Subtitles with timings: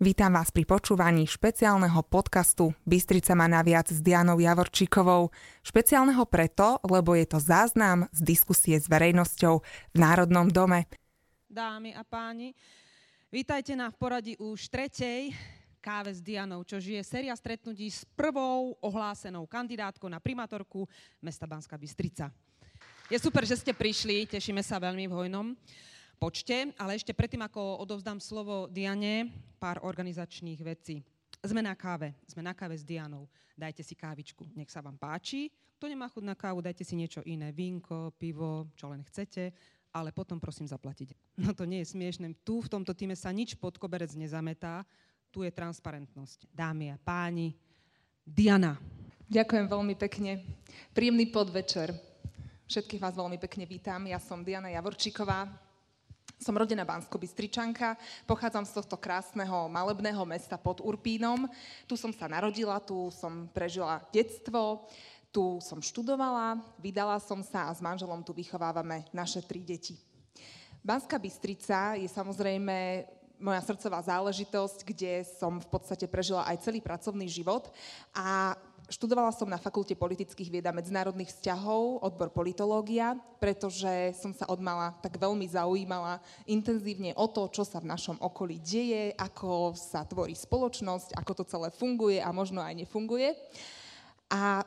[0.00, 5.28] Vítam vás pri počúvaní špeciálneho podcastu Bystrica má naviac s Dianou Javorčíkovou.
[5.60, 9.60] Špeciálneho preto, lebo je to záznam z diskusie s verejnosťou
[9.92, 10.88] v Národnom dome.
[11.44, 12.56] Dámy a páni,
[13.28, 15.36] vítajte na poradí už tretej
[15.84, 20.88] káve s Dianou, čo je séria stretnutí s prvou ohlásenou kandidátkou na primátorku
[21.20, 22.32] mesta Banská Bystrica.
[23.12, 25.52] Je super, že ste prišli, tešíme sa veľmi v hojnom
[26.20, 31.00] počte, ale ešte predtým, ako odovzdám slovo Diane, pár organizačných vecí.
[31.40, 33.24] Sme na káve, sme na káve s Dianou.
[33.56, 35.48] Dajte si kávičku, nech sa vám páči.
[35.80, 39.48] Kto nemá chuť na kávu, dajte si niečo iné, vínko, pivo, čo len chcete,
[39.96, 41.16] ale potom prosím zaplatiť.
[41.40, 42.36] No to nie je smiešné.
[42.44, 44.84] Tu v tomto týme sa nič pod koberec nezametá,
[45.32, 46.44] tu je transparentnosť.
[46.52, 47.56] Dámy a páni,
[48.20, 48.76] Diana.
[49.32, 50.44] Ďakujem veľmi pekne.
[50.92, 51.96] Príjemný podvečer.
[52.68, 54.04] Všetkých vás veľmi pekne vítam.
[54.04, 55.69] Ja som Diana Javorčíková,
[56.40, 61.44] som rodená Bansko-Bystričanka, pochádzam z tohto krásneho malebného mesta pod Urpínom.
[61.84, 64.88] Tu som sa narodila, tu som prežila detstvo,
[65.28, 70.00] tu som študovala, vydala som sa a s manželom tu vychovávame naše tri deti.
[70.80, 73.04] Banská Bystrica je samozrejme
[73.40, 77.68] moja srdcová záležitosť, kde som v podstate prežila aj celý pracovný život
[78.16, 78.56] a
[78.90, 84.98] Študovala som na Fakulte politických vied a medzinárodných vzťahov, odbor politológia, pretože som sa odmala
[84.98, 90.34] tak veľmi zaujímala intenzívne o to, čo sa v našom okolí deje, ako sa tvorí
[90.34, 93.30] spoločnosť, ako to celé funguje a možno aj nefunguje.
[94.26, 94.66] A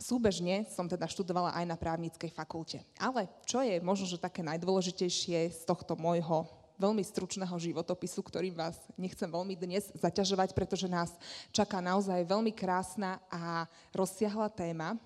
[0.00, 2.80] súbežne som teda študovala aj na právnickej fakulte.
[2.96, 6.48] Ale čo je možno, že také najdôležitejšie z tohto môjho
[6.80, 11.12] veľmi stručného životopisu, ktorým vás nechcem veľmi dnes zaťažovať, pretože nás
[11.52, 14.96] čaká naozaj veľmi krásna a rozsiahla téma.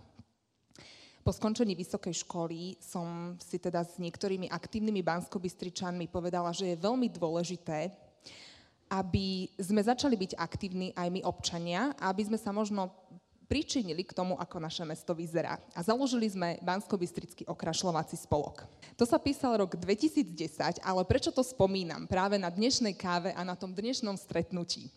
[1.27, 7.11] Po skončení vysokej školy som si teda s niektorými aktívnymi banskobystričanmi povedala, že je veľmi
[7.11, 7.91] dôležité,
[8.93, 12.93] aby sme začali byť aktívni aj my občania aby sme sa možno
[13.55, 15.63] pričinili k tomu, ako naše mesto vyzerá.
[15.79, 18.67] A založili sme Bansko-Bystrický okrašľovací spolok.
[18.99, 23.55] To sa písal rok 2010, ale prečo to spomínam práve na dnešnej káve a na
[23.55, 24.91] tom dnešnom stretnutí?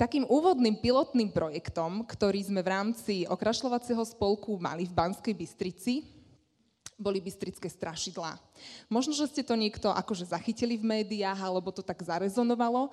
[0.00, 6.08] Takým úvodným pilotným projektom, ktorý sme v rámci okrašľovacieho spolku mali v Banskej Bystrici,
[6.96, 8.40] boli bystrické strašidlá.
[8.88, 12.88] Možno, že ste to niekto akože zachytili v médiách, alebo to tak zarezonovalo.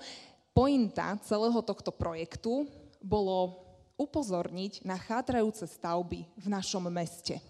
[0.51, 2.67] Pointa celého tohto projektu
[2.99, 3.66] bolo
[3.97, 7.41] upozorniť na chátrajúce stavby v našom meste.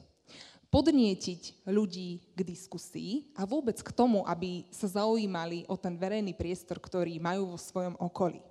[0.67, 6.79] Podnietiť ľudí k diskusii a vôbec k tomu, aby sa zaujímali o ten verejný priestor,
[6.79, 8.43] ktorý majú vo svojom okolí.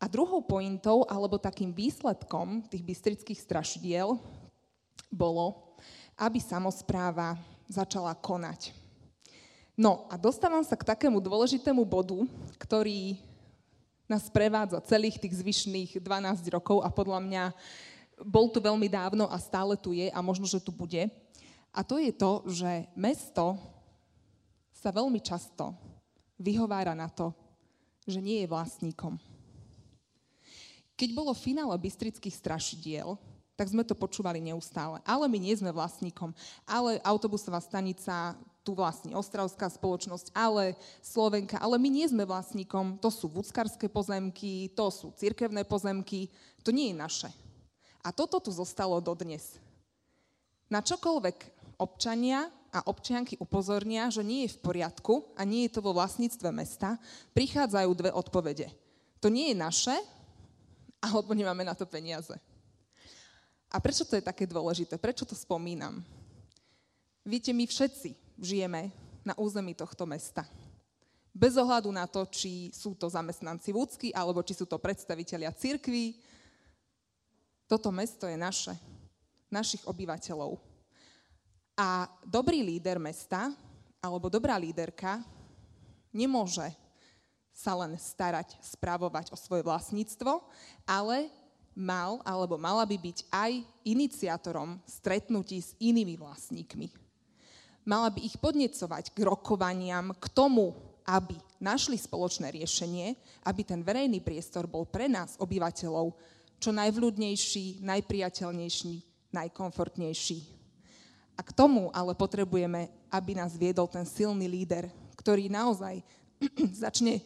[0.00, 4.20] A druhou pointou, alebo takým výsledkom tých bystrických strašidiel
[5.08, 5.76] bolo,
[6.20, 8.76] aby samozpráva začala konať.
[9.74, 12.20] No a dostávam sa k takému dôležitému bodu,
[12.60, 13.18] ktorý
[14.04, 17.44] nás prevádza celých tých zvyšných 12 rokov a podľa mňa
[18.22, 21.08] bol tu veľmi dávno a stále tu je a možno, že tu bude.
[21.74, 23.58] A to je to, že mesto
[24.70, 25.74] sa veľmi často
[26.38, 27.34] vyhovára na to,
[28.06, 29.18] že nie je vlastníkom.
[30.94, 33.18] Keď bolo finále Bystrických strašidiel,
[33.58, 35.02] tak sme to počúvali neustále.
[35.02, 36.30] Ale my nie sme vlastníkom.
[36.66, 40.72] Ale autobusová stanica tu vlastní Ostravská spoločnosť, ale
[41.04, 41.60] Slovenka.
[41.60, 42.96] Ale my nie sme vlastníkom.
[42.98, 46.32] To sú vúckarské pozemky, to sú cirkevné pozemky.
[46.64, 47.30] To nie je naše.
[48.00, 49.60] A toto tu zostalo dodnes.
[50.72, 51.36] Na čokoľvek
[51.76, 56.48] občania a občianky upozornia, že nie je v poriadku a nie je to vo vlastníctve
[56.50, 56.96] mesta,
[57.36, 58.72] prichádzajú dve odpovede.
[59.20, 59.96] To nie je naše,
[61.04, 62.32] alebo nemáme na to peniaze.
[63.68, 64.96] A prečo to je také dôležité?
[64.96, 66.00] Prečo to spomínam?
[67.24, 68.90] Viete, my všetci žijeme
[69.24, 70.44] na území tohto mesta.
[71.34, 76.22] Bez ohľadu na to, či sú to zamestnanci vúcky, alebo či sú to predstavitelia cirkví,
[77.66, 78.74] toto mesto je naše,
[79.50, 80.60] našich obyvateľov.
[81.74, 83.50] A dobrý líder mesta,
[83.98, 85.18] alebo dobrá líderka,
[86.14, 86.70] nemôže
[87.50, 90.38] sa len starať, spravovať o svoje vlastníctvo,
[90.86, 91.30] ale
[91.74, 93.52] mal alebo mala by byť aj
[93.82, 97.03] iniciátorom stretnutí s inými vlastníkmi.
[97.84, 100.72] Mala by ich podnecovať k rokovaniam, k tomu,
[101.04, 103.12] aby našli spoločné riešenie,
[103.44, 106.16] aby ten verejný priestor bol pre nás, obyvateľov,
[106.56, 108.92] čo najvľudnejší, najpriateľnejší,
[109.36, 110.38] najkomfortnejší.
[111.36, 114.88] A k tomu ale potrebujeme, aby nás viedol ten silný líder,
[115.20, 116.00] ktorý naozaj
[116.88, 117.20] začne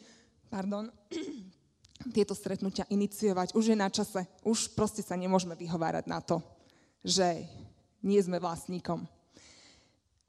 [0.48, 0.88] pardon,
[2.16, 3.52] tieto stretnutia iniciovať.
[3.54, 4.24] Už je na čase.
[4.42, 6.40] Už proste sa nemôžeme vyhovárať na to,
[7.04, 7.44] že
[8.00, 9.17] nie sme vlastníkom.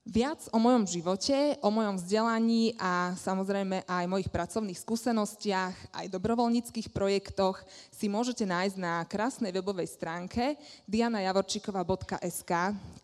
[0.10, 6.90] Viac o mojom živote, o mojom vzdelaní a samozrejme aj mojich pracovných skúsenostiach, aj dobrovoľníckých
[6.90, 7.62] projektoch
[7.94, 10.58] si môžete nájsť na krásnej webovej stránke
[10.90, 12.52] dianajavorčíková.sk,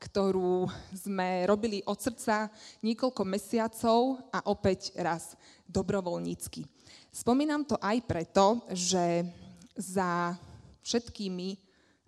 [0.01, 0.65] ktorú
[0.97, 2.49] sme robili od srdca
[2.81, 5.37] niekoľko mesiacov a opäť raz
[5.69, 6.65] dobrovoľnícky.
[7.13, 9.29] Spomínam to aj preto, že
[9.77, 10.33] za
[10.81, 11.53] všetkými,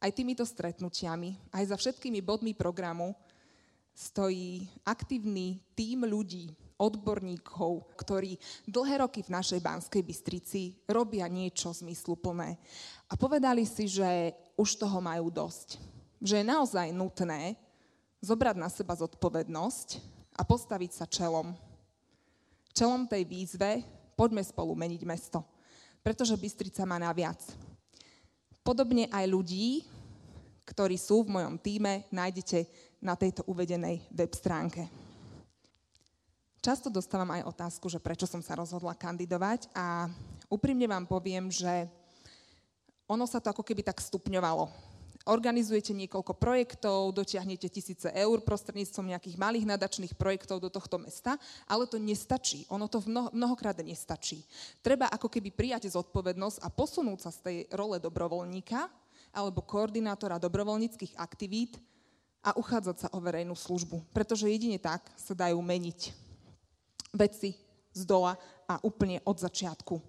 [0.02, 3.14] aj týmito stretnutiami, aj za všetkými bodmi programu
[3.98, 8.38] stojí aktívny tím ľudí, odborníkov, ktorí
[8.70, 12.54] dlhé roky v našej Banskej Bystrici robia niečo zmysluplné.
[13.10, 15.82] A povedali si, že už toho majú dosť.
[16.22, 17.58] Že je naozaj nutné
[18.22, 19.98] zobrať na seba zodpovednosť
[20.38, 21.58] a postaviť sa čelom.
[22.78, 23.82] Čelom tej výzve
[24.14, 25.42] poďme spolu meniť mesto.
[26.06, 27.42] Pretože Bystrica má naviac.
[28.62, 29.82] Podobne aj ľudí,
[30.68, 32.70] ktorí sú v mojom týme, nájdete
[33.02, 34.90] na tejto uvedenej web stránke.
[36.58, 40.10] Často dostávam aj otázku, že prečo som sa rozhodla kandidovať a
[40.50, 41.88] úprimne vám poviem, že
[43.08, 44.68] ono sa to ako keby tak stupňovalo.
[45.28, 51.36] Organizujete niekoľko projektov, dotiahnete tisíce eur prostredníctvom nejakých malých nadačných projektov do tohto mesta,
[51.68, 52.64] ale to nestačí.
[52.72, 54.44] Ono to mnoho, mnohokrát nestačí.
[54.80, 58.88] Treba ako keby prijať zodpovednosť a posunúť sa z tej role dobrovoľníka
[59.36, 61.76] alebo koordinátora dobrovoľníckých aktivít
[62.48, 64.08] a uchádzať sa o verejnú službu.
[64.16, 66.16] Pretože jedine tak sa dajú meniť
[67.12, 67.60] veci
[67.92, 70.00] z dola a úplne od začiatku.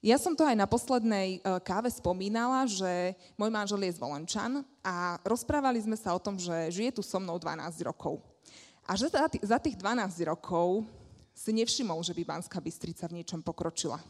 [0.00, 4.64] Ja som to aj na poslednej e, káve spomínala, že môj manžel je z Volenčan
[4.80, 8.16] a rozprávali sme sa o tom, že žije tu so mnou 12 rokov.
[8.88, 9.12] A že
[9.44, 10.88] za tých 12 rokov
[11.36, 14.00] si nevšimol, že by Banská Bystrica v niečom pokročila.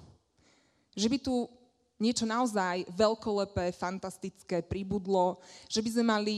[0.94, 1.50] Že by tu
[1.98, 6.36] niečo naozaj veľkolepé, fantastické pribudlo, že by sme mali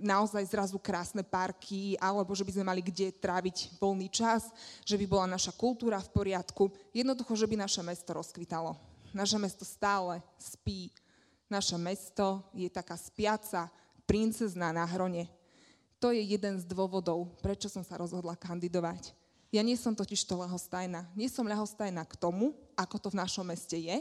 [0.00, 4.48] naozaj zrazu krásne parky, alebo že by sme mali kde tráviť voľný čas,
[4.82, 6.72] že by bola naša kultúra v poriadku.
[6.90, 8.74] Jednoducho, že by naše mesto rozkvitalo.
[9.12, 10.90] Naše mesto stále spí.
[11.50, 13.68] Naše mesto je taká spiaca
[14.08, 15.28] princezná na hrone.
[16.00, 19.12] To je jeden z dôvodov, prečo som sa rozhodla kandidovať.
[19.52, 21.10] Ja nie som totiž to ľahostajná.
[21.12, 23.98] Nie som ľahostajná k tomu, ako to v našom meste je,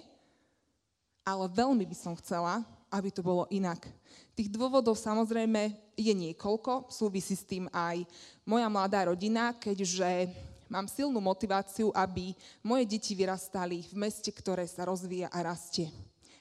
[1.26, 3.86] ale veľmi by som chcela, aby to bolo inak.
[4.34, 8.04] Tých dôvodov samozrejme je niekoľko, súvisí s tým aj
[8.44, 10.32] moja mladá rodina, keďže
[10.70, 15.90] mám silnú motiváciu, aby moje deti vyrastali v meste, ktoré sa rozvíja a rastie.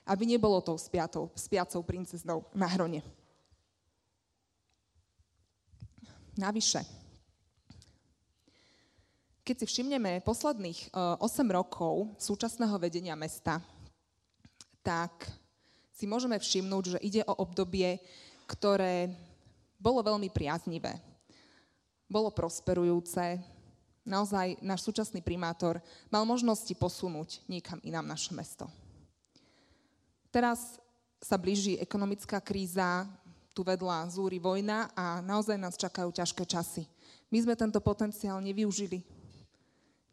[0.09, 3.05] Aby nebolo tou spiatou, spiacou princeznou na hrone.
[6.39, 6.87] Navyše,
[9.43, 13.59] keď si všimneme posledných 8 eh, rokov súčasného vedenia mesta,
[14.85, 15.25] tak
[15.99, 17.99] si môžeme všimnúť, že ide o obdobie,
[18.47, 19.11] ktoré
[19.83, 20.95] bolo veľmi priaznivé.
[22.07, 23.43] Bolo prosperujúce.
[24.07, 28.71] Naozaj náš súčasný primátor mal možnosti posunúť niekam inám naše mesto.
[30.31, 30.79] Teraz
[31.19, 33.11] sa blíži ekonomická kríza,
[33.51, 36.87] tu vedľa zúri vojna a naozaj nás čakajú ťažké časy.
[37.27, 39.03] My sme tento potenciál nevyužili.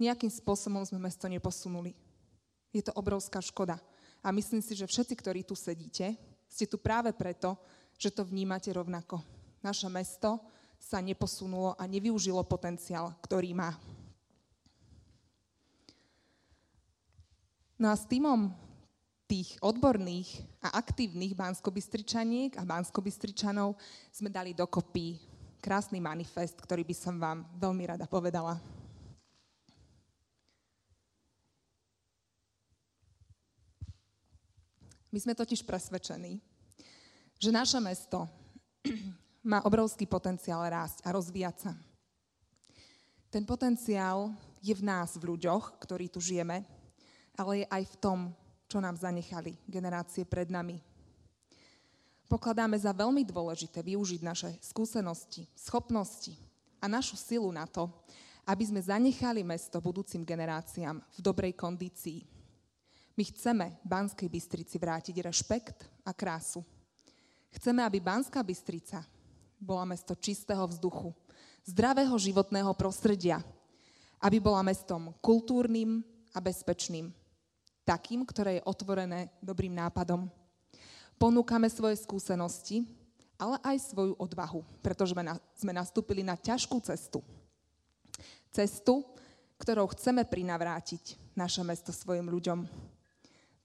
[0.02, 1.94] Nejakým spôsobom sme mesto neposunuli.
[2.74, 3.78] Je to obrovská škoda.
[4.26, 6.18] A myslím si, že všetci, ktorí tu sedíte,
[6.50, 7.54] ste tu práve preto,
[7.94, 9.22] že to vnímate rovnako.
[9.62, 10.42] Naše mesto
[10.82, 13.78] sa neposunulo a nevyužilo potenciál, ktorý má.
[17.78, 18.50] No a s týmom
[19.30, 23.78] tých odborných a aktívnych banskobystričaniek a banskobystričanov
[24.10, 25.22] sme dali dokopy
[25.62, 28.58] krásny manifest, ktorý by som vám veľmi rada povedala.
[35.16, 36.44] My sme totiž presvedčení,
[37.40, 38.28] že naše mesto
[39.48, 41.72] má obrovský potenciál rásť a rozvíjať sa.
[43.32, 46.68] Ten potenciál je v nás, v ľuďoch, ktorí tu žijeme,
[47.40, 48.20] ale je aj v tom,
[48.68, 50.84] čo nám zanechali generácie pred nami.
[52.28, 56.36] Pokladáme za veľmi dôležité využiť naše skúsenosti, schopnosti
[56.84, 57.88] a našu silu na to,
[58.44, 62.35] aby sme zanechali mesto budúcim generáciám v dobrej kondícii.
[63.16, 66.60] My chceme Banskej Bystrici vrátiť rešpekt a krásu.
[67.56, 69.00] Chceme, aby Banská Bystrica
[69.56, 71.16] bola mesto čistého vzduchu,
[71.64, 73.40] zdravého životného prostredia,
[74.20, 76.04] aby bola mestom kultúrnym
[76.36, 77.08] a bezpečným,
[77.88, 80.28] takým, ktoré je otvorené dobrým nápadom.
[81.16, 82.84] Ponúkame svoje skúsenosti,
[83.40, 85.16] ale aj svoju odvahu, pretože
[85.56, 87.24] sme nastúpili na ťažkú cestu.
[88.52, 89.08] Cestu,
[89.56, 92.68] ktorou chceme prinavrátiť naše mesto svojim ľuďom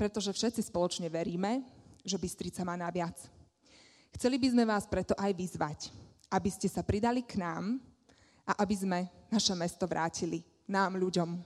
[0.00, 1.60] pretože všetci spoločne veríme,
[2.00, 3.20] že Bystrica má naviac.
[4.16, 5.92] Chceli by sme vás preto aj vyzvať,
[6.32, 7.76] aby ste sa pridali k nám
[8.48, 11.36] a aby sme naše mesto vrátili nám, ľuďom.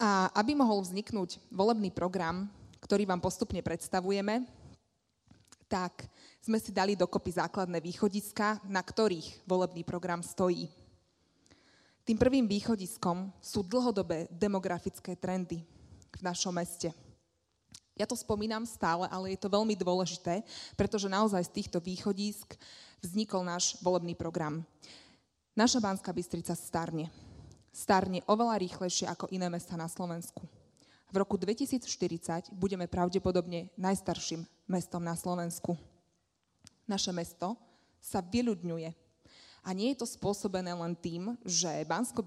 [0.00, 2.48] A aby mohol vzniknúť volebný program,
[2.80, 4.63] ktorý vám postupne predstavujeme,
[5.68, 6.06] tak
[6.44, 10.68] sme si dali dokopy základné východiska, na ktorých volebný program stojí.
[12.04, 15.64] Tým prvým východiskom sú dlhodobé demografické trendy
[16.12, 16.92] v našom meste.
[17.96, 20.44] Ja to spomínam stále, ale je to veľmi dôležité,
[20.74, 22.58] pretože naozaj z týchto východisk
[23.00, 24.66] vznikol náš volebný program.
[25.54, 27.08] Naša Banská Bystrica starne.
[27.70, 30.42] Starne oveľa rýchlejšie ako iné mesta na Slovensku.
[31.14, 35.76] V roku 2040 budeme pravdepodobne najstarším mestom na Slovensku.
[36.84, 37.56] Naše mesto
[38.00, 38.90] sa vyľudňuje
[39.64, 42.20] a nie je to spôsobené len tým, že bansko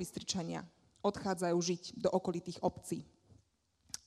[1.06, 3.06] odchádzajú žiť do okolitých obcí.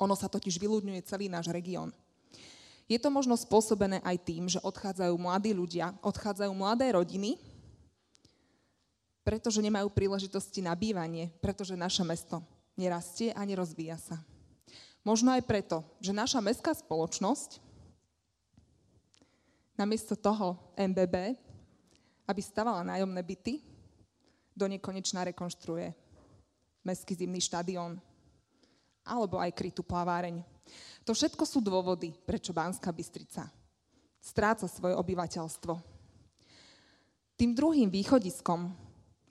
[0.03, 1.95] Ono sa totiž vyľudňuje celý náš región.
[2.91, 7.39] Je to možno spôsobené aj tým, že odchádzajú mladí ľudia, odchádzajú mladé rodiny,
[9.23, 12.43] pretože nemajú príležitosti na bývanie, pretože naše mesto
[12.75, 14.19] nerastie a nerozvíja sa.
[15.07, 17.70] Možno aj preto, že naša mestská spoločnosť
[19.81, 21.41] namiesto toho MBB
[22.31, 23.59] aby stavala nájomné byty,
[24.55, 25.91] do nekonečná rekonštruuje
[26.87, 27.99] Mestský zimný štadión
[29.03, 30.39] alebo aj krytú plaváreň.
[31.03, 33.51] To všetko sú dôvody, prečo Banská Bystrica
[34.21, 35.75] stráca svoje obyvateľstvo.
[37.35, 38.69] Tým druhým východiskom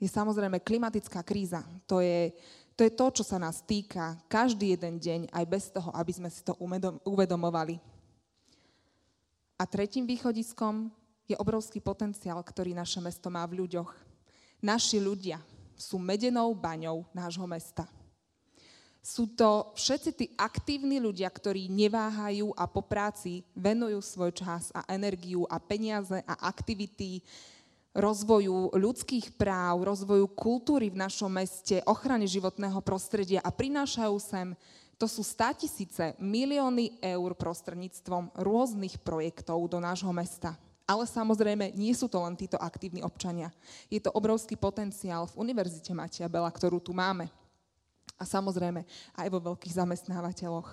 [0.02, 1.62] je samozrejme klimatická kríza.
[1.86, 2.34] To je,
[2.74, 6.28] to je to, čo sa nás týka každý jeden deň, aj bez toho, aby sme
[6.28, 6.58] si to
[7.06, 7.78] uvedomovali.
[9.60, 10.88] A tretím východiskom
[11.28, 13.92] je obrovský potenciál, ktorý naše mesto má v ľuďoch.
[14.64, 15.36] Naši ľudia
[15.76, 17.84] sú medenou baňou nášho mesta.
[19.00, 24.84] Sú to všetci tí aktívni ľudia, ktorí neváhajú a po práci venujú svoj čas a
[24.92, 27.24] energiu a peniaze a aktivity
[27.96, 34.52] rozvoju ľudských práv, rozvoju kultúry v našom meste, ochrany životného prostredia a prinášajú sem
[35.00, 35.24] to sú
[35.56, 40.60] tisíce, milióny eur prostredníctvom rôznych projektov do nášho mesta.
[40.84, 43.48] Ale samozrejme, nie sú to len títo aktívni občania.
[43.88, 47.32] Je to obrovský potenciál v Univerzite Matia Bela, ktorú tu máme.
[48.20, 48.84] A samozrejme
[49.16, 50.68] aj vo veľkých zamestnávateľoch.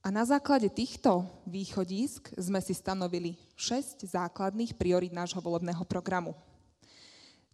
[0.00, 6.32] A na základe týchto východisk sme si stanovili 6 základných priorit nášho volebného programu.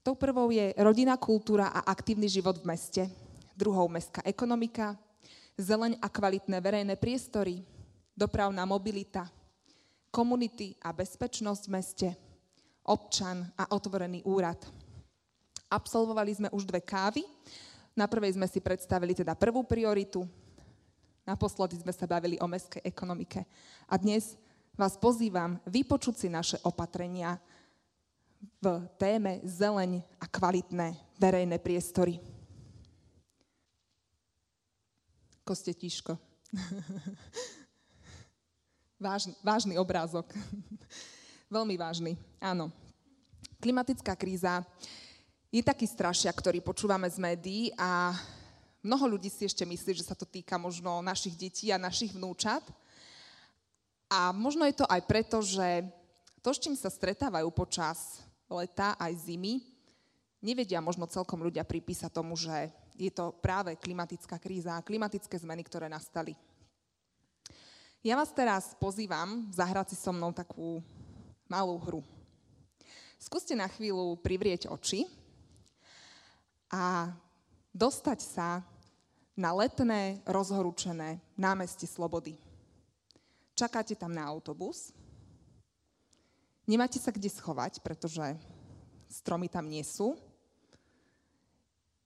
[0.05, 3.03] Tou prvou je rodina, kultúra a aktívny život v meste.
[3.63, 4.99] Druhou mestská ekonomika,
[5.55, 7.63] zeleň a kvalitné verejné priestory,
[8.11, 9.31] dopravná mobilita,
[10.11, 12.09] komunity a bezpečnosť v meste,
[12.83, 14.59] občan a otvorený úrad.
[15.71, 17.23] Absolvovali sme už dve kávy.
[17.95, 20.27] Na prvej sme si predstavili teda prvú prioritu,
[21.23, 23.47] naposledy sme sa bavili o mestskej ekonomike.
[23.87, 24.35] A dnes
[24.75, 27.39] vás pozývam vypočuť si naše opatrenia
[28.59, 32.32] v téme zeleň a kvalitné verejné priestory.
[35.53, 36.17] Kostetíško.
[38.97, 40.25] Vážny, vážny obrázok.
[41.53, 42.73] Veľmi vážny, áno.
[43.61, 44.65] Klimatická kríza
[45.53, 48.17] je taký strašiak, ktorý počúvame z médií a
[48.81, 52.65] mnoho ľudí si ešte myslí, že sa to týka možno našich detí a našich vnúčat.
[54.09, 55.85] A možno je to aj preto, že
[56.41, 59.61] to, s čím sa stretávajú počas leta aj zimy,
[60.41, 65.65] nevedia možno celkom ľudia pripísať tomu, že je to práve klimatická kríza a klimatické zmeny,
[65.65, 66.37] ktoré nastali
[68.03, 70.83] ja vás teraz pozývam zahrať si so mnou takú
[71.47, 72.03] malú hru.
[73.15, 75.07] Skúste na chvíľu privrieť oči
[76.67, 77.15] a
[77.71, 78.67] dostať sa
[79.39, 82.35] na letné, rozhorúčené námestie Slobody.
[83.55, 84.91] Čakáte tam na autobus,
[86.67, 88.35] nemáte sa kde schovať, pretože
[89.07, 90.19] stromy tam nie sú.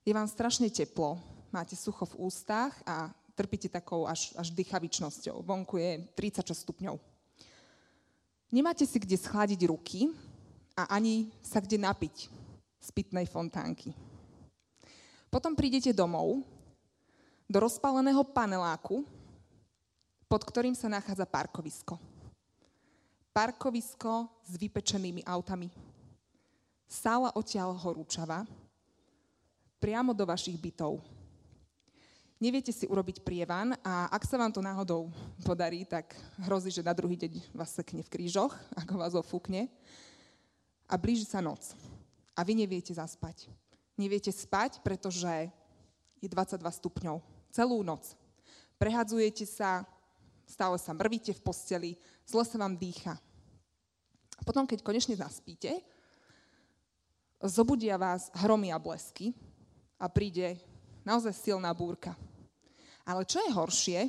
[0.06, 1.18] Je vám strašne teplo,
[1.50, 5.42] máte sucho v ústach a trpíte takou až, až dychavičnosťou.
[5.42, 6.94] Vonku je 36 stupňov.
[8.54, 10.14] Nemáte si kde schladiť ruky
[10.78, 12.30] a ani sa kde napiť
[12.78, 13.90] z pitnej fontánky.
[15.26, 16.46] Potom prídete domov
[17.50, 19.02] do rozpáleného paneláku,
[20.30, 21.98] pod ktorým sa nachádza parkovisko.
[23.34, 25.66] Parkovisko s vypečenými autami.
[26.86, 28.46] Sála odtiaľ horúčava
[29.86, 30.98] priamo do vašich bytov
[32.40, 35.08] neviete si urobiť prievan a ak sa vám to náhodou
[35.44, 36.12] podarí, tak
[36.44, 38.52] hrozí, že na druhý deň vás sekne v krížoch,
[38.84, 39.68] ako vás ofúkne.
[40.86, 41.74] A blíži sa noc.
[42.36, 43.48] A vy neviete zaspať.
[43.96, 45.48] Neviete spať, pretože
[46.20, 48.12] je 22 stupňov celú noc.
[48.76, 49.88] Prehadzujete sa,
[50.44, 51.90] stále sa mrvíte v posteli,
[52.28, 53.16] zle sa vám dýcha.
[54.44, 55.80] Potom, keď konečne zaspíte,
[57.40, 59.32] zobudia vás hromy a blesky
[59.96, 60.60] a príde
[61.04, 62.12] naozaj silná búrka.
[63.06, 64.00] Ale čo je horšie,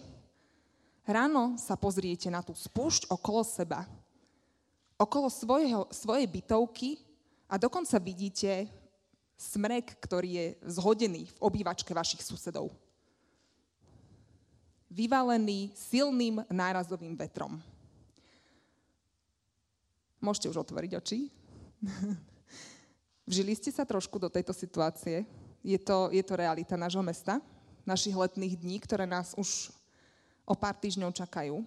[1.08, 3.86] ráno sa pozriete na tú spúšť okolo seba,
[4.98, 6.98] okolo svojho, svojej bytovky
[7.46, 8.68] a dokonca vidíte
[9.38, 12.74] smrek, ktorý je zhodený v obývačke vašich susedov.
[14.90, 17.62] Vyvalený silným nárazovým vetrom.
[20.18, 21.30] Môžete už otvoriť oči.
[23.30, 25.30] Vžili ste sa trošku do tejto situácie?
[25.68, 27.44] Je to, je to realita nášho mesta,
[27.84, 29.68] našich letných dní, ktoré nás už
[30.48, 31.60] o pár týždňov čakajú?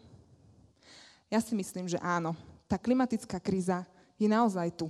[1.29, 2.33] Ja si myslím, že áno.
[2.65, 3.85] Tá klimatická kríza
[4.17, 4.89] je naozaj tu.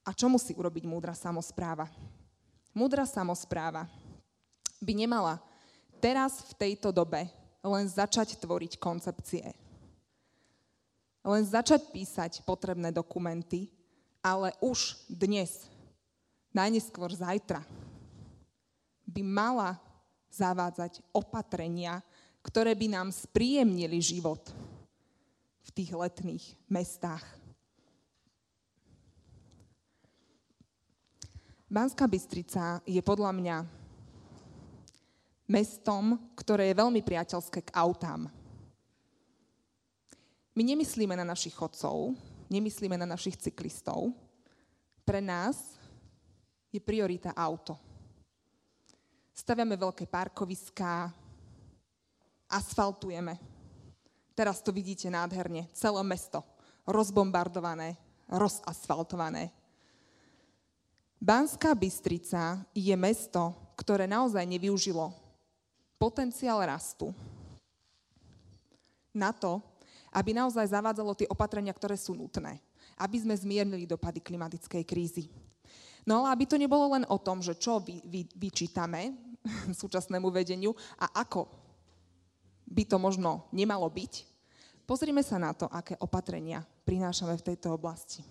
[0.00, 1.92] A čo musí urobiť múdra samozpráva?
[2.72, 3.84] Múdra samozpráva
[4.80, 5.36] by nemala
[6.00, 7.28] teraz v tejto dobe
[7.60, 9.52] len začať tvoriť koncepcie.
[11.22, 13.70] Len začať písať potrebné dokumenty,
[14.24, 15.70] ale už dnes,
[16.52, 17.64] najneskôr zajtra,
[19.08, 19.76] by mala
[20.32, 22.00] zavádzať opatrenia,
[22.40, 24.40] ktoré by nám spríjemnili život
[25.62, 27.24] v tých letných mestách.
[31.72, 33.56] Banská Bystrica je podľa mňa
[35.48, 38.28] mestom, ktoré je veľmi priateľské k autám.
[40.52, 42.12] My nemyslíme na našich chodcov,
[42.52, 44.12] nemyslíme na našich cyklistov.
[45.08, 45.80] Pre nás
[46.72, 47.76] je priorita auto.
[49.32, 51.12] Staviame veľké parkoviská,
[52.48, 53.36] asfaltujeme.
[54.32, 56.40] Teraz to vidíte nádherne, celé mesto
[56.86, 57.94] rozbombardované,
[58.26, 59.54] rozasfaltované.
[61.22, 65.14] Banská Bystrica je mesto, ktoré naozaj nevyužilo
[65.94, 67.14] potenciál rastu
[69.14, 69.62] na to,
[70.10, 72.58] aby naozaj zavádzalo tie opatrenia, ktoré sú nutné,
[72.98, 75.30] aby sme zmiernili dopady klimatickej krízy.
[76.02, 79.14] No ale aby to nebolo len o tom, že čo vy, vy, vyčítame
[79.80, 81.46] súčasnému vedeniu a ako
[82.66, 84.12] by to možno nemalo byť,
[84.88, 88.24] pozrime sa na to, aké opatrenia prinášame v tejto oblasti.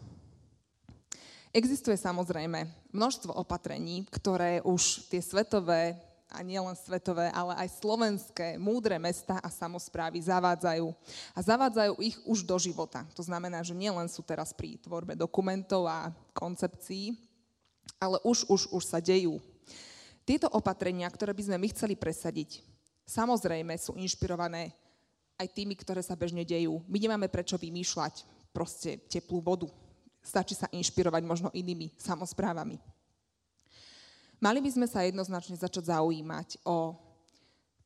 [1.51, 2.63] Existuje samozrejme
[2.95, 5.99] množstvo opatrení, ktoré už tie svetové,
[6.31, 10.87] a nielen svetové, ale aj slovenské múdre mesta a samozprávy zavádzajú.
[11.35, 13.03] A zavádzajú ich už do života.
[13.19, 17.19] To znamená, že nielen sú teraz pri tvorbe dokumentov a koncepcií,
[18.01, 19.37] ale už, už, už sa dejú.
[20.25, 22.65] Tieto opatrenia, ktoré by sme my chceli presadiť,
[23.05, 24.73] samozrejme sú inšpirované
[25.37, 26.81] aj tými, ktoré sa bežne dejú.
[26.89, 29.69] My nemáme prečo vymýšľať proste teplú vodu
[30.21, 32.77] Stačí sa inšpirovať možno inými samozprávami.
[34.37, 36.93] Mali by sme sa jednoznačne začať zaujímať o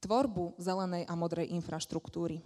[0.03, 2.43] tvorbu zelenej a modrej infraštruktúry.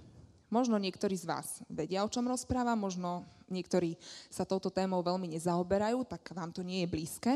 [0.50, 3.94] Možno niektorí z vás vedia, o čom rozpráva, možno niektorí
[4.34, 7.32] sa touto témou veľmi nezaoberajú, tak vám to nie je blízke.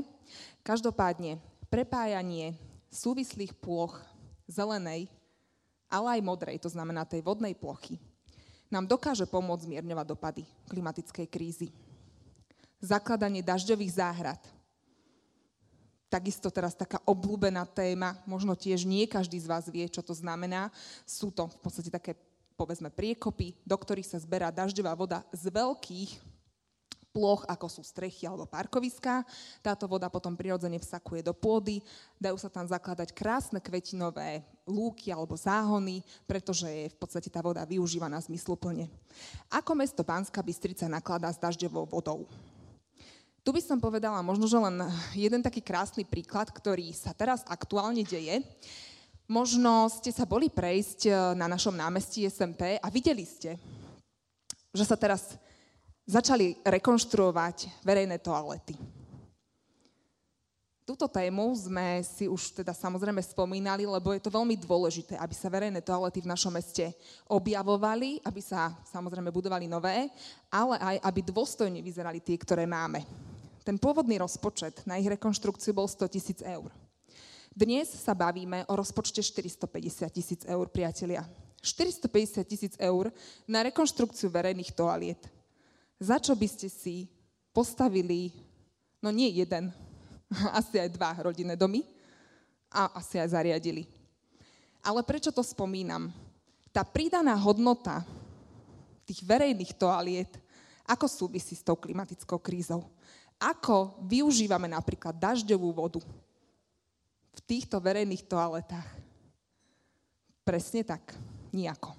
[0.66, 1.38] Každopádne,
[1.70, 2.58] prepájanie
[2.90, 4.02] súvislých ploch
[4.50, 5.10] zelenej,
[5.94, 8.02] ale aj modrej, to znamená tej vodnej plochy,
[8.74, 11.70] nám dokáže pomôcť zmierňovať dopady klimatickej krízy
[12.84, 14.42] zakladanie dažďových záhrad.
[16.12, 20.70] Takisto teraz taká obľúbená téma, možno tiež nie každý z vás vie, čo to znamená.
[21.08, 22.14] Sú to v podstate také,
[22.56, 26.34] povedzme, priekopy, do ktorých sa zberá dažďová voda z veľkých
[27.14, 29.22] ploch, ako sú strechy alebo parkoviská.
[29.62, 31.80] Táto voda potom prirodzene vsakuje do pôdy,
[32.18, 37.62] dajú sa tam zakladať krásne kvetinové lúky alebo záhony, pretože je v podstate tá voda
[37.70, 38.90] využívaná zmysluplne.
[39.54, 42.26] Ako mesto Pánska Bystrica nakladá s dažďovou vodou?
[43.44, 44.82] Tu by som povedala možno, že len
[45.14, 48.40] jeden taký krásny príklad, ktorý sa teraz aktuálne deje.
[49.24, 53.56] Možno ste sa boli prejsť e, na našom námestí SMP a videli ste,
[54.76, 55.40] že sa teraz
[56.04, 58.76] začali rekonštruovať verejné toalety.
[60.84, 65.48] Túto tému sme si už teda samozrejme spomínali, lebo je to veľmi dôležité, aby sa
[65.48, 66.92] verejné toalety v našom meste
[67.32, 70.12] objavovali, aby sa samozrejme budovali nové,
[70.52, 73.00] ale aj aby dôstojne vyzerali tie, ktoré máme.
[73.64, 76.68] Ten pôvodný rozpočet na ich rekonštrukciu bol 100 tisíc eur.
[77.54, 81.22] Dnes sa bavíme o rozpočte 450 tisíc eur, priatelia.
[81.62, 83.14] 450 tisíc eur
[83.46, 85.22] na rekonštrukciu verejných toaliet.
[86.02, 87.06] Za čo by ste si
[87.54, 88.34] postavili,
[88.98, 89.70] no nie jeden,
[90.60, 91.86] asi aj dva rodinné domy
[92.74, 93.86] a asi aj zariadili.
[94.82, 96.10] Ale prečo to spomínam?
[96.74, 98.02] Tá pridaná hodnota
[99.06, 100.42] tých verejných toaliet,
[100.90, 102.90] ako súvisí s tou klimatickou krízou?
[103.44, 106.00] ako využívame napríklad dažďovú vodu
[107.34, 108.90] v týchto verejných toaletách.
[110.46, 111.16] Presne tak,
[111.52, 111.96] nejako.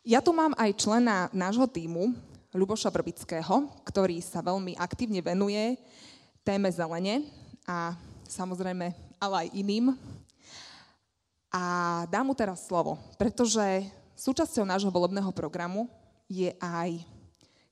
[0.00, 2.16] Ja tu mám aj člena nášho týmu,
[2.50, 5.78] Ľuboša Brbického, ktorý sa veľmi aktívne venuje
[6.42, 7.22] téme zelene
[7.62, 7.94] a
[8.26, 8.90] samozrejme
[9.22, 9.94] ale aj iným.
[11.54, 11.62] A
[12.10, 13.86] dám mu teraz slovo, pretože
[14.18, 15.86] súčasťou nášho volebného programu
[16.26, 17.06] je aj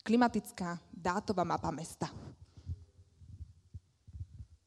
[0.07, 2.07] klimatická dátová mapa mesta.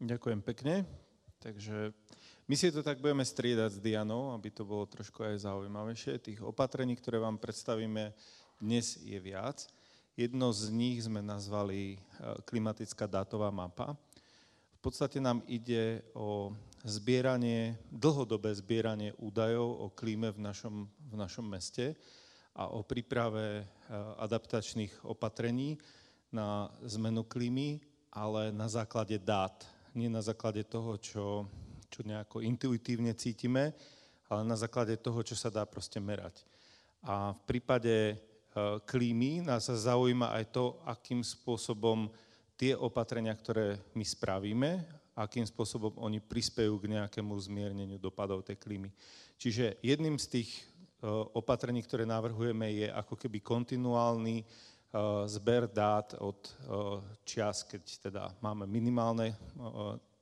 [0.02, 0.82] Ďakujem pekne.
[1.38, 1.94] Takže
[2.50, 6.18] my si to tak budeme striedať s Dianou, aby to bolo trošku aj zaujímavejšie.
[6.18, 8.10] Tých opatrení, ktoré vám predstavíme
[8.58, 9.70] dnes je viac.
[10.18, 11.98] Jedno z nich sme nazvali e,
[12.50, 13.94] klimatická dátová mapa.
[14.74, 16.50] V podstate nám ide o
[16.82, 21.94] zbieranie, dlhodobé zbieranie údajov o klíme v našom, v našom meste
[22.58, 23.64] a o príprave e,
[24.18, 25.78] adaptačných opatrení
[26.34, 27.78] na zmenu klímy,
[28.10, 29.62] ale na základe dát,
[29.96, 31.46] nie na základe toho, čo,
[31.88, 33.76] čo nejako intuitívne cítime,
[34.32, 36.44] ale na základe toho, čo sa dá proste merať.
[37.04, 39.40] A v prípade Eh, klímy.
[39.40, 42.12] Nás zaujíma aj to, akým spôsobom
[42.60, 44.84] tie opatrenia, ktoré my spravíme,
[45.16, 48.92] akým spôsobom oni prispejú k nejakému zmierneniu dopadov tej klímy.
[49.40, 54.44] Čiže jedným z tých eh, opatrení, ktoré navrhujeme, je ako keby kontinuálny
[55.26, 56.40] zber dát od
[57.24, 59.36] čias, keď teda máme minimálne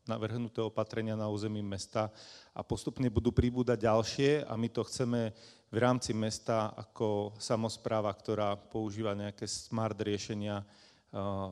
[0.06, 2.10] navrhnuté opatrenia na území mesta
[2.54, 5.34] a postupne budú pribúdať ďalšie a my to chceme
[5.70, 10.66] v rámci mesta ako samozpráva, ktorá používa nejaké smart riešenia,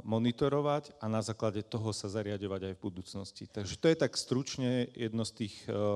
[0.06, 3.50] monitorovať a na základe toho sa zariadovať aj v budúcnosti.
[3.50, 5.56] Takže to je tak stručne jedno z tých,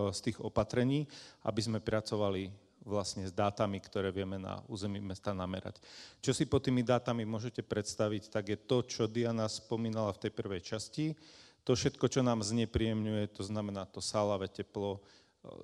[0.10, 1.06] z tých opatrení,
[1.46, 2.50] aby sme pracovali
[2.82, 5.78] vlastne s dátami, ktoré vieme na území mesta namerať.
[6.20, 10.32] Čo si pod tými dátami môžete predstaviť, tak je to, čo Diana spomínala v tej
[10.34, 11.14] prvej časti.
[11.66, 14.98] To všetko, čo nám znepríjemňuje, to znamená to sálavé teplo,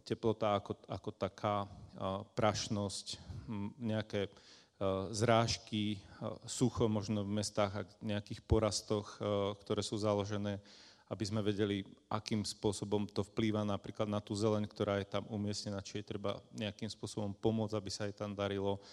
[0.06, 1.66] teplota ako, ako taká,
[2.38, 3.18] prašnosť,
[3.82, 4.30] nejaké
[5.10, 5.98] zrážky,
[6.46, 9.18] sucho možno v mestách a nejakých porastoch,
[9.66, 10.62] ktoré sú založené,
[11.08, 15.80] aby sme vedeli, akým spôsobom to vplýva napríklad na tú zeleň, ktorá je tam umiestnená,
[15.80, 18.84] či je treba nejakým spôsobom pomôcť, aby sa jej tam darilo.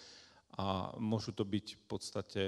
[0.55, 2.43] A môžu to byť v podstate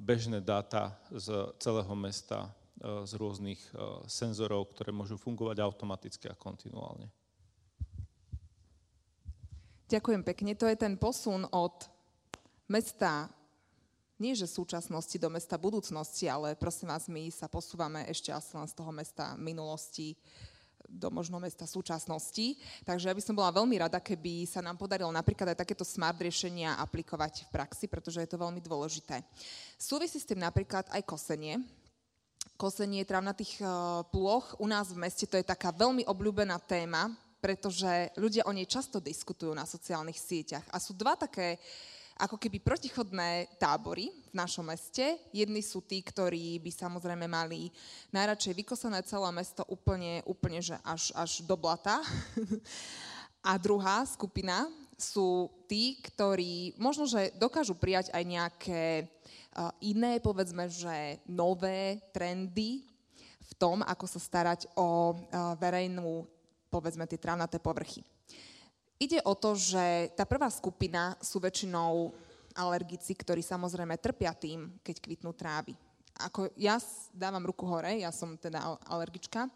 [0.00, 2.48] bežné dáta z celého mesta,
[2.80, 3.60] z rôznych
[4.08, 7.12] senzorov, ktoré môžu fungovať automaticky a kontinuálne.
[9.92, 10.56] Ďakujem pekne.
[10.56, 11.86] To je ten posun od
[12.72, 13.28] mesta,
[14.18, 18.68] nie že súčasnosti do mesta budúcnosti, ale prosím vás, my sa posúvame ešte asi len
[18.70, 20.14] z toho mesta minulosti
[20.88, 22.60] do možno mesta súčasnosti.
[22.84, 26.20] Takže ja by som bola veľmi rada, keby sa nám podarilo napríklad aj takéto smart
[26.20, 29.24] riešenia aplikovať v praxi, pretože je to veľmi dôležité.
[29.80, 31.60] Súvisí s tým napríklad aj kosenie.
[32.54, 33.68] Kosenie travnatých eh,
[34.12, 37.10] plôch u nás v meste to je taká veľmi obľúbená téma,
[37.42, 40.64] pretože ľudia o nej často diskutujú na sociálnych sieťach.
[40.72, 41.60] A sú dva také
[42.14, 45.18] ako keby protichodné tábory v našom meste.
[45.34, 47.74] Jedni sú tí, ktorí by samozrejme mali
[48.14, 51.98] najradšej vykosené celé mesto úplne, úplne že až, až do blata.
[53.50, 58.82] A druhá skupina sú tí, ktorí možno, že dokážu prijať aj nejaké
[59.82, 62.82] iné, povedzme, že nové trendy
[63.44, 65.14] v tom, ako sa starať o
[65.60, 66.26] verejnú
[66.72, 68.02] povedzme tie trávnaté povrchy.
[68.98, 72.14] Ide o to, že tá prvá skupina sú väčšinou
[72.54, 75.74] alergici, ktorí samozrejme trpia tým, keď kvitnú trávy.
[76.14, 76.78] Ako ja
[77.10, 79.50] dávam ruku hore, ja som teda alergička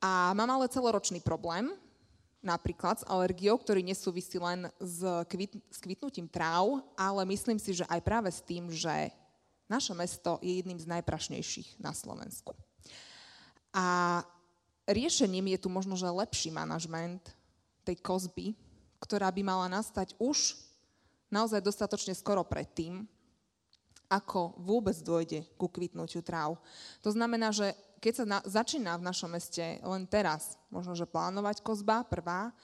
[0.00, 1.68] a mám ale celoročný problém,
[2.40, 7.84] napríklad s alergiou, ktorý nesúvisí len s, kvit, s kvitnutím tráv, ale myslím si, že
[7.92, 9.12] aj práve s tým, že
[9.68, 12.56] naše mesto je jedným z najprašnejších na Slovensku.
[13.76, 14.24] A
[14.88, 17.35] riešením je tu možno, že lepší manažment
[17.86, 18.58] tej kozby,
[18.98, 20.58] ktorá by mala nastať už
[21.30, 23.06] naozaj dostatočne skoro predtým,
[24.06, 26.58] ako vôbec dôjde ku kvitnutiu tráv.
[27.02, 31.62] To znamená, že keď sa na, začína v našom meste len teraz, možno, že plánovať
[31.62, 32.54] kozba prvá,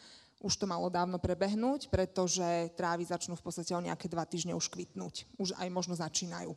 [0.43, 4.71] už to malo dávno prebehnúť, pretože trávy začnú v podstate o nejaké dva týždne už
[4.71, 5.39] kvitnúť.
[5.39, 6.55] Už aj možno začínajú.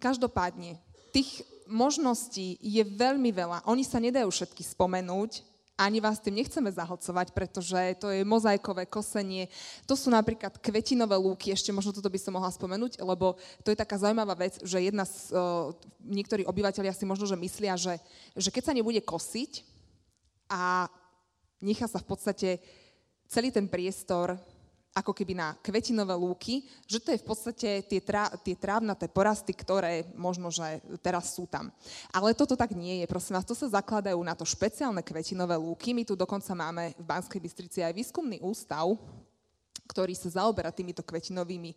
[0.00, 0.80] Každopádne,
[1.12, 3.64] tých možností je veľmi veľa.
[3.68, 9.52] Oni sa nedajú všetky spomenúť, ani vás tým nechceme zahlcovať, pretože to je mozaikové kosenie.
[9.84, 13.76] To sú napríklad kvetinové lúky, ešte možno toto by som mohla spomenúť, lebo to je
[13.76, 18.00] taká zaujímavá vec, že jedna z, uh, niektorí obyvateľia si možno, že myslia, že,
[18.32, 19.68] že keď sa nebude kosiť
[20.48, 20.88] a
[21.60, 22.48] nechá sa v podstate
[23.28, 24.40] celý ten priestor
[24.96, 29.52] ako keby na kvetinové lúky, že to je v podstate tie, trá, tie trávnaté porasty,
[29.52, 31.68] ktoré možno, že teraz sú tam.
[32.08, 35.92] Ale toto tak nie je, prosím vás, to sa zakladajú na to špeciálne kvetinové lúky.
[35.92, 38.96] My tu dokonca máme v Banskej Bystrici aj výskumný ústav,
[39.84, 41.76] ktorý sa zaoberá týmito kvetinovými e,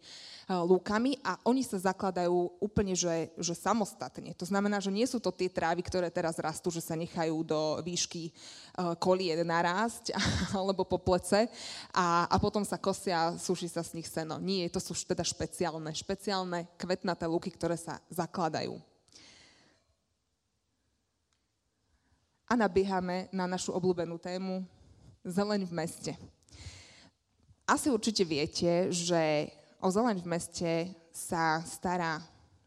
[0.50, 4.32] lúkami a oni sa zakladajú úplne, že, že samostatne.
[4.40, 7.84] To znamená, že nie sú to tie trávy, ktoré teraz rastú, že sa nechajú do
[7.84, 8.32] výšky e,
[8.98, 10.16] kolien narásť
[10.60, 11.52] alebo po plece
[11.92, 14.40] a, a potom sa kosia, suší sa z nich seno.
[14.40, 18.80] Nie, to sú teda špeciálne, špeciálne kvetnaté lúky, ktoré sa zakladajú.
[22.50, 24.66] A nabiehame na našu obľúbenú tému
[25.22, 26.12] zeleň v meste.
[27.70, 29.46] Asi určite viete, že
[29.78, 30.72] o zeleň v meste
[31.14, 32.18] sa stará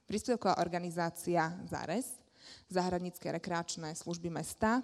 [0.07, 2.23] príspevková organizácia ZARES,
[2.71, 4.79] Zahradnícke rekreačné služby mesta.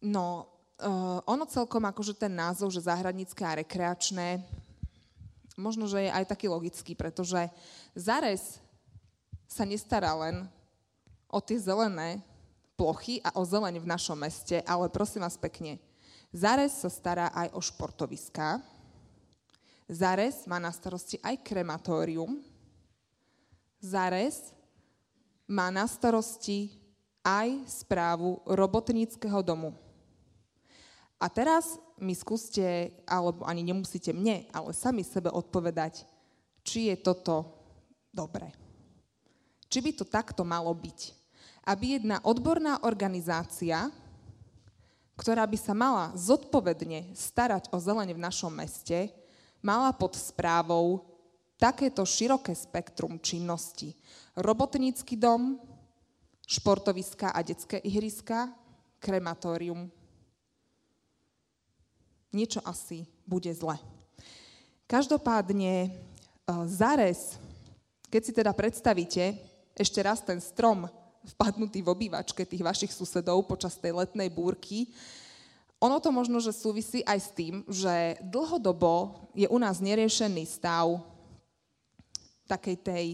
[0.00, 0.48] No,
[0.80, 4.40] uh, ono celkom akože ten názov, že zahradnícke a rekreačné,
[5.60, 7.52] možno, že je aj taký logický, pretože
[7.92, 8.64] ZARES
[9.44, 10.48] sa nestará len
[11.28, 12.24] o tie zelené
[12.80, 15.76] plochy a o zeleň v našom meste, ale prosím vás pekne,
[16.30, 18.62] Zares sa stará aj o športoviská.
[19.90, 22.38] Zares má na starosti aj krematórium.
[23.82, 24.54] Zares
[25.50, 26.70] má na starosti
[27.26, 29.74] aj správu robotníckého domu.
[31.20, 36.06] A teraz mi skúste, alebo ani nemusíte mne, ale sami sebe odpovedať,
[36.64, 37.60] či je toto
[38.08, 38.54] dobré.
[39.66, 41.12] Či by to takto malo byť.
[41.68, 43.92] Aby jedna odborná organizácia,
[45.20, 49.12] ktorá by sa mala zodpovedne starať o zelenie v našom meste,
[49.60, 51.04] mala pod správou
[51.60, 53.92] takéto široké spektrum činností.
[54.32, 55.60] Robotnícky dom,
[56.48, 58.48] športoviska a detské ihriska,
[58.96, 59.92] krematórium.
[62.32, 63.76] Niečo asi bude zle.
[64.88, 65.90] Každopádne e,
[66.64, 67.36] zarez,
[68.08, 69.36] keď si teda predstavíte
[69.76, 70.88] ešte raz ten strom
[71.36, 74.88] vpadnutý v obývačke tých vašich susedov počas tej letnej búrky.
[75.80, 81.00] Ono to možno, že súvisí aj s tým, že dlhodobo je u nás neriešený stav
[82.44, 83.06] takej tej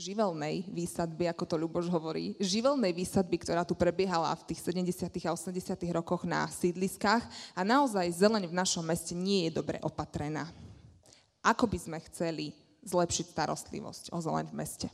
[0.00, 5.12] živelnej výsadby, ako to Ľuboš hovorí, živelnej výsadby, ktorá tu prebiehala v tých 70.
[5.28, 5.60] a 80.
[5.92, 7.20] rokoch na sídliskách
[7.52, 10.48] a naozaj zeleň v našom meste nie je dobre opatrená.
[11.44, 12.56] Ako by sme chceli
[12.88, 14.88] zlepšiť starostlivosť o zeleň v meste?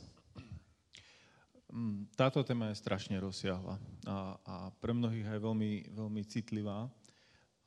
[1.77, 3.77] Mm, táto téma je strašne rozsiahla
[4.09, 6.89] a, a pre mnohých aj veľmi, veľmi citlivá.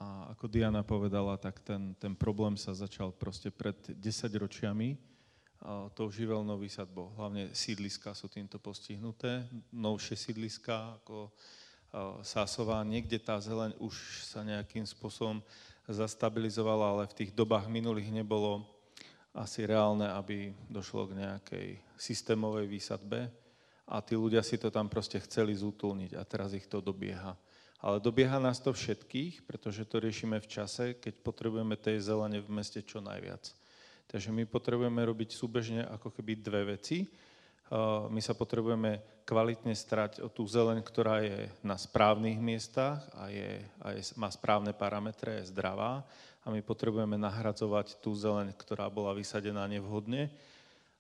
[0.03, 4.03] A ako Diana povedala, tak ten, ten problém sa začal proste pred 10
[4.35, 4.99] ročiami
[5.95, 7.15] tou živelnou výsadbou.
[7.15, 9.47] Hlavne sídliska sú týmto postihnuté.
[9.71, 11.31] Novšie sídliska ako
[12.27, 15.39] Sásová, niekde tá zeleň už sa nejakým spôsobom
[15.87, 18.67] zastabilizovala, ale v tých dobách minulých nebolo
[19.31, 23.31] asi reálne, aby došlo k nejakej systémovej výsadbe
[23.91, 27.35] a tí ľudia si to tam proste chceli zútulniť a teraz ich to dobieha.
[27.83, 32.53] Ale dobieha nás to všetkých, pretože to riešime v čase, keď potrebujeme tej zelene v
[32.55, 33.51] meste čo najviac.
[34.07, 37.09] Takže my potrebujeme robiť súbežne ako keby dve veci.
[38.11, 43.63] My sa potrebujeme kvalitne strať o tú zeleň, ktorá je na správnych miestach a, je,
[43.79, 46.03] a je, má správne parametre, je zdravá.
[46.43, 50.29] A my potrebujeme nahradzovať tú zeleň, ktorá bola vysadená nevhodne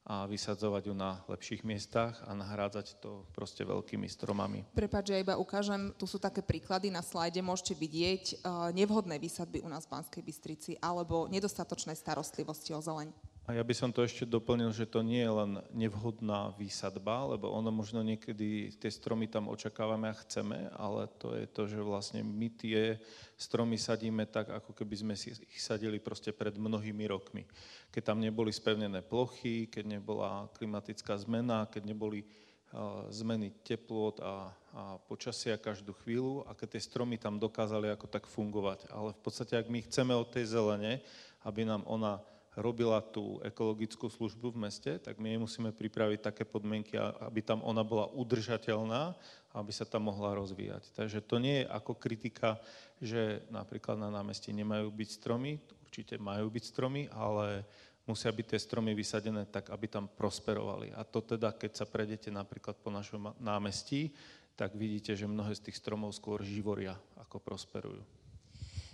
[0.06, 4.64] a vysadzovať ju na lepších miestach a nahrádzať to proste veľkými stromami.
[4.72, 9.60] Prepač, ja iba ukážem, tu sú také príklady na slajde, môžete vidieť uh, nevhodné výsadby
[9.60, 13.12] u nás v Banskej Bystrici alebo nedostatočnej starostlivosti o zeleň.
[13.50, 17.50] A ja by som to ešte doplnil, že to nie je len nevhodná výsadba, lebo
[17.50, 22.22] ono možno niekedy tie stromy tam očakávame a chceme, ale to je to, že vlastne
[22.22, 23.02] my tie
[23.34, 27.42] stromy sadíme tak, ako keby sme si ich sadili proste pred mnohými rokmi.
[27.90, 34.46] Keď tam neboli spevnené plochy, keď nebola klimatická zmena, keď neboli uh, zmeny teplot a,
[34.78, 38.86] a počasia každú chvíľu a keď tie stromy tam dokázali ako tak fungovať.
[38.94, 41.02] Ale v podstate, ak my chceme od tej zelene,
[41.42, 42.22] aby nám ona
[42.58, 47.62] robila tú ekologickú službu v meste, tak my jej musíme pripraviť také podmienky, aby tam
[47.62, 49.14] ona bola udržateľná,
[49.54, 50.90] aby sa tam mohla rozvíjať.
[50.94, 52.58] Takže to nie je ako kritika,
[52.98, 57.62] že napríklad na námestí nemajú byť stromy, určite majú byť stromy, ale
[58.06, 60.90] musia byť tie stromy vysadené tak, aby tam prosperovali.
[60.98, 64.10] A to teda, keď sa prejdete napríklad po našom námestí,
[64.58, 68.19] tak vidíte, že mnohé z tých stromov skôr živoria, ako prosperujú.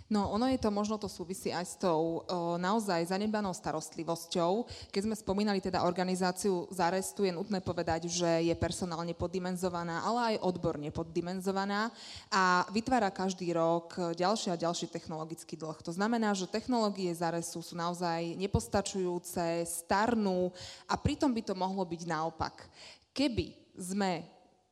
[0.07, 4.63] No, ono je to, možno to súvisí aj s tou o, naozaj zanedbanou starostlivosťou.
[4.87, 10.47] Keď sme spomínali teda organizáciu Zarestu, je nutné povedať, že je personálne poddimenzovaná, ale aj
[10.47, 11.91] odborne poddimenzovaná
[12.31, 15.75] a vytvára každý rok ďalší a ďalší technologický dlh.
[15.83, 20.55] To znamená, že technológie Zaresu sú naozaj nepostačujúce, starnú
[20.87, 22.71] a pritom by to mohlo byť naopak.
[23.11, 24.23] Keby sme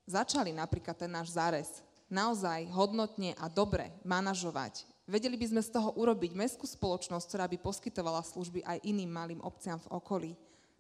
[0.08, 5.94] začali napríklad ten náš Zares naozaj hodnotne a dobre manažovať Vedeli by sme z toho
[6.02, 10.32] urobiť mestskú spoločnosť, ktorá by poskytovala služby aj iným malým obciam v okolí.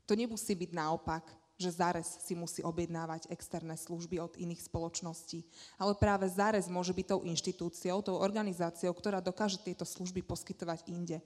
[0.09, 1.21] To nemusí byť naopak,
[1.55, 5.45] že Zares si musí objednávať externé služby od iných spoločností.
[5.79, 11.17] Ale práve Zares môže byť tou inštitúciou, tou organizáciou, ktorá dokáže tieto služby poskytovať inde.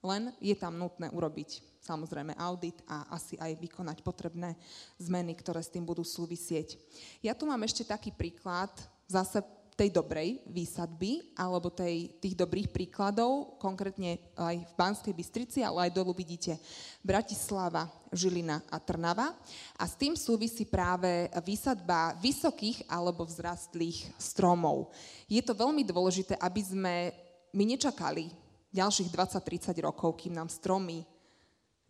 [0.00, 4.56] Len je tam nutné urobiť samozrejme audit a asi aj vykonať potrebné
[4.96, 6.80] zmeny, ktoré s tým budú súvisieť.
[7.20, 8.72] Ja tu mám ešte taký príklad,
[9.04, 15.90] zase tej dobrej výsadby alebo tej, tých dobrých príkladov, konkrétne aj v Banskej Bystrici, ale
[15.90, 16.62] aj dolu vidíte
[17.02, 19.34] Bratislava, Žilina a Trnava.
[19.74, 24.94] A s tým súvisí práve výsadba vysokých alebo vzrastlých stromov.
[25.26, 26.94] Je to veľmi dôležité, aby sme
[27.50, 28.30] my nečakali
[28.70, 31.02] ďalších 20-30 rokov, kým nám stromy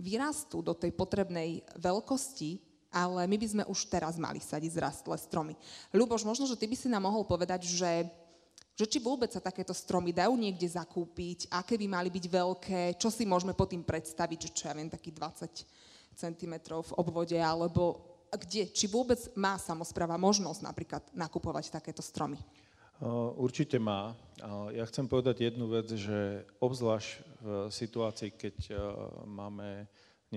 [0.01, 2.63] vyrastú do tej potrebnej veľkosti,
[2.94, 5.59] ale my by sme už teraz mali sadiť zrastlé stromy.
[5.90, 8.07] Ľuboš, možno, že ty by si nám mohol povedať, že,
[8.78, 13.11] že či vôbec sa takéto stromy dajú niekde zakúpiť, aké by mali byť veľké, čo
[13.11, 15.66] si môžeme pod tým predstaviť, že čo ja viem, taký 20
[16.14, 22.38] cm v obvode, alebo kde, či vôbec má samozpráva možnosť napríklad nakupovať takéto stromy?
[23.35, 24.14] Určite má.
[24.70, 27.11] Ja chcem povedať jednu vec, že obzvlášť
[27.42, 28.57] v situácii, keď
[29.26, 29.90] máme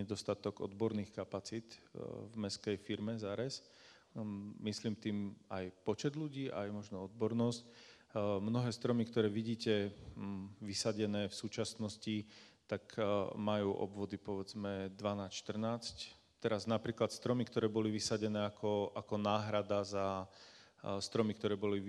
[0.03, 1.77] nedostatok odborných kapacít e,
[2.29, 3.65] v meskej firme Zares.
[4.13, 7.61] Um, myslím tým aj počet ľudí, aj možno odbornosť.
[7.61, 7.67] E,
[8.37, 12.25] mnohé stromy, ktoré vidíte mm, vysadené v súčasnosti,
[12.69, 13.03] tak e,
[13.35, 16.41] majú obvody povedzme 12-14.
[16.41, 20.29] Teraz napríklad stromy, ktoré boli vysadené ako, ako náhrada za
[21.01, 21.81] stromy, ktoré boli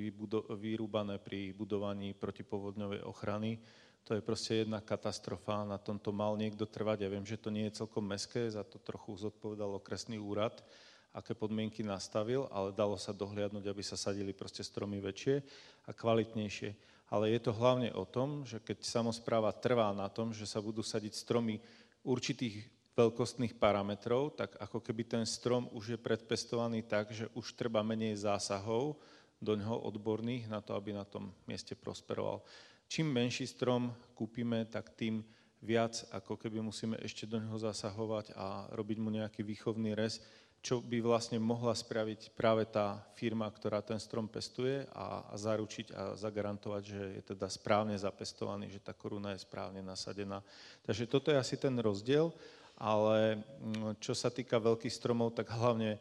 [0.56, 3.60] vyrúbané pri budovaní protipovodňovej ochrany,
[4.08, 7.04] to je proste jedna katastrofa, na tomto mal niekto trvať.
[7.04, 10.64] Ja viem, že to nie je celkom meské, za to trochu zodpovedal okresný úrad,
[11.12, 15.44] aké podmienky nastavil, ale dalo sa dohliadnúť, aby sa sadili proste stromy väčšie
[15.84, 16.72] a kvalitnejšie.
[17.12, 20.80] Ale je to hlavne o tom, že keď samozpráva trvá na tom, že sa budú
[20.80, 21.60] sadiť stromy
[22.00, 22.64] určitých
[22.96, 28.24] veľkostných parametrov, tak ako keby ten strom už je predpestovaný tak, že už treba menej
[28.24, 28.96] zásahov
[29.36, 32.40] do ňoho odborných na to, aby na tom mieste prosperoval
[32.88, 35.22] čím menší strom kúpime, tak tým
[35.62, 40.22] viac ako keby musíme ešte do neho zasahovať a robiť mu nejaký výchovný rez,
[40.58, 45.94] čo by vlastne mohla spraviť práve tá firma, ktorá ten strom pestuje a, a zaručiť
[45.94, 50.42] a zagarantovať, že je teda správne zapestovaný, že tá koruna je správne nasadená.
[50.82, 52.34] Takže toto je asi ten rozdiel,
[52.74, 55.98] ale mm, čo sa týka veľkých stromov, tak hlavne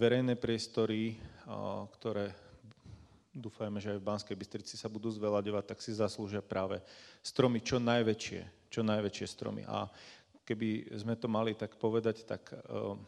[0.00, 1.18] verejné priestory,
[1.98, 2.32] ktoré
[3.38, 6.82] dúfajme, že aj v Banskej Bystrici sa budú zvelaďovať, tak si zaslúžia práve
[7.22, 9.62] stromy čo najväčšie, čo najväčšie stromy.
[9.64, 9.86] A
[10.42, 12.98] keby sme to mali tak povedať tak uh,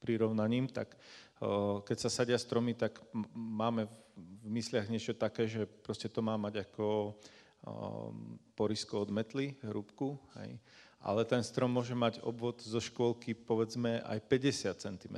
[0.00, 2.96] prirovnaním, tak uh, keď sa sadia stromy, tak
[3.36, 8.10] máme v mysliach niečo také, že proste to má mať ako uh,
[8.56, 10.56] porisko od metly, hrúbku, hej.
[11.04, 15.16] ale ten strom môže mať obvod zo škôlky povedzme aj 50 cm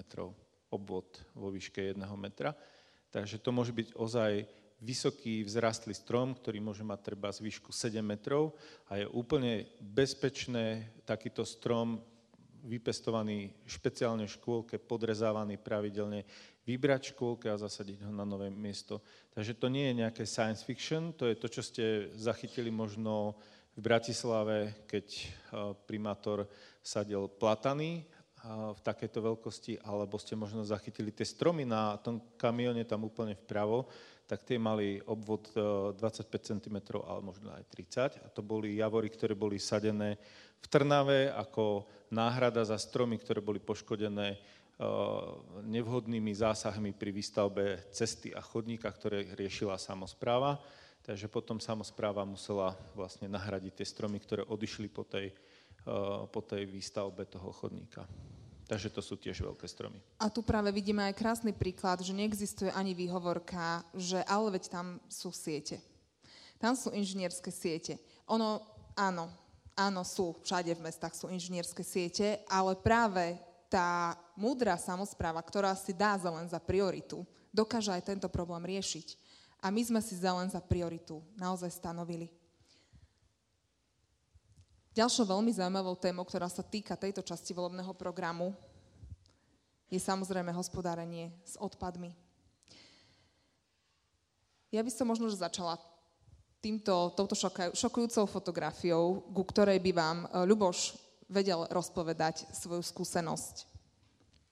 [0.71, 2.55] obvod vo výške 1 metra
[3.11, 4.33] Takže to môže byť ozaj
[4.81, 8.57] vysoký vzrastlý strom, ktorý môže mať treba z výšku 7 metrov
[8.89, 12.01] a je úplne bezpečné takýto strom
[12.65, 16.25] vypestovaný špeciálne v škôlke, podrezávaný pravidelne,
[16.65, 19.01] vybrať škôlke a zasadiť ho na nové miesto.
[19.33, 21.85] Takže to nie je nejaké science fiction, to je to, čo ste
[22.17, 23.37] zachytili možno
[23.77, 25.27] v Bratislave, keď eh,
[25.89, 26.49] primátor
[26.85, 28.05] sadil platany
[28.49, 33.85] v takejto veľkosti, alebo ste možno zachytili tie stromy na tom kamione tam úplne vpravo,
[34.25, 38.25] tak tie mali obvod 25 e, cm, ale možno aj 30.
[38.25, 40.17] A to boli javory, ktoré boli sadené
[40.57, 44.39] v Trnave ako náhrada za stromy, ktoré boli poškodené e,
[45.67, 50.63] nevhodnými zásahmi pri výstavbe cesty a chodníka, ktoré riešila samozpráva.
[51.05, 55.35] Takže potom samozpráva musela vlastne nahradiť tie stromy, ktoré odišli po tej
[55.81, 58.05] Eh, po tej výstavbe toho chodníka.
[58.71, 59.99] Takže to sú tiež veľké stromy.
[60.23, 65.03] A tu práve vidíme aj krásny príklad, že neexistuje ani výhovorka, že ale veď tam
[65.11, 65.83] sú siete.
[66.63, 67.99] Tam sú inžinierské siete.
[68.31, 68.63] Ono,
[68.95, 69.27] áno,
[69.75, 75.91] áno, sú, všade v mestách sú inžinierské siete, ale práve tá múdra samozpráva, ktorá si
[75.91, 79.19] dá zelen za prioritu, dokáže aj tento problém riešiť.
[79.67, 82.31] A my sme si zelen za prioritu naozaj stanovili.
[85.01, 88.53] Ďalšou veľmi zaujímavou témou, ktorá sa týka tejto časti volebného programu,
[89.89, 92.13] je samozrejme hospodárenie s odpadmi.
[94.69, 95.81] Ja by som možno že začala
[96.61, 97.33] týmto, touto
[97.73, 101.01] šokujúcou fotografiou, ku ktorej by vám e, Ľuboš
[101.33, 103.65] vedel rozpovedať svoju skúsenosť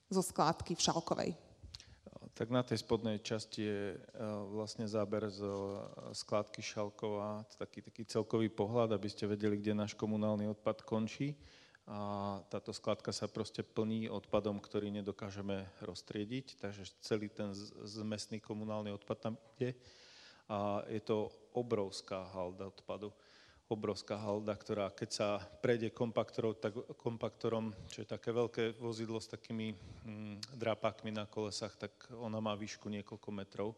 [0.09, 1.31] zo skládky v Šalkovej.
[2.39, 4.01] Tak na tej spodnej časti je e,
[4.55, 5.82] vlastne záber zo
[6.14, 11.34] skládky Šalkova, taký, taký celkový pohľad, aby ste vedeli, kde náš komunálny odpad končí.
[11.91, 17.51] A táto skladka sa proste plní odpadom, ktorý nedokážeme roztriediť, takže celý ten
[17.82, 19.74] zmesný komunálny odpad tam ide.
[20.47, 23.11] A je to obrovská halda odpadu.
[23.69, 25.29] Obrovská halda, ktorá keď sa
[25.61, 31.77] prejde kompaktorom, tak, kompaktorom, čo je také veľké vozidlo s takými hm, drápakmi na kolesách,
[31.77, 33.77] tak ona má výšku niekoľko metrov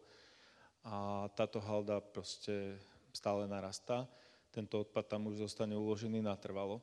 [0.87, 2.79] a táto halda proste
[3.11, 4.07] stále narastá.
[4.49, 6.81] Tento odpad tam už zostane uložený natrvalo.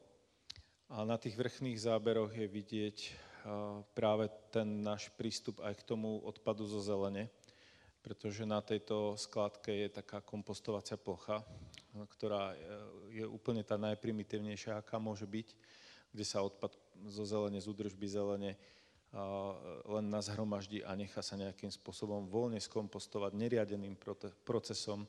[0.89, 2.99] A na tých vrchných záberoch je vidieť
[3.93, 7.29] práve ten náš prístup aj k tomu odpadu zo zelene,
[8.01, 11.45] pretože na tejto skladke je taká kompostovacia plocha,
[11.95, 12.53] ktorá
[13.09, 15.49] je úplne tá najprimitívnejšia, aká môže byť,
[16.13, 16.73] kde sa odpad
[17.09, 18.57] zo zelene, z údržby zelene
[19.89, 23.97] len nazhromaždí a nechá sa nejakým spôsobom voľne skompostovať neriadeným
[24.45, 25.09] procesom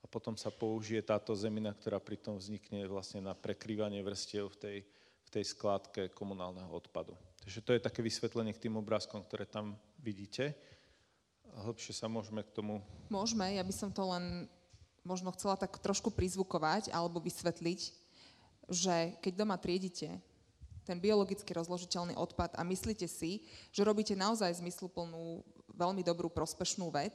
[0.00, 4.78] a potom sa použije táto zemina, ktorá pritom vznikne vlastne na prekrývanie vrstiev v tej,
[5.26, 7.18] v tej skládke komunálneho odpadu.
[7.42, 10.54] Takže to je také vysvetlenie k tým obrázkom, ktoré tam vidíte.
[11.50, 12.78] Hĺbšie sa môžeme k tomu...
[13.10, 14.46] Môžeme, ja by som to len
[15.04, 17.80] možno chcela tak trošku prizvukovať alebo vysvetliť,
[18.70, 20.20] že keď doma triedite
[20.84, 27.14] ten biologicky rozložiteľný odpad a myslíte si, že robíte naozaj zmysluplnú, veľmi dobrú, prospešnú vec,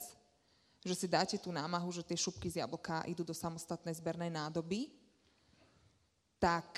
[0.85, 4.93] že si dáte tú námahu, že tie šupky z jablka idú do samostatnej zbernej nádoby,
[6.37, 6.77] tak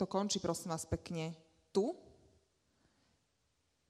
[0.00, 1.36] to končí, prosím vás, pekne
[1.68, 1.92] tu.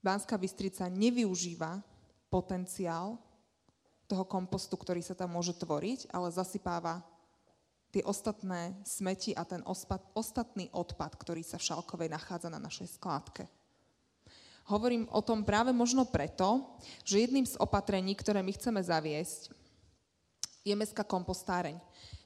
[0.03, 1.79] Banská Bystrica nevyužíva
[2.27, 3.15] potenciál
[4.11, 6.99] toho kompostu, ktorý sa tam môže tvoriť, ale zasypáva
[7.95, 12.99] tie ostatné smeti a ten ospad, ostatný odpad, ktorý sa v Šalkovej nachádza na našej
[12.99, 13.47] skládke.
[14.67, 16.63] Hovorím o tom práve možno preto,
[17.07, 19.51] že jedným z opatrení, ktoré my chceme zaviesť,
[20.61, 21.75] je mestská kompostáreň.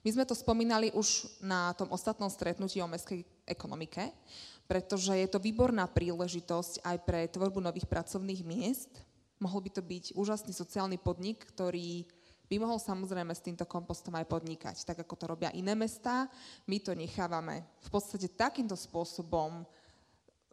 [0.06, 4.12] My sme to spomínali už na tom ostatnom stretnutí o mestskej ekonomike,
[4.70, 8.92] pretože je to výborná príležitosť aj pre tvorbu nových pracovných miest.
[9.40, 12.08] Mohol by to byť úžasný sociálny podnik, ktorý
[12.46, 16.30] by mohol samozrejme s týmto kompostom aj podnikať, tak ako to robia iné mestá.
[16.70, 19.66] My to nechávame v podstate takýmto spôsobom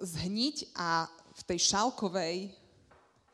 [0.00, 1.06] zhniť a
[1.36, 2.36] v tej šalkovej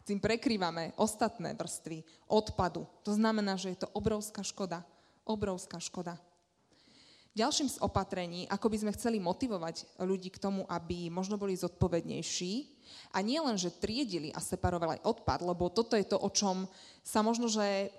[0.03, 2.89] tým prekrývame ostatné vrstvy odpadu.
[3.05, 4.83] To znamená, že je to obrovská škoda
[5.29, 6.17] obrovská škoda.
[7.37, 12.78] Ďalším z opatrení, ako by sme chceli motivovať ľudí k tomu, aby možno boli zodpovednejší
[13.13, 16.69] a nie len, že triedili a separovali odpad, lebo toto je to, o čom
[17.05, 17.93] sa možno, že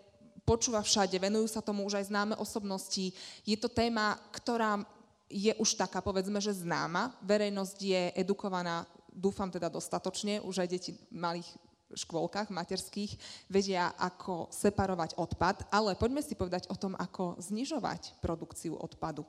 [0.48, 3.14] počúva všade, venujú sa tomu už aj známe osobnosti.
[3.46, 4.82] Je to téma, ktorá
[5.30, 7.14] je už taká, povedzme, že známa.
[7.22, 11.46] Verejnosť je edukovaná, dúfam teda dostatočne, už aj deti malých
[11.94, 13.18] škôlkach materských
[13.50, 19.26] vedia, ako separovať odpad, ale poďme si povedať o tom, ako znižovať produkciu odpadu.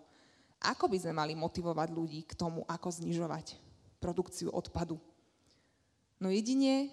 [0.61, 3.57] Ako by sme mali motivovať ľudí k tomu, ako znižovať
[3.97, 5.01] produkciu odpadu?
[6.21, 6.93] No jedine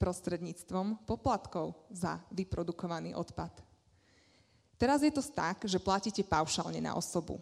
[0.00, 3.64] prostredníctvom poplatkov za vyprodukovaný odpad.
[4.76, 7.40] Teraz je to tak, že platíte paušálne na osobu.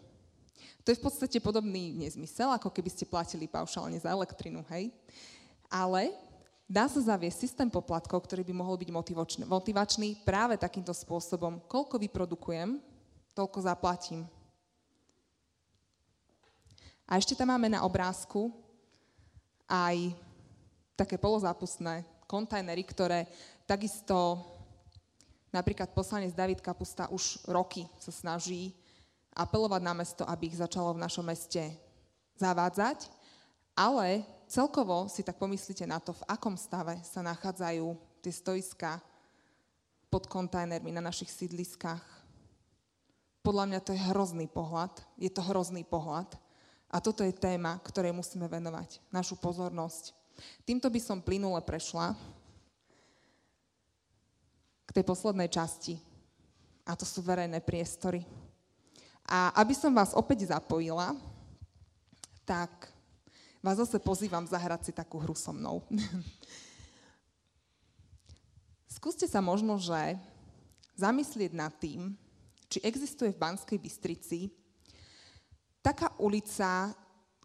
[0.87, 4.95] To je v podstate podobný nezmysel, ako keby ste platili paušálne za elektrinu, hej?
[5.67, 6.15] Ale
[6.71, 11.63] dá sa zaviesť systém poplatkov, ktorý by mohol byť motivačný, motivačný práve takýmto spôsobom.
[11.67, 12.79] Koľko vyprodukujem,
[13.35, 14.23] toľko zaplatím.
[17.11, 18.62] A ešte tam máme na obrázku
[19.69, 20.15] aj
[20.97, 23.29] také polozápustné kontajnery, ktoré
[23.67, 24.41] takisto
[25.53, 28.73] napríklad poslanec David Kapusta už roky sa snaží
[29.33, 31.73] apelovať na mesto, aby ich začalo v našom meste
[32.37, 33.09] zavádzať,
[33.73, 39.01] ale celkovo si tak pomyslíte na to, v akom stave sa nachádzajú tie stoiska
[40.13, 42.05] pod kontajnermi na našich sídliskách.
[43.41, 44.93] Podľa mňa to je hrozný pohľad.
[45.17, 46.37] Je to hrozný pohľad.
[46.93, 50.13] A toto je téma, ktorej musíme venovať našu pozornosť.
[50.69, 52.13] Týmto by som plynule prešla
[54.85, 55.97] k tej poslednej časti.
[56.85, 58.29] A to sú verejné priestory.
[59.25, 61.17] A aby som vás opäť zapojila,
[62.45, 62.93] tak
[63.65, 65.81] vás zase pozývam zahrať si takú hru so mnou.
[69.01, 70.21] Skúste sa možno, že
[70.99, 72.13] zamyslieť nad tým,
[72.69, 74.53] či existuje v Banskej Bystrici
[75.83, 76.95] taká ulica,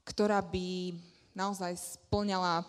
[0.06, 0.94] ktorá by
[1.34, 2.64] naozaj splňala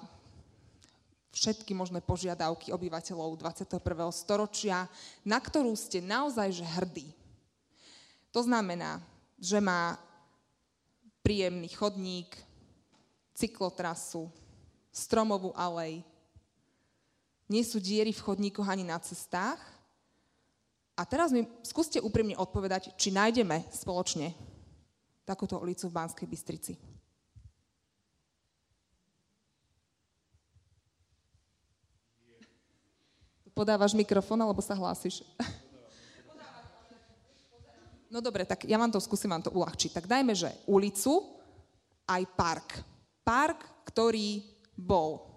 [1.31, 3.79] všetky možné požiadavky obyvateľov 21.
[4.11, 4.89] storočia,
[5.23, 7.09] na ktorú ste naozaj že hrdí.
[8.35, 8.99] To znamená,
[9.39, 9.95] že má
[11.23, 12.33] príjemný chodník,
[13.37, 14.33] cyklotrasu,
[14.91, 16.03] stromovú alej.
[17.47, 19.61] Nie sú diery v chodníkoch ani na cestách.
[20.99, 24.35] A teraz mi skúste úprimne odpovedať, či nájdeme spoločne
[25.29, 26.73] takúto ulicu v Banskej Bystrici.
[33.53, 35.21] Podávaš mikrofón, alebo sa hlásiš?
[38.09, 39.93] No dobre, tak ja vám to skúsim vám to uľahčiť.
[39.93, 41.29] Tak dajme, že ulicu
[42.09, 42.81] aj park.
[43.21, 44.41] Park, ktorý
[44.73, 45.29] bol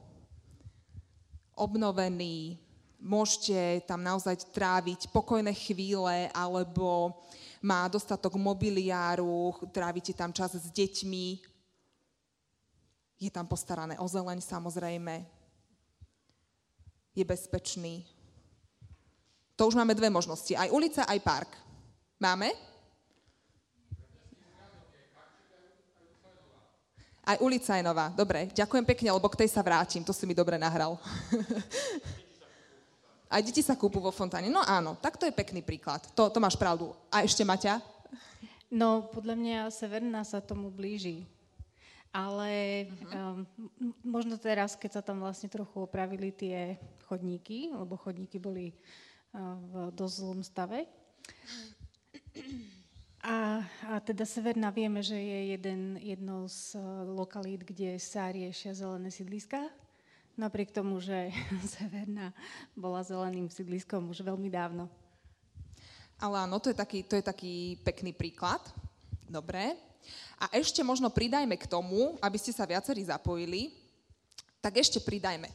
[1.51, 2.55] obnovený,
[3.01, 7.17] môžete tam naozaj tráviť pokojné chvíle, alebo
[7.62, 11.28] má dostatok mobiliáru, trávite tam čas s deťmi,
[13.22, 15.22] je tam postarané o zeleň samozrejme,
[17.14, 18.01] je bezpečný.
[19.53, 20.57] To už máme dve možnosti.
[20.57, 21.51] Aj ulica, aj park.
[22.18, 22.49] Máme?
[27.22, 28.09] Aj ulica je nová.
[28.09, 30.01] Dobre, ďakujem pekne, lebo k tej sa vrátim.
[30.01, 30.97] To si mi dobre nahral.
[33.32, 34.51] Aj deti sa kúpu vo fontáne.
[34.51, 36.03] No áno, tak to je pekný príklad.
[36.19, 36.91] To, to máš pravdu.
[37.07, 37.79] A ešte Maťa?
[38.67, 41.23] No, podľa mňa Severná sa tomu blíži.
[42.11, 43.47] Ale uh-huh.
[43.47, 46.75] um, možno teraz, keď sa tam vlastne trochu opravili tie
[47.07, 48.75] chodníky, lebo chodníky boli
[49.32, 50.91] uh, v dosť zlom stave.
[53.23, 58.75] A, a teda Severná vieme, že je jeden, jedno z uh, lokalít, kde sa riešia
[58.75, 59.71] zelené sídliska.
[60.41, 61.29] Napriek tomu, že
[61.77, 62.33] Severná
[62.73, 64.89] bola zeleným sídliskom už veľmi dávno.
[66.17, 68.57] Ale áno, to je taký, to je taký pekný príklad.
[69.29, 69.77] Dobre.
[70.41, 73.69] A ešte možno pridajme k tomu, aby ste sa viacerí zapojili,
[74.57, 75.45] tak ešte pridajme.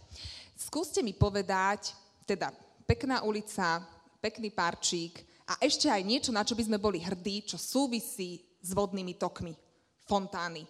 [0.54, 1.90] Skúste mi povedať,
[2.22, 2.54] teda
[2.86, 3.82] pekná ulica,
[4.22, 5.18] pekný parčík
[5.50, 9.50] a ešte aj niečo, na čo by sme boli hrdí, čo súvisí s vodnými tokmi.
[10.06, 10.62] Fontány,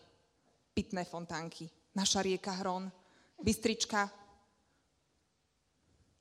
[0.73, 2.89] pitné fontánky, naša rieka Hron,
[3.41, 4.09] Bystrička.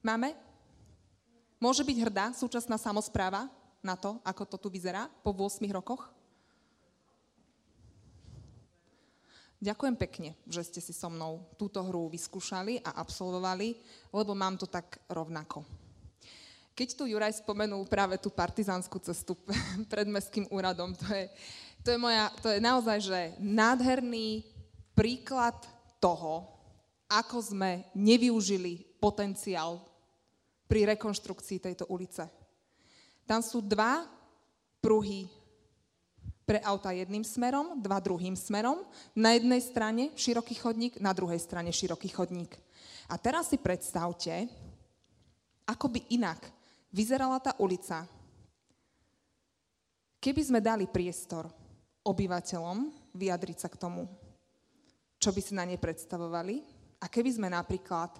[0.05, 0.35] Máme?
[1.57, 3.49] Môže byť hrdá súčasná samozpráva
[3.81, 6.15] na to, ako to tu vyzerá po 8 rokoch?
[9.65, 13.79] Ďakujem pekne, že ste si so mnou túto hru vyskúšali a absolvovali,
[14.13, 15.65] lebo mám to tak rovnako.
[16.75, 19.33] Keď tu Juraj spomenul práve tú partizánskú cestu
[19.91, 21.25] pred Mestským úradom, to je,
[21.81, 24.43] to je, moja, to je naozaj že nádherný
[24.91, 25.55] príklad
[26.03, 26.54] toho,
[27.15, 29.79] ako sme nevyužili potenciál
[30.67, 32.27] pri rekonštrukcii tejto ulice.
[33.23, 34.03] Tam sú dva
[34.83, 35.31] pruhy
[36.45, 38.83] pre auta jedným smerom, dva druhým smerom.
[39.15, 42.53] Na jednej strane široký chodník, na druhej strane široký chodník.
[43.09, 44.45] A teraz si predstavte,
[45.65, 46.37] ako by inak
[46.93, 48.05] vyzerala tá ulica,
[50.21, 51.49] keby sme dali priestor
[52.05, 54.05] obyvateľom vyjadriť sa k tomu,
[55.17, 58.15] čo by si na nej predstavovali a keby sme napríklad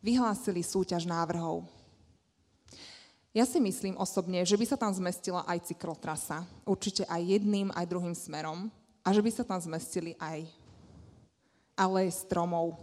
[0.00, 1.66] vyhlásili súťaž návrhov
[3.38, 6.42] ja si myslím osobne, že by sa tam zmestila aj cyklotrasa.
[6.66, 8.66] Určite aj jedným, aj druhým smerom.
[9.06, 10.48] A že by sa tam zmestili aj
[11.78, 12.74] ale stromov.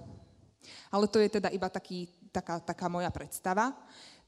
[0.87, 3.75] Ale to je teda iba taký, taká, taká moja predstava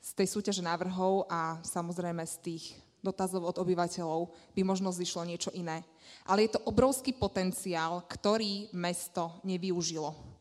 [0.03, 2.63] z tej súťaže návrhov a samozrejme z tých
[2.99, 5.80] dotazov od obyvateľov by možno zišlo niečo iné.
[6.28, 10.37] Ale je to obrovský potenciál, ktorý mesto nevyužilo.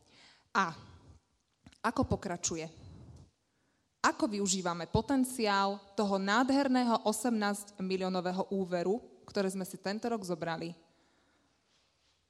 [0.57, 0.73] A
[1.85, 2.87] ako pokračuje?
[4.07, 10.71] ako využívame potenciál toho nádherného 18 miliónového úveru, ktoré sme si tento rok zobrali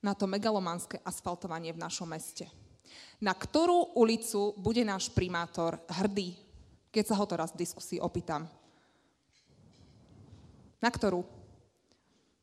[0.02, 2.50] na to megalomanské asfaltovanie v našom meste.
[3.22, 6.34] Na ktorú ulicu bude náš primátor hrdý,
[6.90, 8.50] keď sa ho to raz v diskusii opýtam.
[10.82, 11.26] Na ktorú?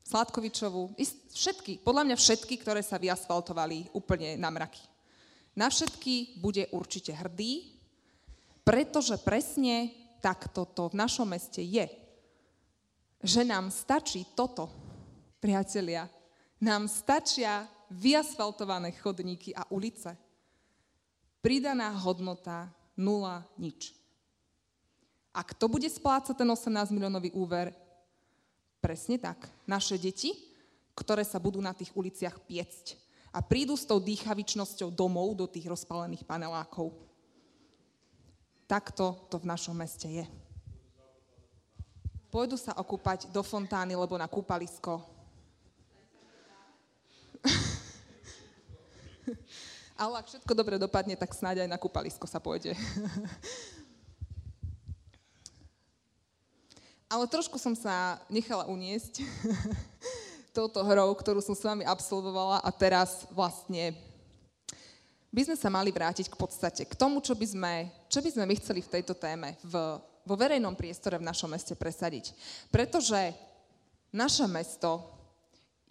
[0.05, 0.93] Sladkovičovú,
[1.33, 4.94] všetky, podľa mňa všetky, ktoré sa vyasfaltovali úplne na mraky.
[5.55, 7.71] Na všetky bude určite hrdý,
[8.67, 11.87] pretože presne takto to v našom meste je.
[13.23, 14.67] Že nám stačí toto,
[15.39, 16.11] priatelia.
[16.59, 20.11] Nám stačia vyasfaltované chodníky a ulice.
[21.39, 22.67] Pridaná hodnota
[22.99, 23.95] nula nič.
[25.31, 27.71] A kto bude splácať ten 18 miliónový úver?
[28.83, 29.47] Presne tak.
[29.63, 30.35] Naše deti,
[30.95, 33.04] ktoré sa budú na tých uliciach piecť
[33.35, 36.95] a prídu s tou dýchavičnosťou domov do tých rozpalených panelákov.
[38.63, 40.23] Takto to v našom meste je.
[42.31, 45.03] pôjdu sa okúpať do fontány, lebo na kúpalisko.
[49.99, 52.75] Ale ak všetko dobre dopadne, tak snáď aj na kúpalisko sa pôjde.
[57.11, 59.23] Ale trošku som sa nechala uniesť
[60.55, 63.91] touto hrou, ktorú som s vami absolvovala a teraz vlastne
[65.35, 67.73] by sme sa mali vrátiť k podstate, k tomu, čo by sme,
[68.07, 71.75] čo by sme my chceli v tejto téme v, vo verejnom priestore v našom meste
[71.75, 72.31] presadiť.
[72.71, 73.35] Pretože
[74.15, 75.11] naše mesto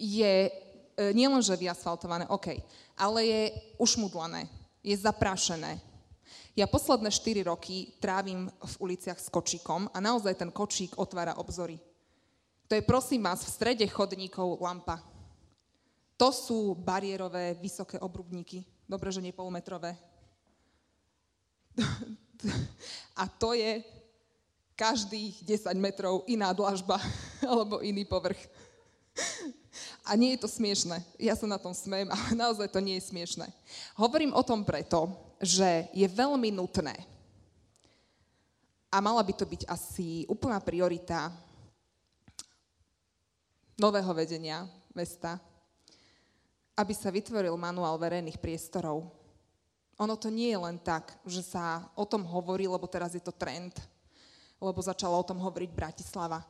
[0.01, 0.49] je
[0.95, 2.55] E, nielenže vyasfaltované, OK,
[2.95, 3.43] ale je
[3.83, 4.47] ušmudlané,
[4.79, 5.83] je zaprášené.
[6.55, 11.83] Ja posledné 4 roky trávim v uliciach s kočíkom a naozaj ten kočík otvára obzory.
[12.69, 15.03] To je prosím vás v strede chodníkov lampa.
[16.17, 18.65] To sú bariérové vysoké obrubníky.
[18.89, 19.97] Dobre, že nie polmetrové.
[23.21, 23.83] A to je
[24.75, 26.99] každých 10 metrov iná dlažba
[27.51, 28.39] alebo iný povrch.
[30.05, 31.01] A nie je to smiešne.
[31.17, 33.47] Ja sa na tom smejem, ale naozaj to nie je smiešne.
[33.97, 35.09] Hovorím o tom preto,
[35.39, 36.95] že je veľmi nutné
[38.95, 41.35] a mala by to byť asi úplná priorita
[43.75, 45.39] nového vedenia mesta,
[46.75, 49.07] aby sa vytvoril manuál verejných priestorov.
[50.03, 53.31] Ono to nie je len tak, že sa o tom hovorí, lebo teraz je to
[53.31, 53.79] trend,
[54.59, 56.43] lebo začala o tom hovoriť Bratislava.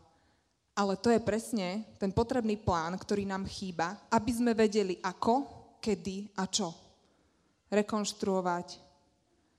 [0.75, 5.45] Ale to je presne ten potrebný plán, ktorý nám chýba, aby sme vedeli ako,
[5.79, 6.73] kedy a čo.
[7.69, 8.81] Rekonštruovať,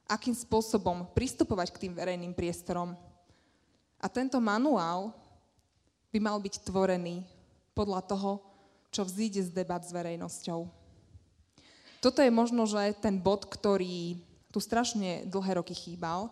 [0.09, 2.97] akým spôsobom pristupovať k tým verejným priestorom.
[4.01, 5.13] A tento manuál
[6.09, 7.34] by mal byť tvorený
[7.75, 8.41] podľa toho,
[8.89, 10.65] čo vzíde z debat s verejnosťou.
[11.99, 14.15] Toto je možno, že ten bod, ktorý
[14.49, 16.31] tu strašne dlhé roky chýbal,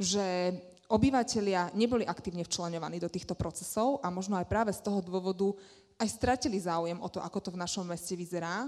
[0.00, 0.56] že
[0.88, 5.52] obyvateľia neboli aktívne včlenovaní do týchto procesov a možno aj práve z toho dôvodu
[6.00, 8.66] aj stratili záujem o to, ako to v našom meste vyzerá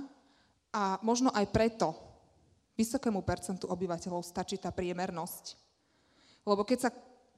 [0.69, 1.97] a možno aj preto
[2.75, 5.57] vysokému percentu obyvateľov stačí tá priemernosť.
[6.45, 6.91] Lebo keď sa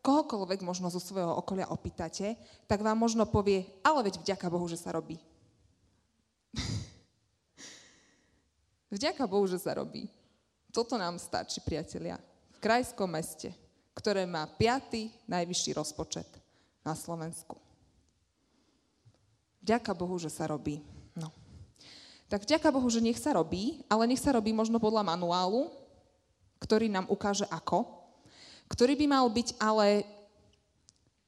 [0.06, 2.38] kohokoľvek možno zo svojho okolia opýtate,
[2.70, 5.18] tak vám možno povie, ale veď vďaka Bohu, že sa robí.
[8.94, 10.06] vďaka Bohu, že sa robí.
[10.70, 12.22] Toto nám stačí, priatelia.
[12.54, 13.50] V krajskom meste
[13.96, 16.28] ktoré má piatý najvyšší rozpočet
[16.84, 17.56] na Slovensku.
[19.64, 20.84] Vďaka Bohu, že sa robí.
[21.16, 21.32] No.
[22.28, 25.72] Tak vďaka Bohu, že nech sa robí, ale nech sa robí možno podľa manuálu,
[26.60, 27.88] ktorý nám ukáže ako,
[28.66, 30.02] ktorý by mal byť ale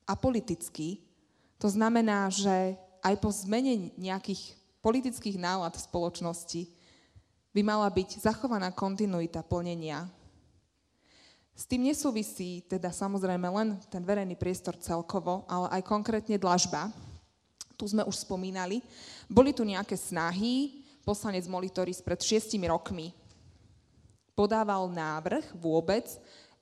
[0.08, 1.02] apolitický.
[1.58, 6.62] To znamená, že aj po zmene nejakých politických nálad v spoločnosti
[7.54, 10.06] by mala byť zachovaná kontinuita plnenia
[11.58, 16.86] s tým nesúvisí teda samozrejme len ten verejný priestor celkovo, ale aj konkrétne dlažba.
[17.74, 18.78] Tu sme už spomínali.
[19.26, 23.10] Boli tu nejaké snahy, poslanec Molitoris pred šiestimi rokmi
[24.38, 26.06] podával návrh vôbec,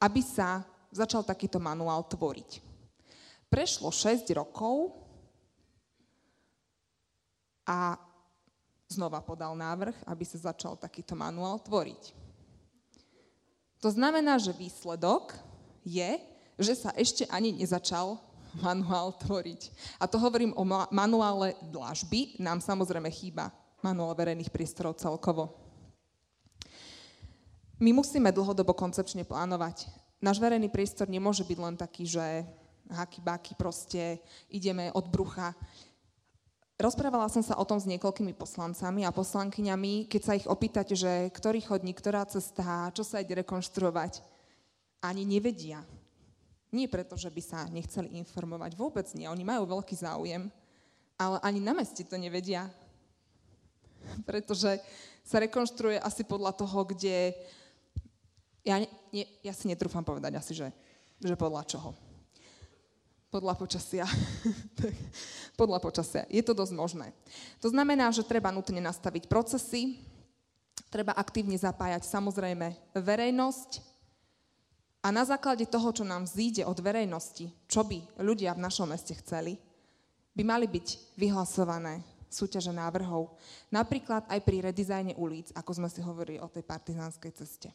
[0.01, 2.61] aby sa začal takýto manuál tvoriť.
[3.47, 4.93] Prešlo 6 rokov
[7.67, 7.99] a
[8.87, 12.15] znova podal návrh, aby sa začal takýto manuál tvoriť.
[13.83, 15.37] To znamená, že výsledok
[15.85, 16.19] je,
[16.57, 18.19] že sa ešte ani nezačal
[18.57, 19.63] manuál tvoriť.
[20.01, 23.53] A to hovorím o manuále dlažby, nám samozrejme chýba
[23.85, 25.66] manuál verejných priestorov celkovo.
[27.77, 29.85] My musíme dlhodobo koncepčne plánovať.
[30.25, 32.25] Náš verejný priestor nemôže byť len taký, že
[32.89, 34.17] haky baky proste
[34.49, 35.53] ideme od brucha.
[36.81, 41.29] Rozprávala som sa o tom s niekoľkými poslancami a poslankyňami, keď sa ich opýtate, že
[41.37, 44.25] ktorý chodník, ktorá cesta, čo sa ide rekonštruovať,
[45.05, 45.85] ani nevedia.
[46.73, 49.29] Nie preto, že by sa nechceli informovať, vôbec nie.
[49.29, 50.49] Oni majú veľký záujem,
[51.21, 52.73] ale ani na meste to nevedia.
[54.29, 54.81] Pretože
[55.29, 57.37] sa rekonštruuje asi podľa toho, kde...
[58.67, 60.69] Ja, ne, ja si netrúfam povedať asi, že,
[61.23, 61.95] že podľa čoho
[63.37, 64.09] podľa počasia.
[65.61, 66.25] podľa počasia.
[66.33, 67.13] Je to dosť možné.
[67.61, 70.01] To znamená, že treba nutne nastaviť procesy,
[70.89, 73.85] treba aktívne zapájať samozrejme verejnosť
[75.05, 79.13] a na základe toho, čo nám zíde od verejnosti, čo by ľudia v našom meste
[79.21, 79.61] chceli,
[80.33, 82.01] by mali byť vyhlasované
[82.33, 83.37] súťaže návrhov.
[83.69, 87.69] Napríklad aj pri redizajne ulic, ako sme si hovorili o tej partizánskej ceste.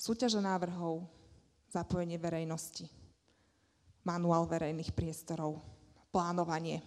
[0.00, 1.04] Súťaže návrhov,
[1.68, 2.88] zapojenie verejnosti
[4.00, 5.60] manuál verejných priestorov,
[6.08, 6.80] plánovanie.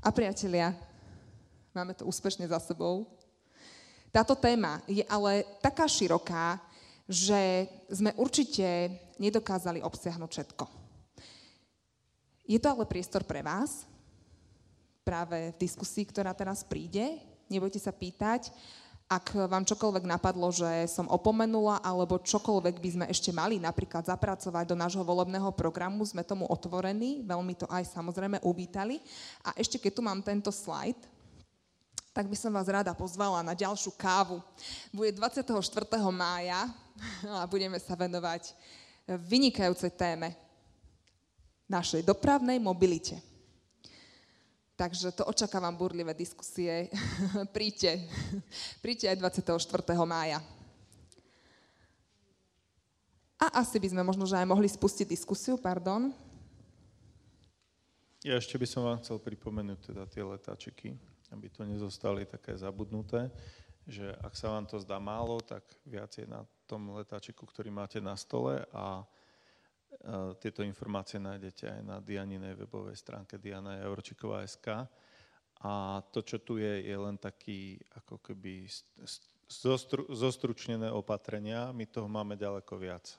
[0.00, 0.72] A priatelia,
[1.76, 3.04] máme to úspešne za sebou.
[4.08, 6.56] Táto téma je ale taká široká,
[7.04, 8.88] že sme určite
[9.20, 10.64] nedokázali obsiahnuť všetko.
[12.48, 13.84] Je to ale priestor pre vás,
[15.04, 17.20] práve v diskusii, ktorá teraz príde.
[17.52, 18.48] Nebojte sa pýtať,
[19.10, 24.70] ak vám čokoľvek napadlo, že som opomenula, alebo čokoľvek by sme ešte mali napríklad zapracovať
[24.70, 29.02] do nášho volebného programu, sme tomu otvorení, veľmi to aj samozrejme uvítali.
[29.42, 30.94] A ešte keď tu mám tento slajd,
[32.14, 34.38] tak by som vás rada pozvala na ďalšiu kávu.
[34.94, 35.42] Bude 24.
[36.14, 36.70] mája
[37.42, 38.54] a budeme sa venovať
[39.10, 40.38] vynikajúcej téme
[41.66, 43.29] našej dopravnej mobilite.
[44.80, 46.88] Takže to očakávam burlivé diskusie.
[47.56, 48.00] Príďte.
[48.84, 49.92] Príďte aj 24.
[50.08, 50.40] mája.
[53.36, 56.08] A asi by sme možno, že aj mohli spustiť diskusiu, pardon.
[58.24, 60.96] Ja ešte by som vám chcel pripomenúť teda tie letáčiky,
[61.28, 63.28] aby to nezostali také zabudnuté,
[63.84, 68.00] že ak sa vám to zdá málo, tak viac je na tom letáčiku, ktorý máte
[68.00, 69.04] na stole a
[70.40, 74.88] tieto informácie nájdete aj na Dianinej webovej stránke dianajavorčiková.sk
[75.60, 78.64] a to, čo tu je, je len taký ako keby
[79.44, 81.68] zostru, zostručnené opatrenia.
[81.76, 83.12] My toho máme ďaleko viac.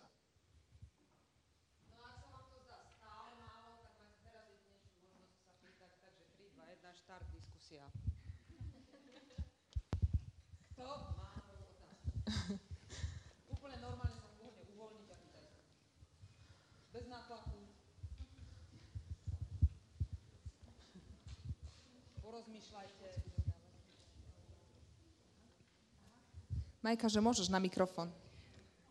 [26.82, 28.10] Majka, že môžeš na mikrofón.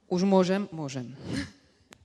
[0.06, 0.70] Už môžem?
[0.70, 1.10] Môžem.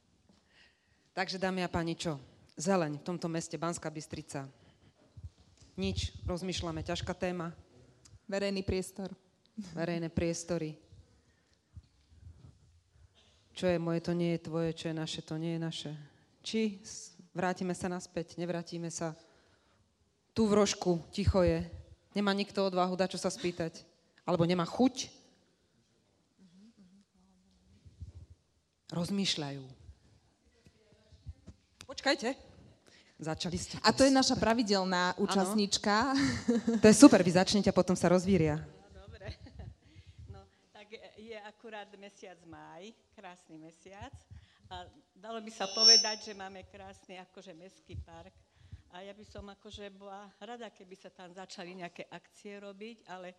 [1.18, 2.18] Takže dámy a páni, čo?
[2.58, 4.50] Zeleň v tomto meste Banská Bystrica.
[5.78, 7.54] Nič, rozmýšľame, ťažká téma.
[8.26, 9.14] Verejný priestor.
[9.78, 10.74] Verejné priestory.
[13.54, 15.92] Čo je moje, to nie je tvoje, čo je naše, to nie je naše.
[16.42, 16.82] Či
[17.30, 19.14] vrátime sa naspäť, nevrátime sa.
[20.34, 21.62] Tu v rožku, ticho je.
[22.18, 23.86] Nemá nikto odvahu dať čo sa spýtať.
[24.26, 25.25] Alebo nemá chuť
[28.96, 29.64] rozmýšľajú.
[31.86, 32.56] Počkajte.
[33.16, 33.80] Začali ste.
[33.80, 36.12] A to je naša pravidelná účastníčka.
[36.12, 36.80] Ano.
[36.84, 38.60] To je super, vy začnete a potom sa rozvíria.
[38.60, 39.32] No, dobre.
[40.34, 40.44] No,
[40.76, 44.12] tak je akurát mesiac máj, krásny mesiac.
[44.68, 44.84] A
[45.16, 48.36] dalo by sa povedať, že máme krásny akože mestský park.
[48.92, 53.36] A ja by som akože bola rada, keby sa tam začali nejaké akcie robiť, ale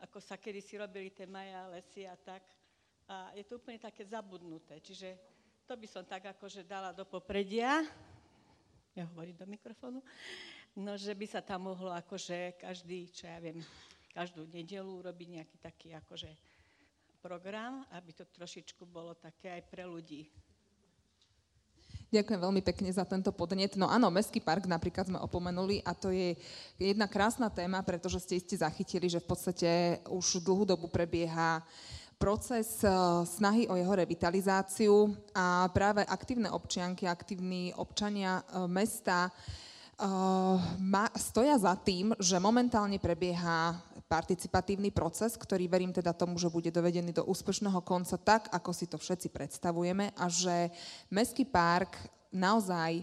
[0.00, 2.40] ako sa kedysi robili tie maja lesy a tak,
[3.10, 4.78] a je to úplne také zabudnuté.
[4.78, 5.18] Čiže
[5.66, 7.82] to by som tak akože dala do popredia,
[8.94, 9.98] ja hovorím do mikrofónu,
[10.78, 13.58] no že by sa tam mohlo akože každý, čo ja viem,
[14.14, 16.30] každú nedelu robiť nejaký taký akože
[17.18, 20.30] program, aby to trošičku bolo také aj pre ľudí.
[22.10, 23.78] Ďakujem veľmi pekne za tento podnet.
[23.78, 26.34] No áno, Mestský park napríklad sme opomenuli a to je
[26.74, 29.70] jedna krásna téma, pretože ste iste zachytili, že v podstate
[30.10, 31.62] už dlhú dobu prebieha
[32.20, 32.92] proces eh,
[33.24, 41.72] snahy o jeho revitalizáciu a práve aktívne občianky, aktívni občania eh, mesta eh, stoja za
[41.80, 47.80] tým, že momentálne prebieha participatívny proces, ktorý verím teda tomu, že bude dovedený do úspešného
[47.80, 50.68] konca tak, ako si to všetci predstavujeme a že
[51.08, 51.96] Mestský park
[52.28, 53.00] naozaj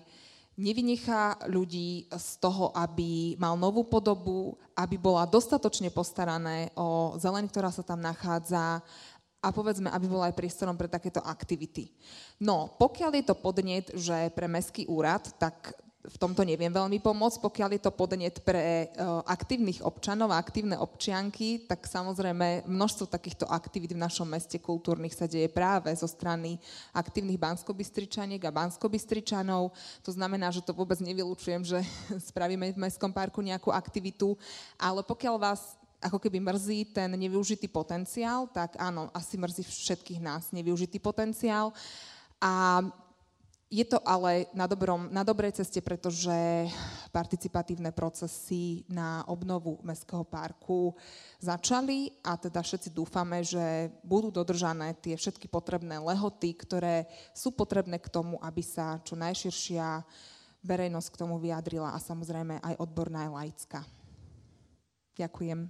[0.58, 7.70] nevynechá ľudí z toho, aby mal novú podobu, aby bola dostatočne postarané o zeleň, ktorá
[7.70, 8.82] sa tam nachádza
[9.38, 11.94] a povedzme, aby bola aj priestorom pre takéto aktivity.
[12.42, 15.78] No, pokiaľ je to podnet, že pre Mestský úrad, tak
[16.08, 17.44] v tomto neviem veľmi pomôcť.
[17.44, 23.44] Pokiaľ je to podnet pre uh, aktívnych občanov a aktívne občianky, tak samozrejme množstvo takýchto
[23.52, 26.56] aktivít v našom meste kultúrnych sa deje práve zo strany
[26.96, 29.76] aktívnych banskobystričaniek a banskobystričanov.
[30.08, 31.84] To znamená, že to vôbec nevylučujem, že
[32.32, 34.40] spravíme v Mestskom parku nejakú aktivitu,
[34.80, 40.54] ale pokiaľ vás ako keby mrzí ten nevyužitý potenciál, tak áno, asi mrzí všetkých nás
[40.54, 41.74] nevyužitý potenciál.
[42.38, 42.86] A
[43.68, 46.32] je to ale na, dobrom, na dobrej ceste, pretože
[47.12, 50.96] participatívne procesy na obnovu Mestského parku
[51.44, 58.00] začali a teda všetci dúfame, že budú dodržané tie všetky potrebné lehoty, ktoré sú potrebné
[58.00, 60.00] k tomu, aby sa čo najširšia
[60.64, 63.80] verejnosť k tomu vyjadrila a samozrejme aj odborná aj laická.
[65.20, 65.68] Ďakujem.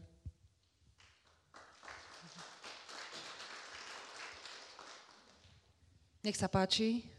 [6.21, 7.16] Nech sa páči.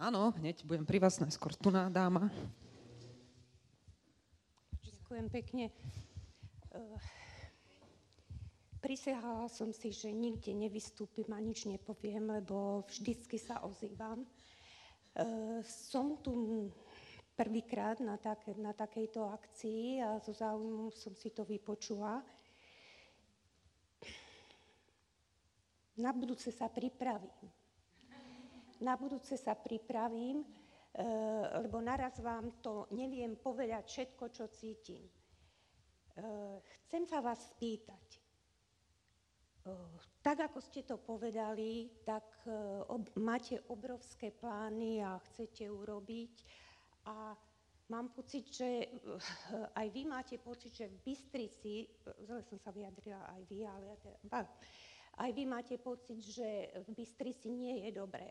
[0.00, 2.32] Áno, hneď budem pri vás najskôr tu na dáma.
[4.80, 5.68] Ďakujem pekne.
[6.72, 7.00] Eh,
[8.80, 14.24] Prisehala som si, že nikde nevystúpim a nič nepoviem, lebo vždycky sa ozývam.
[14.24, 14.28] E,
[15.68, 16.32] som tu
[17.36, 22.24] prvýkrát na, tak, na takejto akcii a zo záujmu som si to vypočula.
[26.00, 27.59] Na budúce sa pripravím.
[28.80, 30.46] Na budúce sa pripravím, e,
[31.64, 35.04] lebo naraz vám to neviem povedať všetko, čo cítim.
[35.04, 35.12] E,
[36.88, 38.20] chcem sa vás spýtať,
[40.20, 42.52] tak ako ste to povedali, tak e,
[42.92, 46.34] ob, máte obrovské plány a chcete urobiť
[47.08, 47.36] a
[47.88, 48.88] mám pocit, že e,
[49.76, 51.88] aj vy máte pocit, že v Bystrici, e,
[52.24, 54.40] zle som sa vyjadrila aj vy, ale ja teda,
[55.24, 58.28] aj vy máte pocit, že v Bystrici nie je dobré.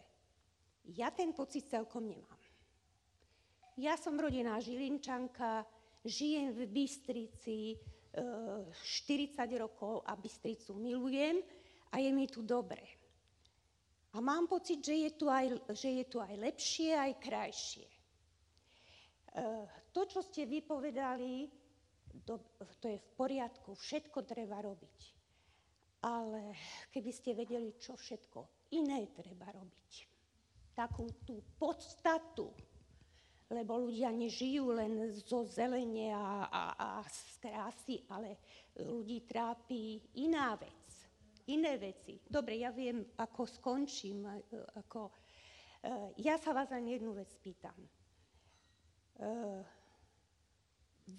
[0.98, 2.40] Ja ten pocit celkom nemám.
[3.80, 5.64] Ja som rodina Žilinčanka,
[6.04, 7.80] žijem v Bystrici,
[8.12, 11.40] 40 rokov a Bystricu milujem
[11.94, 12.82] a je mi tu dobre.
[14.14, 17.86] A mám pocit, že je tu aj, že je tu aj lepšie, aj krajšie.
[17.86, 17.98] E,
[19.94, 21.46] to, čo ste vypovedali,
[22.26, 25.00] to je v poriadku, všetko treba robiť.
[26.10, 26.58] Ale
[26.90, 30.09] keby ste vedeli, čo všetko iné treba robiť,
[30.80, 32.56] takú tú podstatu,
[33.52, 38.40] lebo ľudia nežijú len zo zelene a, a, a z krásy, ale
[38.80, 40.88] ľudí trápi iná vec,
[41.52, 42.16] iné veci.
[42.24, 44.24] Dobre, ja viem, ako skončím.
[44.80, 47.76] Ako, uh, ja sa vás len jednu vec pýtam.
[49.20, 49.60] Uh,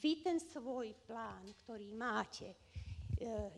[0.01, 2.70] vy ten svoj plán, ktorý máte,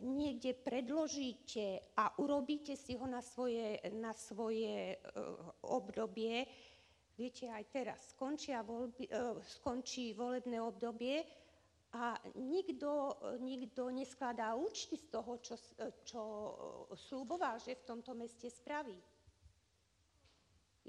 [0.01, 4.97] niekde predložíte a urobíte si ho na svoje, na svoje
[5.63, 6.47] obdobie,
[7.13, 11.21] Viete, aj teraz skončia voľby, uh, skončí volebné obdobie
[11.93, 15.53] a nikto, nikto neskladá účty z toho, čo,
[16.01, 16.21] čo
[16.97, 18.97] slúboval, že v tomto meste spraví.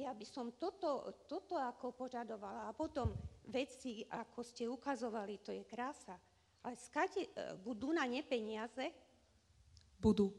[0.00, 2.72] Ja by som toto, toto ako požadovala.
[2.72, 3.12] A potom
[3.52, 6.16] veci, ako ste ukazovali, to je krása.
[6.72, 8.88] Skade uh, budú na ne peniaze?
[10.00, 10.32] Budú.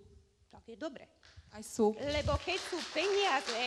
[0.50, 1.06] Tak je dobre.
[1.54, 1.94] Aj sú.
[2.02, 3.62] Lebo keď sú peniaze,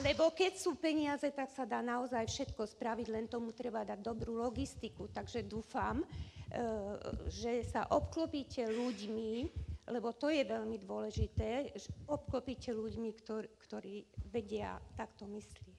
[0.00, 4.38] lebo keď sú peniaze, tak sa dá naozaj všetko spraviť, len tomu treba dať dobrú
[4.38, 5.10] logistiku.
[5.12, 6.06] Takže dúfam, e,
[7.28, 9.32] že sa obklopíte ľuďmi,
[9.90, 11.74] lebo to je veľmi dôležité,
[12.06, 13.94] obklopíte ľuďmi, ktorí, ktorí
[14.30, 15.69] vedia takto myslieť.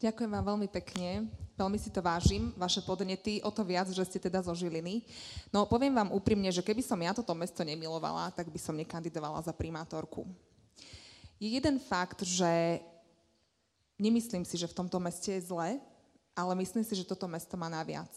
[0.00, 1.28] Ďakujem vám veľmi pekne,
[1.60, 5.04] veľmi si to vážim, vaše podnety, o to viac, že ste teda zo Žiliny.
[5.52, 9.44] No poviem vám úprimne, že keby som ja toto mesto nemilovala, tak by som nekandidovala
[9.44, 10.24] za primátorku.
[11.36, 12.80] Je jeden fakt, že
[14.00, 15.76] Nemyslím si, že v tomto meste je zle,
[16.32, 18.08] ale myslím si, že toto mesto má naviac.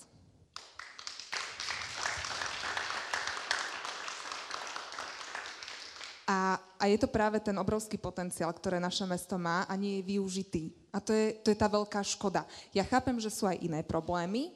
[6.24, 10.20] A, a je to práve ten obrovský potenciál, ktoré naše mesto má a nie je
[10.20, 10.76] využitý.
[10.92, 12.44] A to je, to je tá veľká škoda.
[12.76, 14.52] Ja chápem, že sú aj iné problémy.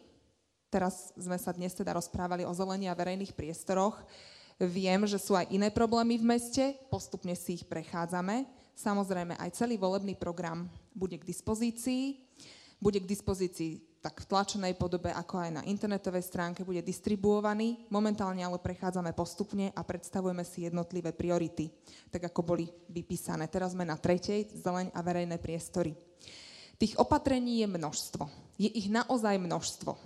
[0.67, 3.95] Teraz sme sa dnes teda rozprávali o zelení a verejných priestoroch.
[4.59, 8.43] Viem, že sú aj iné problémy v meste, postupne si ich prechádzame.
[8.75, 12.27] Samozrejme, aj celý volebný program bude k dispozícii.
[12.77, 17.89] Bude k dispozícii tak v tlačenej podobe, ako aj na internetovej stránke, bude distribuovaný.
[17.91, 21.67] Momentálne ale prechádzame postupne a predstavujeme si jednotlivé priority,
[22.07, 23.51] tak ako boli vypísané.
[23.51, 25.91] Teraz sme na tretej, zeleň a verejné priestory.
[26.77, 28.23] Tých opatrení je množstvo.
[28.61, 29.97] Je ich naozaj množstvo.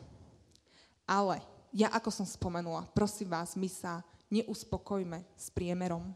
[1.05, 1.43] Ale
[1.75, 4.01] ja, ako som spomenula, prosím vás, my sa
[4.31, 6.15] neuspokojme s priemerom.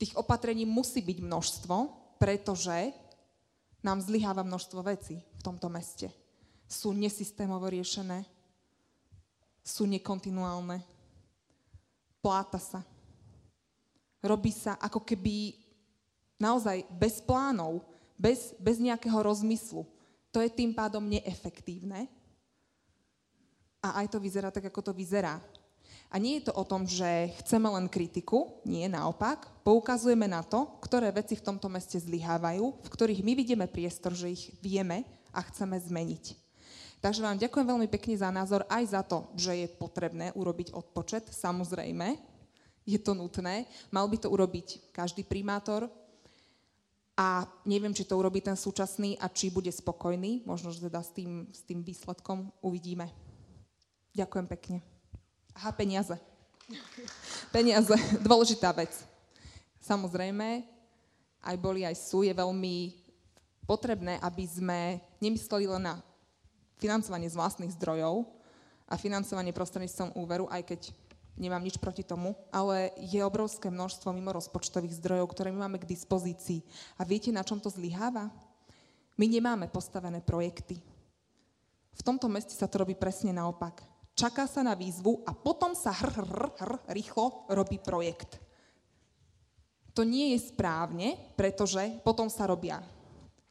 [0.00, 1.76] Tých opatrení musí byť množstvo,
[2.16, 2.96] pretože
[3.84, 6.08] nám zlyháva množstvo vecí v tomto meste.
[6.64, 8.24] Sú nesystémovo riešené,
[9.60, 10.80] sú nekontinuálne,
[12.24, 12.80] pláta sa.
[14.24, 15.52] Robí sa ako keby
[16.40, 17.84] naozaj bez plánov,
[18.16, 19.84] bez, bez nejakého rozmyslu.
[20.32, 22.08] To je tým pádom neefektívne.
[23.84, 25.36] A aj to vyzerá tak, ako to vyzerá.
[26.14, 29.50] A nie je to o tom, že chceme len kritiku, nie, naopak.
[29.66, 34.30] Poukazujeme na to, ktoré veci v tomto meste zlyhávajú, v ktorých my vidíme priestor, že
[34.30, 35.02] ich vieme
[35.34, 36.38] a chceme zmeniť.
[37.02, 41.34] Takže vám ďakujem veľmi pekne za názor, aj za to, že je potrebné urobiť odpočet,
[41.34, 42.14] samozrejme,
[42.86, 43.66] je to nutné.
[43.90, 45.90] Mal by to urobiť každý primátor
[47.18, 50.46] a neviem, či to urobí ten súčasný a či bude spokojný.
[50.46, 53.10] Možno, že teda s tým, s tým výsledkom uvidíme.
[54.14, 54.93] Ďakujem pekne.
[55.54, 56.18] Aha, peniaze.
[57.54, 57.94] peniaze,
[58.26, 58.90] dôležitá vec.
[59.78, 60.66] Samozrejme,
[61.44, 62.96] aj boli, aj sú, je veľmi
[63.68, 65.94] potrebné, aby sme nemysleli len na
[66.80, 68.26] financovanie z vlastných zdrojov
[68.88, 70.80] a financovanie prostredníctvom úveru, aj keď
[71.38, 75.88] nemám nič proti tomu, ale je obrovské množstvo mimo rozpočtových zdrojov, ktoré my máme k
[75.88, 76.62] dispozícii.
[76.98, 78.30] A viete, na čom to zlyháva?
[79.14, 80.82] My nemáme postavené projekty.
[81.94, 83.93] V tomto meste sa to robí presne naopak.
[84.14, 88.38] Čaká sa na výzvu a potom sa hr, hr, hr, rýchlo robí projekt.
[89.94, 92.82] To nie je správne, pretože potom sa robia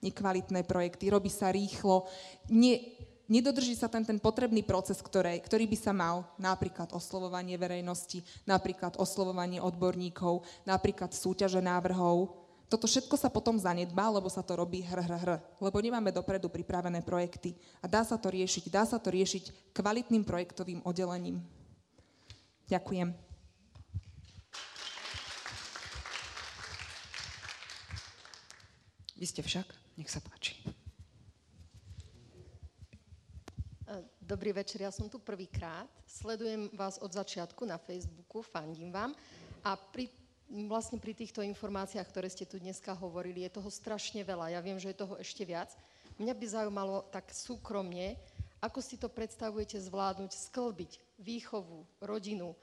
[0.03, 2.03] nekvalitné projekty, robí sa rýchlo,
[2.51, 2.99] nie,
[3.31, 8.99] nedodrží sa ten, ten potrebný proces, ktoré, ktorý by sa mal, napríklad oslovovanie verejnosti, napríklad
[8.99, 12.42] oslovovanie odborníkov, napríklad súťaže návrhov.
[12.73, 16.49] Toto všetko sa potom zanedbá, lebo sa to robí hr, hr, hr, lebo nemáme dopredu
[16.49, 17.53] pripravené projekty.
[17.77, 21.37] A dá sa to riešiť, dá sa to riešiť kvalitným projektovým oddelením.
[22.65, 23.13] Ďakujem.
[29.21, 29.69] Vy ste však,
[30.01, 30.57] nech sa páči.
[33.85, 35.85] E, dobrý večer, ja som tu prvýkrát.
[36.09, 39.13] Sledujem vás od začiatku na Facebooku, fandím vám.
[39.61, 44.53] A pri, vlastne pri týchto informáciách, ktoré ste tu dneska hovorili, je toho strašne veľa.
[44.53, 45.73] Ja viem, že je toho ešte viac.
[46.21, 48.19] Mňa by zaujímalo tak súkromne,
[48.63, 52.55] ako si to predstavujete zvládnuť, sklbiť výchovu, rodinu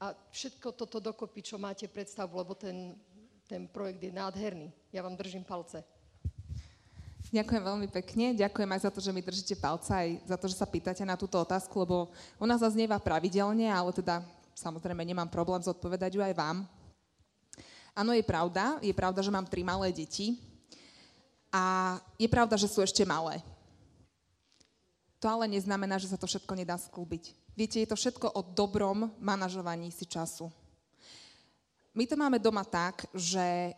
[0.00, 2.98] a všetko toto dokopy, čo máte predstavu, lebo ten,
[3.46, 4.68] ten projekt je nádherný.
[4.90, 5.84] Ja vám držím palce.
[7.32, 8.36] Ďakujem veľmi pekne.
[8.36, 11.16] Ďakujem aj za to, že mi držíte palca, aj za to, že sa pýtate na
[11.16, 14.20] túto otázku, lebo ona zaznieva pravidelne, ale teda
[14.52, 16.68] samozrejme nemám problém zodpovedať ju aj vám.
[17.92, 18.80] Áno, je pravda.
[18.80, 20.40] Je pravda, že mám tri malé deti.
[21.52, 23.44] A je pravda, že sú ešte malé.
[25.20, 27.36] To ale neznamená, že sa to všetko nedá sklbiť.
[27.52, 30.48] Viete, je to všetko o dobrom manažovaní si času.
[31.92, 33.76] My to máme doma tak, že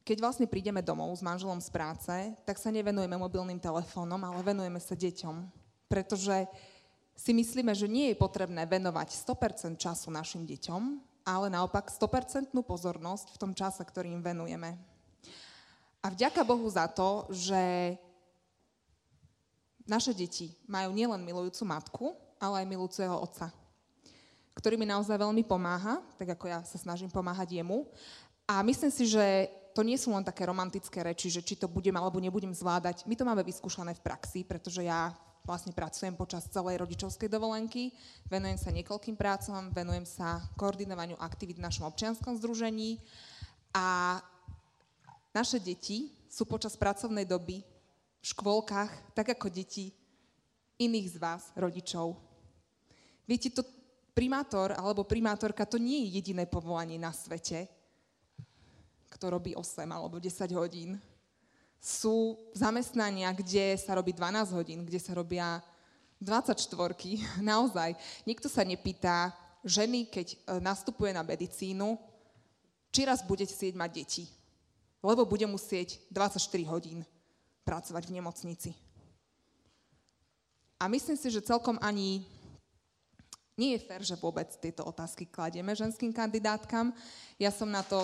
[0.00, 2.12] keď vlastne prídeme domov s manželom z práce,
[2.48, 5.36] tak sa nevenujeme mobilným telefónom, ale venujeme sa deťom.
[5.84, 6.48] Pretože
[7.12, 10.82] si myslíme, že nie je potrebné venovať 100% času našim deťom,
[11.24, 14.76] ale naopak 100% pozornosť v tom čase, ktorý im venujeme.
[16.04, 17.96] A vďaka Bohu za to, že
[19.88, 22.06] naše deti majú nielen milujúcu matku,
[22.36, 23.48] ale aj milujúceho otca,
[24.52, 27.88] ktorý mi naozaj veľmi pomáha, tak ako ja sa snažím pomáhať jemu.
[28.44, 31.96] A myslím si, že to nie sú len také romantické reči, že či to budem
[31.96, 33.08] alebo nebudem zvládať.
[33.08, 35.10] My to máme vyskúšané v praxi, pretože ja
[35.44, 37.92] vlastne pracujem počas celej rodičovskej dovolenky,
[38.32, 42.96] venujem sa niekoľkým prácom, venujem sa koordinovaniu aktivít v našom občianskom združení
[43.76, 44.18] a
[45.36, 49.92] naše deti sú počas pracovnej doby v škôlkach tak ako deti
[50.80, 52.16] iných z vás, rodičov.
[53.28, 53.62] Viete, to
[54.16, 57.68] primátor alebo primátorka to nie je jediné povolanie na svete,
[59.12, 60.96] kto robí 8 alebo 10 hodín.
[61.84, 65.60] Sú zamestnania, kde sa robí 12 hodín, kde sa robia
[66.16, 66.64] 24.
[67.44, 67.92] Naozaj.
[68.24, 72.00] Nikto sa nepýta ženy, keď e, nastupuje na medicínu,
[72.88, 74.24] či raz bude chcieť mať deti.
[75.04, 76.40] Lebo bude musieť 24
[76.72, 77.04] hodín
[77.68, 78.70] pracovať v nemocnici.
[80.80, 82.24] A myslím si, že celkom ani
[83.54, 86.96] nie je fér, že vôbec tieto otázky kladieme ženským kandidátkam.
[87.38, 88.02] Ja som na to...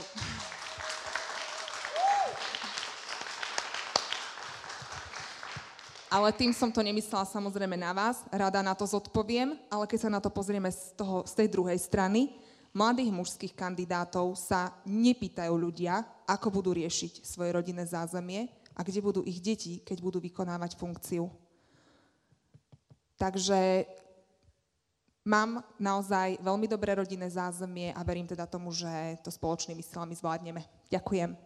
[6.11, 10.11] Ale tým som to nemyslela samozrejme na vás, rada na to zodpoviem, ale keď sa
[10.11, 12.35] na to pozrieme z, toho, z tej druhej strany,
[12.75, 19.23] mladých mužských kandidátov sa nepýtajú ľudia, ako budú riešiť svoje rodinné zázemie a kde budú
[19.23, 21.31] ich deti, keď budú vykonávať funkciu.
[23.15, 23.87] Takže
[25.23, 28.91] mám naozaj veľmi dobré rodinné zázemie a verím teda tomu, že
[29.23, 30.67] to spoločnými silami zvládneme.
[30.91, 31.39] Ďakujem.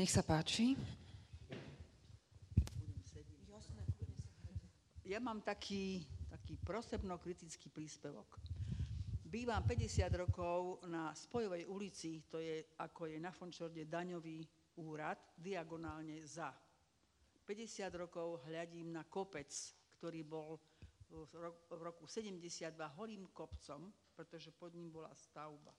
[0.00, 0.72] Nech sa páči.
[5.04, 6.00] Ja mám taký,
[6.32, 8.40] taký prosebno-kritický príspevok.
[9.28, 14.40] Bývam 50 rokov na Spojovej ulici, to je ako je na Fončorde daňový
[14.80, 16.48] úrad, diagonálne za.
[17.44, 19.52] 50 rokov hľadím na kopec,
[20.00, 20.56] ktorý bol
[21.12, 25.76] v roku 72 holým kopcom, pretože pod ním bola stavba.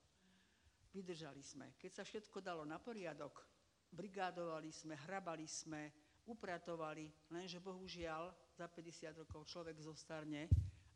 [0.94, 1.74] Vydržali sme.
[1.82, 3.50] Keď sa všetko dalo na poriadok,
[3.92, 5.92] brigádovali sme, hrabali sme,
[6.26, 10.48] upratovali, lenže bohužiaľ za 50 rokov človek zostarne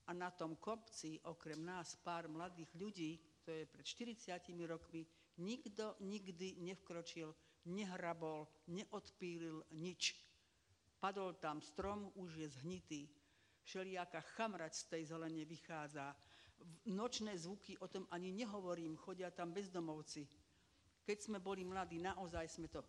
[0.06, 4.38] a na tom kopci, okrem nás, pár mladých ľudí, to je pred 40
[4.70, 5.02] rokmi,
[5.42, 7.34] nikto nikdy nevkročil,
[7.66, 10.14] nehrabol, neodpílil nič.
[11.02, 13.02] Padol tam strom, už je zhnitý.
[13.66, 16.14] Všelijaká chamrať z tej zelene vychádza.
[16.86, 20.45] Nočné zvuky, o tom ani nehovorím, chodia tam bezdomovci
[21.06, 22.82] keď sme boli mladí, naozaj sme to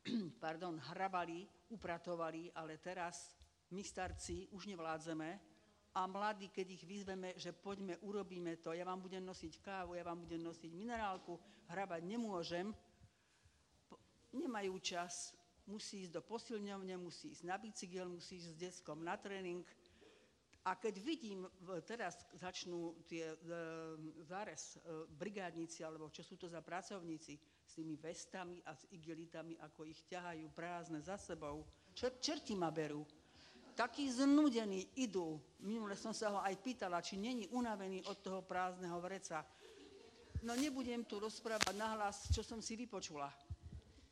[0.44, 3.36] pardon, hrabali, upratovali, ale teraz
[3.70, 5.28] my starci už nevládzeme
[5.94, 10.06] a mladí, keď ich vyzveme, že poďme, urobíme to, ja vám budem nosiť kávu, ja
[10.06, 11.36] vám budem nosiť minerálku,
[11.68, 12.72] hrabať nemôžem,
[14.32, 15.34] nemajú čas,
[15.66, 19.66] musí ísť do posilňovne, musí ísť na bicykel, musí ísť s detskom na tréning,
[20.60, 21.48] a keď vidím,
[21.88, 24.46] teraz začnú tie e, e,
[25.08, 27.32] brigádnici, alebo čo sú to za pracovníci,
[27.64, 31.64] s tými vestami a s igelitami, ako ich ťahajú prázdne za sebou,
[31.96, 33.08] čer, čerti ma berú.
[33.72, 35.40] Takí znudení idú.
[35.64, 39.40] Minule som sa ho aj pýtala, či není unavený od toho prázdneho vreca.
[40.44, 43.32] No nebudem tu rozprávať nahlas, čo som si vypočula.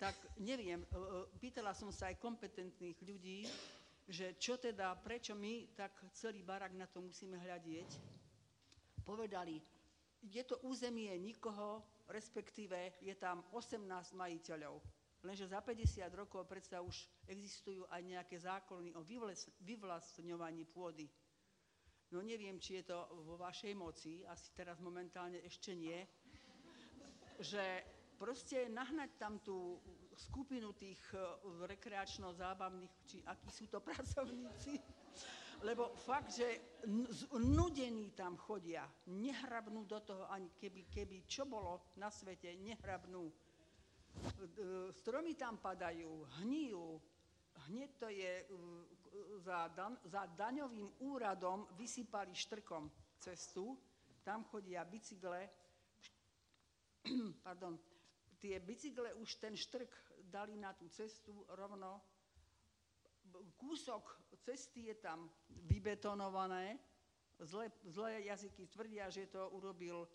[0.01, 0.87] Tak neviem, e,
[1.37, 3.45] pýtala som sa aj kompetentných ľudí,
[4.09, 8.01] že čo teda, prečo my tak celý barak na to musíme hľadieť,
[9.05, 9.61] povedali,
[10.25, 13.85] je to územie nikoho, respektíve je tam 18
[14.17, 14.81] majiteľov.
[15.23, 19.05] Lenže za 50 rokov predsa už existujú aj nejaké zákony o
[19.61, 21.11] vyvlastňovaní pôdy.
[22.09, 22.99] No neviem, či je to
[23.29, 26.01] vo vašej moci, asi teraz momentálne ešte nie,
[27.43, 27.61] že
[28.17, 29.77] proste nahnať tam tú
[30.19, 31.23] skupinu tých eh,
[31.71, 34.75] rekreačno-zábavných, či akí sú to pracovníci,
[35.63, 36.79] lebo fakt, že
[37.39, 43.31] nudení tam chodia, nehrabnú do toho, ani keby, keby čo bolo na svete, nehrabnú.
[43.31, 46.99] Eh, stromy tam padajú, hníjú,
[47.71, 48.49] hneď to je eh,
[49.39, 53.79] za, dan, za daňovým úradom vysypali štrkom cestu,
[54.23, 55.47] tam chodia bicykle,
[57.47, 57.79] pardon,
[58.39, 62.05] tie bicykle už ten štrk dali na tú cestu rovno.
[63.57, 65.29] Kúsok cesty je tam
[65.69, 66.79] vybetonované.
[67.39, 70.09] Zlé, zlé jazyky tvrdia, že to urobil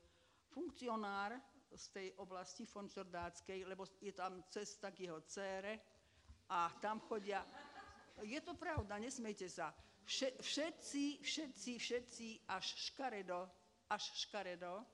[0.51, 1.39] funkcionár
[1.74, 5.80] z tej oblasti Fončordáckej, lebo je tam cesta k jeho cére
[6.49, 7.41] a tam chodia...
[8.22, 9.74] Je to pravda, nesmejte sa.
[10.05, 13.49] Všetci, všetci, všetci, až škaredo,
[13.89, 14.86] až škaredo,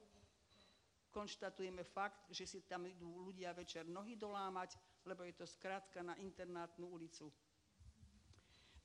[1.12, 6.16] konštatujeme fakt, že si tam idú ľudia večer nohy dolámať, lebo je to skrátka na
[6.20, 7.32] internátnu ulicu.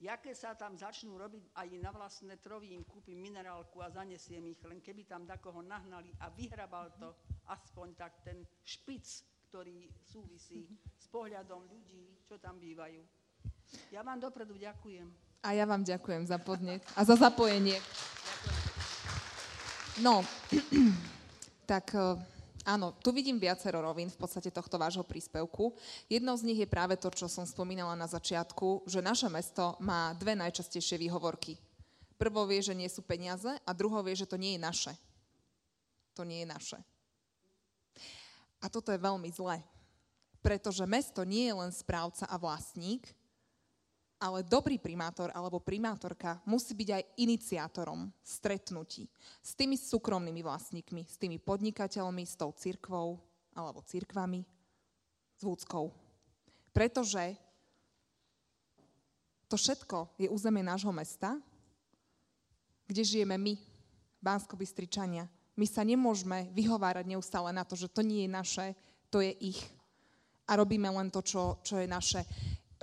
[0.04, 4.60] Jaké sa tam začnú robiť, aj na vlastné trovy im kúpim minerálku a zanesiem ich,
[4.66, 7.08] len keby tam takoho nahnali a vyhrabal to
[7.48, 9.06] aspoň tak ten špic,
[9.48, 10.66] ktorý súvisí
[10.98, 13.00] s pohľadom ľudí, čo tam bývajú.
[13.94, 15.08] Ja vám dopredu ďakujem.
[15.44, 17.78] A ja vám ďakujem za podnet a za zapojenie.
[20.02, 20.26] No,
[21.70, 22.18] tak eh,
[22.64, 25.76] Áno, tu vidím viacero rovín v podstate tohto vášho príspevku.
[26.08, 30.16] Jednou z nich je práve to, čo som spomínala na začiatku, že naše mesto má
[30.16, 31.60] dve najčastejšie výhovorky.
[32.16, 34.92] Prvou je, že nie sú peniaze a druhou je, že to nie je naše.
[36.16, 36.78] To nie je naše.
[38.64, 39.60] A toto je veľmi zlé,
[40.40, 43.04] pretože mesto nie je len správca a vlastník,
[44.18, 49.10] ale dobrý primátor alebo primátorka musí byť aj iniciátorom stretnutí
[49.42, 53.20] s tými súkromnými vlastníkmi, s tými podnikateľmi, s tou cirkvou
[53.54, 54.46] alebo cirkvami,
[55.38, 55.92] s vúckou.
[56.74, 57.38] Pretože
[59.46, 61.38] to všetko je územie nášho mesta,
[62.88, 63.54] kde žijeme my,
[64.56, 68.66] bystričania My sa nemôžeme vyhovárať neustále na to, že to nie je naše,
[69.12, 69.60] to je ich.
[70.48, 72.24] A robíme len to, čo, čo je naše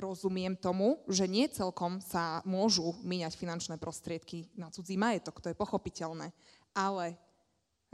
[0.02, 5.62] rozumiem tomu, že nie celkom sa môžu míňať finančné prostriedky na cudzí majetok, to je
[5.62, 6.34] pochopiteľné,
[6.74, 7.14] ale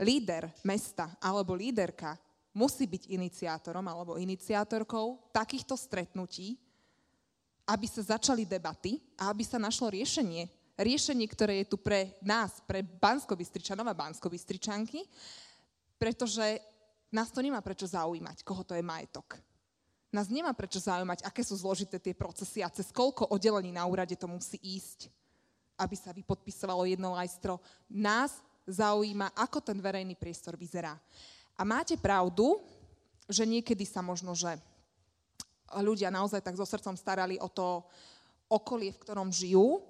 [0.00, 2.16] líder mesta alebo líderka
[2.56, 6.56] musí byť iniciátorom alebo iniciátorkou takýchto stretnutí,
[7.68, 10.48] aby sa začali debaty a aby sa našlo riešenie.
[10.78, 15.04] Riešenie, ktoré je tu pre nás, pre Bansko-Bystričanov a Bansko-Bystričanky,
[15.98, 16.62] pretože
[17.10, 19.42] nás to nemá prečo zaujímať, koho to je majetok
[20.08, 24.16] nás nemá prečo zaujímať, aké sú zložité tie procesy a cez koľko oddelení na úrade
[24.16, 25.12] to musí ísť,
[25.76, 27.60] aby sa vypodpisovalo jedno lajstro.
[27.92, 30.96] Nás zaujíma, ako ten verejný priestor vyzerá.
[31.58, 32.60] A máte pravdu,
[33.28, 34.56] že niekedy sa možno, že
[35.76, 37.84] ľudia naozaj tak so srdcom starali o to
[38.48, 39.84] okolie, v ktorom žijú,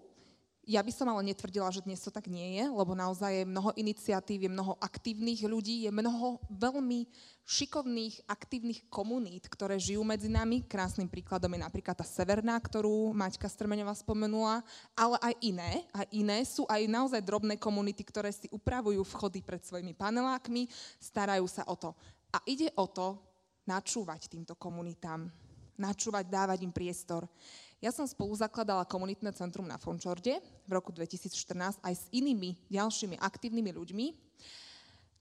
[0.68, 3.72] ja by som ale netvrdila, že dnes to tak nie je, lebo naozaj je mnoho
[3.72, 7.08] iniciatív, je mnoho aktívnych ľudí, je mnoho veľmi
[7.48, 10.60] šikovných, aktívnych komunít, ktoré žijú medzi nami.
[10.68, 14.60] Krásnym príkladom je napríklad tá Severná, ktorú Maťka Strmeňová spomenula,
[14.92, 15.88] ale aj iné.
[15.96, 20.68] A iné sú aj naozaj drobné komunity, ktoré si upravujú vchody pred svojimi panelákmi,
[21.00, 21.96] starajú sa o to.
[22.28, 23.16] A ide o to
[23.64, 25.32] načúvať týmto komunitám,
[25.80, 27.24] načúvať, dávať im priestor.
[27.78, 33.22] Ja som spolu zakladala komunitné centrum na Fončorde v roku 2014 aj s inými ďalšími
[33.22, 34.06] aktívnymi ľuďmi,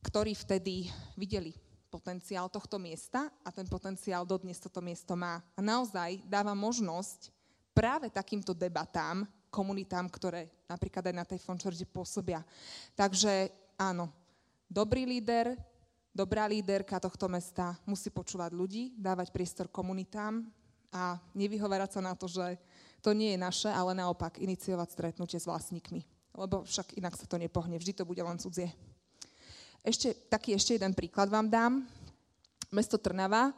[0.01, 1.53] ktorí vtedy videli
[1.93, 5.37] potenciál tohto miesta a ten potenciál dodnes toto miesto má.
[5.53, 7.29] A naozaj dáva možnosť
[7.77, 12.41] práve takýmto debatám komunitám, ktoré napríklad aj na tej Fončorde pôsobia.
[12.97, 14.09] Takže áno,
[14.65, 15.53] dobrý líder,
[16.09, 20.41] dobrá líderka tohto mesta musí počúvať ľudí, dávať priestor komunitám
[20.97, 22.57] a nevyhovárať sa na to, že
[23.05, 26.01] to nie je naše, ale naopak iniciovať stretnutie s vlastníkmi.
[26.33, 28.73] Lebo však inak sa to nepohne, vždy to bude len cudzie.
[29.85, 31.73] Ešte, taký ešte jeden príklad vám dám.
[32.73, 33.53] Mesto Trnava,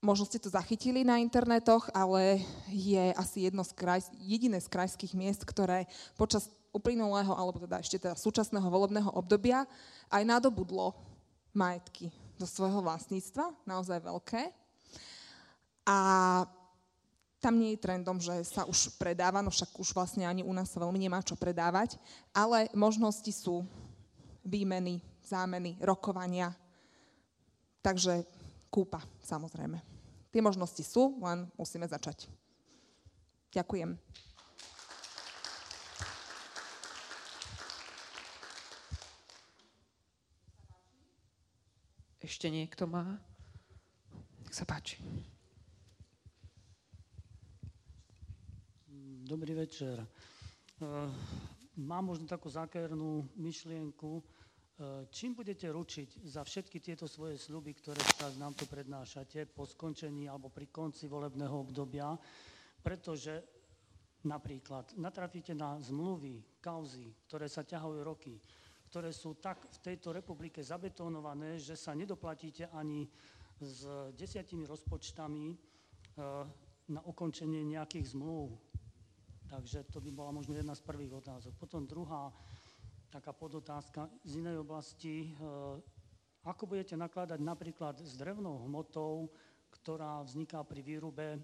[0.00, 2.40] možno ste to zachytili na internetoch, ale
[2.70, 5.84] je asi jedno z kraj, jediné z krajských miest, ktoré
[6.16, 9.68] počas uplynulého, alebo teda ešte teda súčasného volebného obdobia
[10.08, 10.96] aj nadobudlo
[11.52, 12.08] majetky
[12.40, 14.61] do svojho vlastníctva, naozaj veľké.
[15.86, 15.96] A
[17.42, 20.70] tam nie je trendom, že sa už predáva, no však už vlastne ani u nás
[20.70, 21.98] sa veľmi nemá čo predávať,
[22.30, 23.66] ale možnosti sú
[24.46, 26.54] výmeny, zámeny, rokovania.
[27.82, 28.22] Takže
[28.70, 29.82] kúpa, samozrejme.
[30.30, 32.30] Tie možnosti sú, len musíme začať.
[33.50, 33.98] Ďakujem.
[42.22, 43.18] Ešte niekto má?
[44.46, 45.02] Nech sa páči.
[49.42, 49.98] Dobrý večer.
[49.98, 50.06] E,
[51.82, 54.22] mám možno takú zákernú myšlienku.
[54.22, 54.22] E,
[55.10, 60.30] čím budete ručiť za všetky tieto svoje sluby, ktoré teraz nám tu prednášate po skončení
[60.30, 62.14] alebo pri konci volebného obdobia?
[62.86, 63.42] Pretože
[64.30, 68.38] napríklad natrafíte na zmluvy, kauzy, ktoré sa ťahajú roky,
[68.94, 73.10] ktoré sú tak v tejto republike zabetónované, že sa nedoplatíte ani
[73.58, 75.56] s desiatimi rozpočtami e,
[76.94, 78.71] na ukončenie nejakých zmluv.
[79.52, 81.52] Takže to by bola možno jedna z prvých otázok.
[81.60, 82.32] Potom druhá
[83.12, 85.28] taká podotázka z inej oblasti.
[85.28, 85.30] E,
[86.48, 89.28] ako budete nakladať napríklad s drevnou hmotou,
[89.68, 91.40] ktorá vzniká pri výrube e,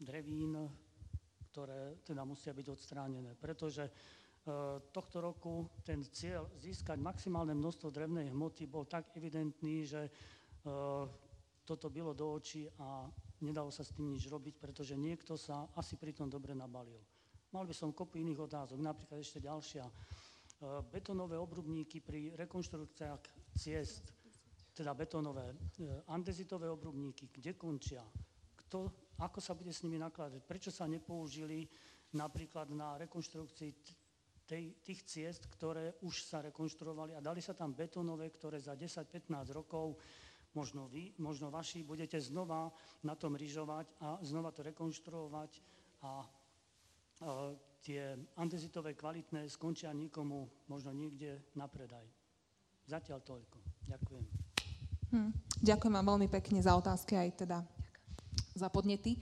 [0.00, 0.56] drevín,
[1.52, 3.36] ktoré teda musia byť odstránené.
[3.36, 3.92] Pretože
[4.48, 10.08] E, tohto roku ten cieľ získať maximálne množstvo drevnej hmoty bol tak evidentný, že
[11.64, 13.08] toto bylo do očí a
[13.44, 16.98] nedalo sa s tým nič robiť, pretože niekto sa asi pri tom dobre nabalil.
[17.54, 19.84] Mal by som kopu iných otázok, napríklad ešte ďalšia.
[19.88, 19.92] E,
[20.84, 23.22] betonové obrubníky pri rekonštrukciách
[23.56, 24.12] ciest,
[24.76, 25.58] teda betonové,
[26.06, 28.04] andezitové obrubníky, kde končia?
[28.54, 30.38] Kto, ako sa bude s nimi nakladať?
[30.44, 31.66] Prečo sa nepoužili
[32.14, 33.70] napríklad na rekonštrukcii
[34.48, 39.28] tej, tých ciest, ktoré už sa rekonštruovali a dali sa tam betonové, ktoré za 10-15
[39.52, 40.00] rokov
[40.58, 42.74] možno vy, možno vaši budete znova
[43.06, 45.62] na tom ryžovať a znova to rekonštruovať
[46.02, 46.10] a, a
[47.78, 52.02] tie andezitové kvalitné skončia nikomu možno niekde na predaj.
[52.90, 53.58] Zatiaľ toľko.
[53.86, 54.24] Ďakujem.
[55.14, 55.30] Hm.
[55.62, 57.58] Ďakujem vám veľmi pekne za otázky aj teda
[58.58, 59.14] za podnety.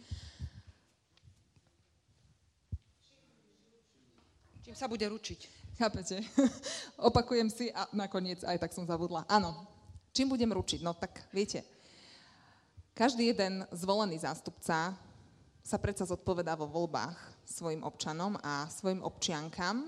[4.65, 5.41] Čím sa bude ručiť?
[5.77, 6.25] Chápete?
[7.13, 9.29] Opakujem si a nakoniec aj tak som zabudla.
[9.29, 9.76] Áno,
[10.17, 10.81] čím budem ručiť?
[10.81, 11.61] No tak viete,
[12.97, 14.97] každý jeden zvolený zástupca
[15.61, 19.85] sa predsa zodpovedá vo voľbách svojim občanom a svojim občiankam,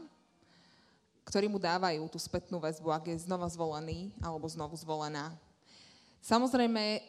[1.25, 5.33] ktorí mu dávajú tú spätnú väzbu, ak je znova zvolený alebo znovu zvolená.
[6.21, 7.01] Samozrejme,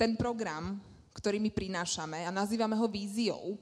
[0.00, 0.80] ten program,
[1.12, 3.60] ktorý my prinášame a nazývame ho víziou,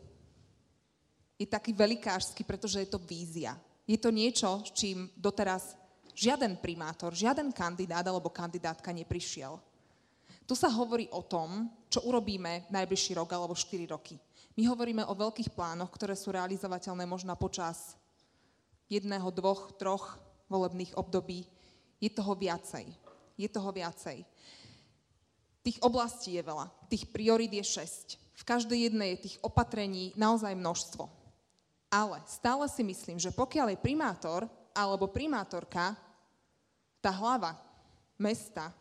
[1.34, 3.58] je taký velikážsky, pretože je to vízia.
[3.88, 5.74] Je to niečo, s čím doteraz
[6.16, 9.60] žiaden primátor, žiaden kandidát alebo kandidátka neprišiel.
[10.48, 14.16] Tu sa hovorí o tom, čo urobíme najbližší rok alebo 4 roky.
[14.56, 17.98] My hovoríme o veľkých plánoch, ktoré sú realizovateľné možno počas
[18.88, 20.16] jedného, dvoch, troch
[20.48, 21.44] volebných období.
[22.01, 22.88] Je toho viacej.
[23.36, 24.24] Je toho viacej.
[25.66, 28.22] Tých oblastí je veľa, tých priorit je šesť.
[28.38, 31.05] V každej jednej je tých opatrení naozaj množstvo.
[31.90, 35.98] Ale stále si myslím, že pokiaľ je primátor alebo primátorka,
[37.06, 37.54] tá hlava
[38.18, 38.74] mesta,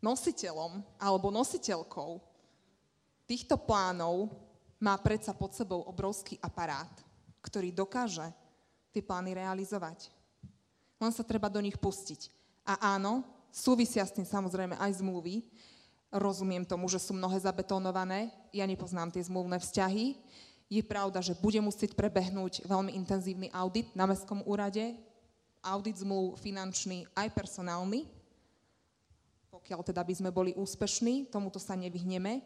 [0.00, 2.16] nositeľom alebo nositeľkou
[3.28, 4.32] týchto plánov
[4.80, 6.88] má predsa pod sebou obrovský aparát,
[7.44, 8.24] ktorý dokáže
[8.88, 10.08] tie plány realizovať.
[10.96, 12.32] Len sa treba do nich pustiť.
[12.64, 13.20] A áno,
[13.52, 15.44] súvisia s tým samozrejme aj zmluvy.
[16.08, 18.32] Rozumiem tomu, že sú mnohé zabetonované.
[18.48, 20.16] Ja nepoznám tie zmluvné vzťahy.
[20.72, 24.96] Je pravda, že bude musieť prebehnúť veľmi intenzívny audit na Mestskom úrade,
[25.62, 28.06] audit zmluv finančný aj personálny,
[29.50, 32.40] pokiaľ teda by sme boli úspešní, tomuto sa nevyhneme,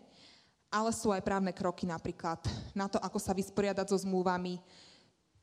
[0.73, 2.41] ale sú aj právne kroky napríklad
[2.73, 4.57] na to, ako sa vysporiadať so zmluvami.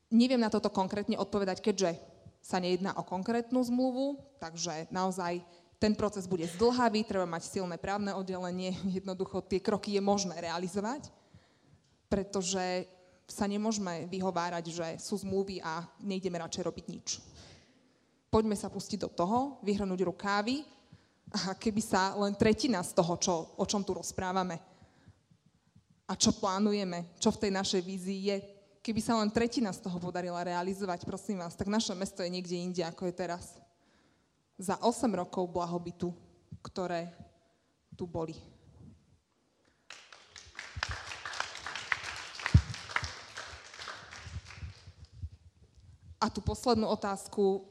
[0.10, 2.02] Neviem na toto konkrétne odpovedať, keďže
[2.42, 5.46] sa nejedná o konkrétnu zmluvu, takže naozaj
[5.78, 11.14] ten proces bude zdlhavý, treba mať silné právne oddelenie, jednoducho tie kroky je možné realizovať
[12.10, 12.90] pretože
[13.30, 17.08] sa nemôžeme vyhovárať, že sú zmluvy a nejdeme radšej robiť nič.
[18.30, 20.62] Poďme sa pustiť do toho, vyhrnúť rukávy
[21.34, 24.62] a keby sa len tretina z toho, čo, o čom tu rozprávame
[26.10, 28.38] a čo plánujeme, čo v tej našej vízii je,
[28.82, 32.58] keby sa len tretina z toho podarila realizovať, prosím vás, tak naše mesto je niekde
[32.58, 33.58] inde, ako je teraz.
[34.58, 36.10] Za 8 rokov blahobytu,
[36.66, 37.14] ktoré
[37.94, 38.34] tu boli.
[46.20, 47.64] A tú poslednú otázku.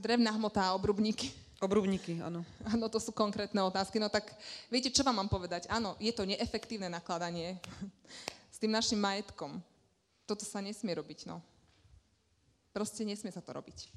[0.00, 1.28] Drevná hmota a obrubníky.
[1.60, 2.40] Obrubníky, áno.
[2.72, 4.00] Áno, to sú konkrétne otázky.
[4.00, 4.32] No tak
[4.72, 5.68] viete, čo vám mám povedať?
[5.68, 7.60] Áno, je to neefektívne nakladanie
[8.48, 9.60] s tým našim majetkom.
[10.24, 11.44] Toto sa nesmie robiť, no.
[12.72, 13.92] Proste nesmie sa to robiť.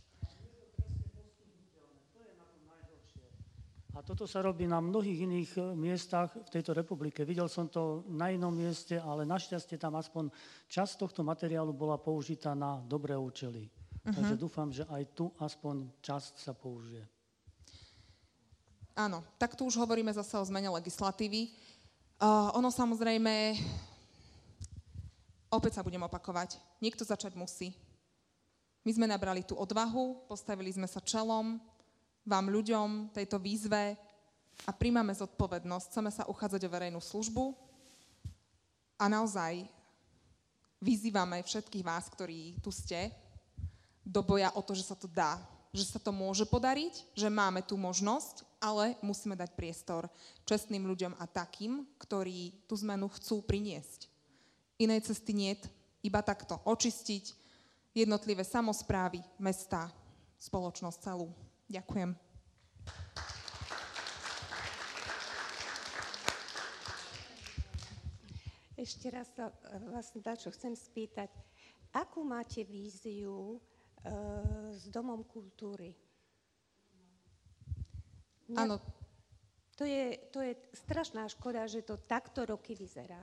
[3.94, 7.24] A toto sa robí na mnohých iných eh, miestach v tejto republike.
[7.24, 10.34] Videl som to na inom mieste, ale našťastie tam aspoň
[10.68, 13.70] časť tohto materiálu bola použitá na dobré účely.
[14.04, 14.16] Uh-huh.
[14.20, 17.08] Takže dúfam, že aj tu aspoň časť sa použije.
[18.94, 21.50] Áno, tak tu už hovoríme zase o zmene legislatívy.
[22.20, 23.58] Uh, ono samozrejme,
[25.50, 27.74] opäť sa budem opakovať, niekto začať musí.
[28.84, 31.58] My sme nabrali tú odvahu, postavili sme sa čelom,
[32.28, 33.96] vám ľuďom, tejto výzve
[34.68, 35.88] a príjmame zodpovednosť.
[35.90, 37.56] Chceme sa uchádzať o verejnú službu
[39.00, 39.64] a naozaj
[40.84, 43.23] vyzývame všetkých vás, ktorí tu ste,
[44.04, 45.40] do boja o to, že sa to dá,
[45.74, 50.06] že sa to môže podariť, že máme tú možnosť, ale musíme dať priestor
[50.46, 54.06] čestným ľuďom a takým, ktorí tú zmenu chcú priniesť.
[54.78, 55.58] Inej cesty nie,
[56.04, 57.34] iba takto očistiť
[57.96, 59.90] jednotlivé samozprávy, mesta,
[60.38, 61.32] spoločnosť celú.
[61.72, 62.12] Ďakujem.
[68.84, 69.48] Ešte raz sa
[69.96, 70.12] vás
[70.44, 71.32] čo chcem spýtať.
[71.96, 73.73] Akú máte víziu e,
[74.76, 75.96] s Domom kultúry?
[78.54, 78.78] Áno.
[79.80, 80.54] To je, to je
[80.86, 83.18] strašná škoda, že to takto roky vyzerá.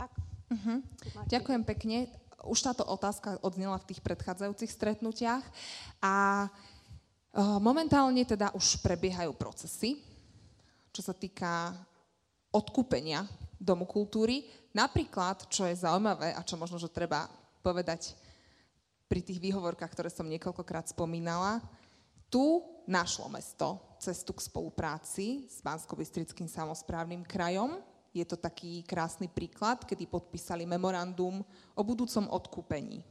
[0.00, 0.16] Ak,
[0.48, 0.80] uh-huh.
[1.28, 2.08] Ďakujem pekne.
[2.40, 5.44] Už táto otázka odznela v tých predchádzajúcich stretnutiach
[6.00, 6.48] a
[7.38, 10.02] Momentálne teda už prebiehajú procesy,
[10.90, 11.70] čo sa týka
[12.50, 13.22] odkúpenia
[13.54, 14.50] Domu kultúry.
[14.74, 17.30] Napríklad, čo je zaujímavé a čo možno, že treba
[17.62, 18.18] povedať
[19.10, 21.58] pri tých výhovorkách, ktoré som niekoľkokrát spomínala,
[22.30, 25.98] tu našlo mesto cestu k spolupráci s bansko
[26.46, 27.82] samozprávnym krajom.
[28.14, 31.42] Je to taký krásny príklad, kedy podpísali memorandum
[31.74, 33.02] o budúcom odkúpení.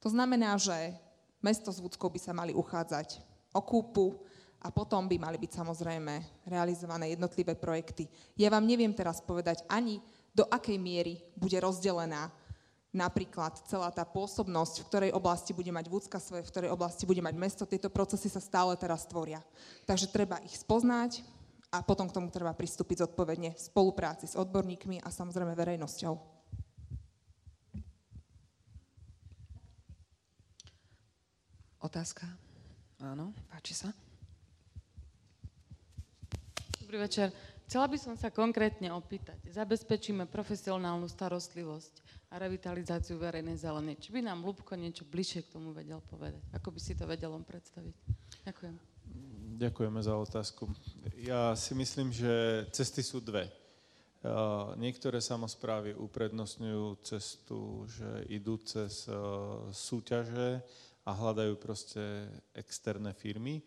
[0.00, 0.96] To znamená, že
[1.44, 3.20] mesto s Vúckou by sa mali uchádzať
[3.52, 4.24] o kúpu
[4.64, 8.08] a potom by mali byť samozrejme realizované jednotlivé projekty.
[8.40, 10.00] Ja vám neviem teraz povedať ani,
[10.32, 12.32] do akej miery bude rozdelená
[12.92, 17.24] napríklad celá tá pôsobnosť, v ktorej oblasti bude mať Vúcka svoje, v ktorej oblasti bude
[17.24, 17.64] mať mesto.
[17.64, 19.40] Tieto procesy sa stále teraz tvoria.
[19.88, 21.24] Takže treba ich spoznať
[21.72, 26.14] a potom k tomu treba pristúpiť zodpovedne v spolupráci s odborníkmi a samozrejme verejnosťou.
[31.82, 32.28] Otázka?
[33.02, 33.90] Áno, páči sa.
[36.78, 37.32] Dobrý večer.
[37.66, 39.40] Chcela by som sa konkrétne opýtať.
[39.48, 44.00] Zabezpečíme profesionálnu starostlivosť a revitalizáciu verejnej zelenej.
[44.00, 46.40] Či by nám Lubko niečo bližšie k tomu vedel povedať?
[46.56, 47.92] Ako by si to vedel on predstaviť?
[48.48, 48.74] Ďakujem.
[49.60, 50.64] Ďakujeme za otázku.
[51.20, 53.52] Ja si myslím, že cesty sú dve.
[54.80, 59.04] Niektoré samozprávy uprednostňujú cestu, že idú cez
[59.76, 60.64] súťaže,
[61.02, 63.58] a hľadajú proste externé firmy,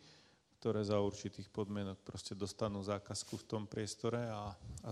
[0.65, 4.49] ktoré za určitých podmienok proste dostanú zákazku v tom priestore a,
[4.81, 4.91] a,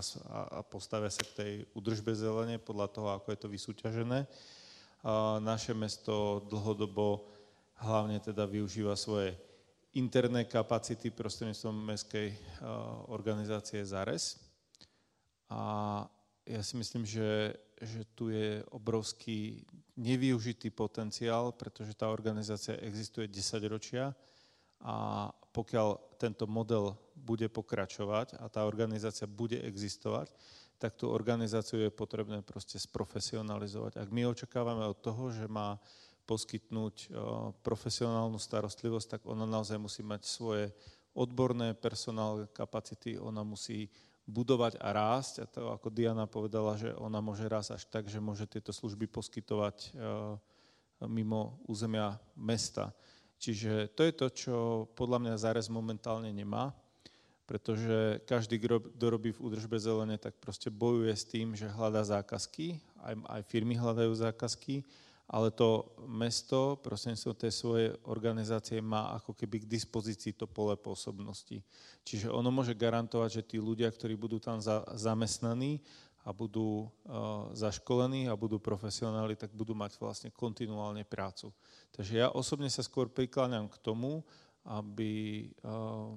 [0.54, 4.30] a postavia sa k tej udržbe zelene podľa toho, ako je to vysúťažené.
[5.02, 7.26] A naše mesto dlhodobo
[7.82, 9.34] hlavne teda využíva svoje
[9.98, 12.38] interné kapacity prostredníctvom mestskej
[13.10, 14.46] organizácie ZARES.
[15.50, 16.06] A
[16.46, 19.66] ja si myslím, že, že tu je obrovský
[19.98, 24.14] nevyužitý potenciál, pretože tá organizácia existuje 10 ročia
[24.78, 30.34] a pokiaľ tento model bude pokračovať a tá organizácia bude existovať,
[30.82, 34.02] tak tú organizáciu je potrebné proste sprofesionalizovať.
[34.02, 35.80] Ak my očakávame od toho, že má
[36.28, 37.14] poskytnúť
[37.64, 40.66] profesionálnu starostlivosť, tak ona naozaj musí mať svoje
[41.14, 43.88] odborné personál kapacity, ona musí
[44.28, 45.34] budovať a rásť.
[45.44, 49.08] A to, ako Diana povedala, že ona môže rásť až tak, že môže tieto služby
[49.12, 49.96] poskytovať eh,
[51.06, 52.96] mimo územia mesta.
[53.44, 54.56] Čiže to je to, čo
[54.96, 56.72] podľa mňa Zárez momentálne nemá,
[57.44, 62.80] pretože každý, kto robí v údržbe zelene, tak proste bojuje s tým, že hľadá zákazky,
[63.04, 64.88] aj, aj firmy hľadajú zákazky,
[65.28, 71.60] ale to mesto prostredníctvom tej svojej organizácie má ako keby k dispozícii to pole pôsobnosti.
[72.08, 75.84] Čiže ono môže garantovať, že tí ľudia, ktorí budú tam za, zamestnaní
[76.24, 81.52] a budú uh, zaškolení a budú profesionáli, tak budú mať vlastne kontinuálne prácu.
[81.92, 84.24] Takže ja osobne sa skôr prikláňam k tomu,
[84.64, 86.16] aby uh,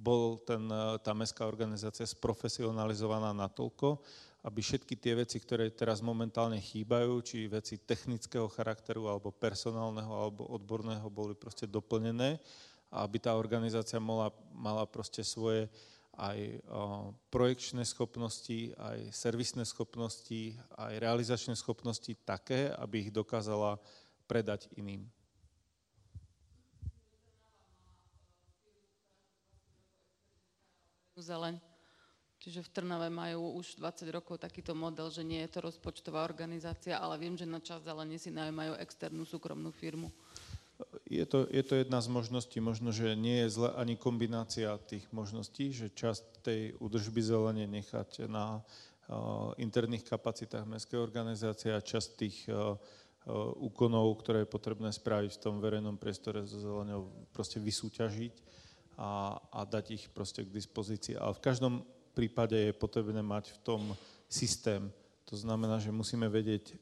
[0.00, 4.00] bol ten, e, tá mestská organizácia sprofesionalizovaná natoľko,
[4.40, 10.48] aby všetky tie veci, ktoré teraz momentálne chýbajú, či veci technického charakteru, alebo personálneho, alebo
[10.48, 12.40] odborného, boli proste doplnené
[12.88, 15.68] a aby tá organizácia mala, mala proste svoje
[16.18, 16.62] aj
[17.30, 23.78] projekčné schopnosti, aj servisné schopnosti, aj realizačné schopnosti také, aby ich dokázala
[24.26, 25.06] predať iným.
[31.20, 31.60] zeleň.
[32.40, 36.96] Čiže v Trnave majú už 20 rokov takýto model, že nie je to rozpočtová organizácia,
[36.96, 40.08] ale viem, že na čas zelenie si majú externú súkromnú firmu.
[41.10, 45.06] Je to, je to jedna z možností, možno, že nie je zle ani kombinácia tých
[45.10, 52.08] možností, že časť tej údržby zelenie nechať na uh, interných kapacitách mestskej organizácie a časť
[52.16, 57.60] tých uh, uh, úkonov, ktoré je potrebné spraviť v tom verejnom priestore so zelenou, proste
[57.60, 58.34] vysúťažiť
[59.00, 61.16] a, a dať ich proste k dispozícii.
[61.16, 61.74] Ale v každom
[62.12, 63.82] prípade je potrebné mať v tom
[64.28, 64.92] systém.
[65.30, 66.76] To znamená, že musíme vedieť, eh,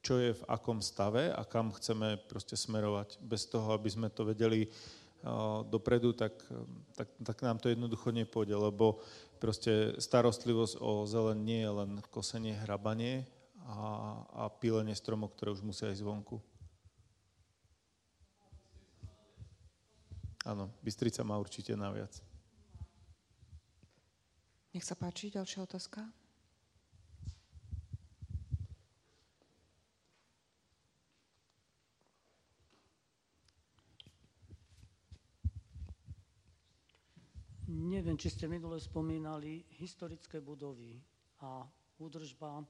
[0.00, 3.20] čo je v akom stave a kam chceme proste smerovať.
[3.20, 6.36] Bez toho, aby sme to vedeli eh, dopredu, tak,
[6.96, 9.00] tak, tak nám to jednoducho nepôjde, lebo
[9.40, 13.28] proste starostlivosť o zelen nie je len kosenie, hrabanie
[13.64, 13.76] a,
[14.32, 16.40] a pílenie stromov, ktoré už musia ísť zvonku.
[20.48, 22.16] Áno, Bystrica má určite naviac.
[24.72, 26.19] Nech sa páči, ďalšia otázka.
[37.70, 40.98] Neviem, či ste minule spomínali historické budovy
[41.38, 41.62] a
[42.02, 42.66] údržba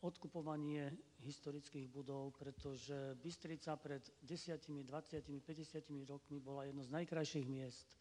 [0.00, 0.88] odkupovanie
[1.20, 8.00] historických budov, pretože Bystrica pred 10, 20, 50 rokmi bola jedno z najkrajších miest.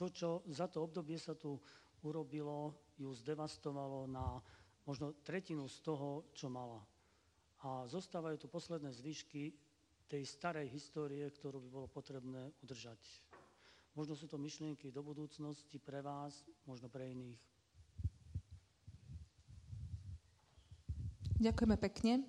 [0.00, 1.60] To, čo za to obdobie sa tu
[2.00, 4.40] urobilo, ju zdevastovalo na
[4.88, 6.80] možno tretinu z toho, čo mala.
[7.68, 9.52] A zostávajú tu posledné zvyšky
[10.08, 13.27] tej starej histórie, ktorú by bolo potrebné udržať.
[13.98, 17.34] Možno sú to myšlienky do budúcnosti pre vás, možno pre iných.
[21.42, 22.22] Ďakujeme pekne.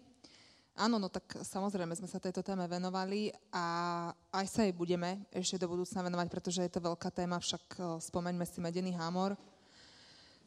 [0.74, 3.66] Áno, no tak samozrejme sme sa tejto téme venovali a
[4.34, 7.80] aj sa jej budeme ešte do budúcna venovať, pretože je to veľká téma, však e,
[8.02, 9.38] spomeňme si Medený hámor,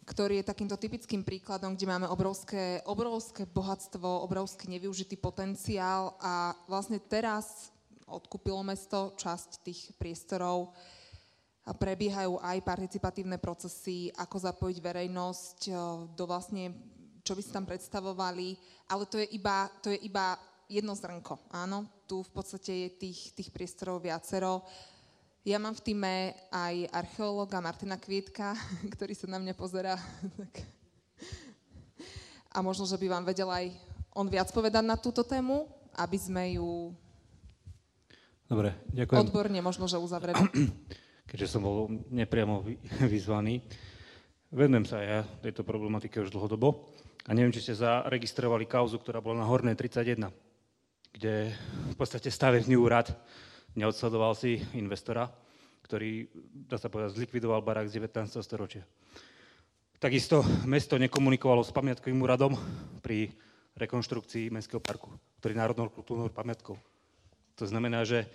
[0.02, 6.98] ktorý je takýmto typickým príkladom, kde máme obrovské, obrovské bohatstvo, obrovský nevyužitý potenciál a vlastne
[6.98, 7.70] teraz
[8.10, 10.74] odkúpilo mesto časť tých priestorov
[11.70, 15.72] prebiehajú aj participatívne procesy, ako zapojiť verejnosť e,
[16.18, 16.74] do vlastne
[17.22, 18.58] čo by si tam predstavovali,
[18.90, 20.34] ale to je iba, to je iba
[20.66, 21.86] jedno zrnko, áno.
[22.10, 24.66] Tu v podstate je tých, tých priestorov viacero.
[25.46, 26.14] Ja mám v týme
[26.50, 28.58] aj archeológa Martina Kvietka,
[28.98, 29.94] ktorý sa na mňa pozera.
[32.52, 33.72] A možno, že by vám vedel aj
[34.12, 35.64] on viac povedať na túto tému,
[35.96, 36.92] aby sme ju
[38.44, 39.20] Dobre, ďakujem.
[39.24, 40.36] odborne možno, že uzavreli.
[41.26, 42.66] Keďže som bol nepriamo
[43.12, 43.62] vyzvaný.
[44.52, 46.92] Venujem sa ja tejto problematike už dlhodobo.
[47.24, 50.26] A neviem, či ste zaregistrovali kauzu, ktorá bola na Hornej 31,
[51.14, 51.54] kde
[51.92, 53.14] v podstate stavebný úrad
[53.78, 55.30] neodsledoval si investora,
[55.86, 56.26] ktorý,
[56.66, 58.42] dá sa povedať, zlikvidoval barák z 19.
[58.42, 58.82] storočia.
[60.02, 62.58] Takisto mesto nekomunikovalo s pamiatkovým úradom
[62.98, 63.30] pri
[63.78, 66.74] rekonštrukcii Mestského parku, ktorý je národnou kultúrnou pamiatkou.
[67.54, 68.26] To znamená, že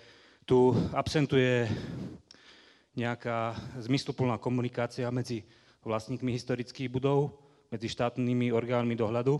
[0.48, 1.68] tu absentuje
[2.98, 5.46] nejaká zmysluplná komunikácia medzi
[5.86, 7.38] vlastníkmi historických budov,
[7.70, 9.38] medzi štátnymi orgánmi dohľadu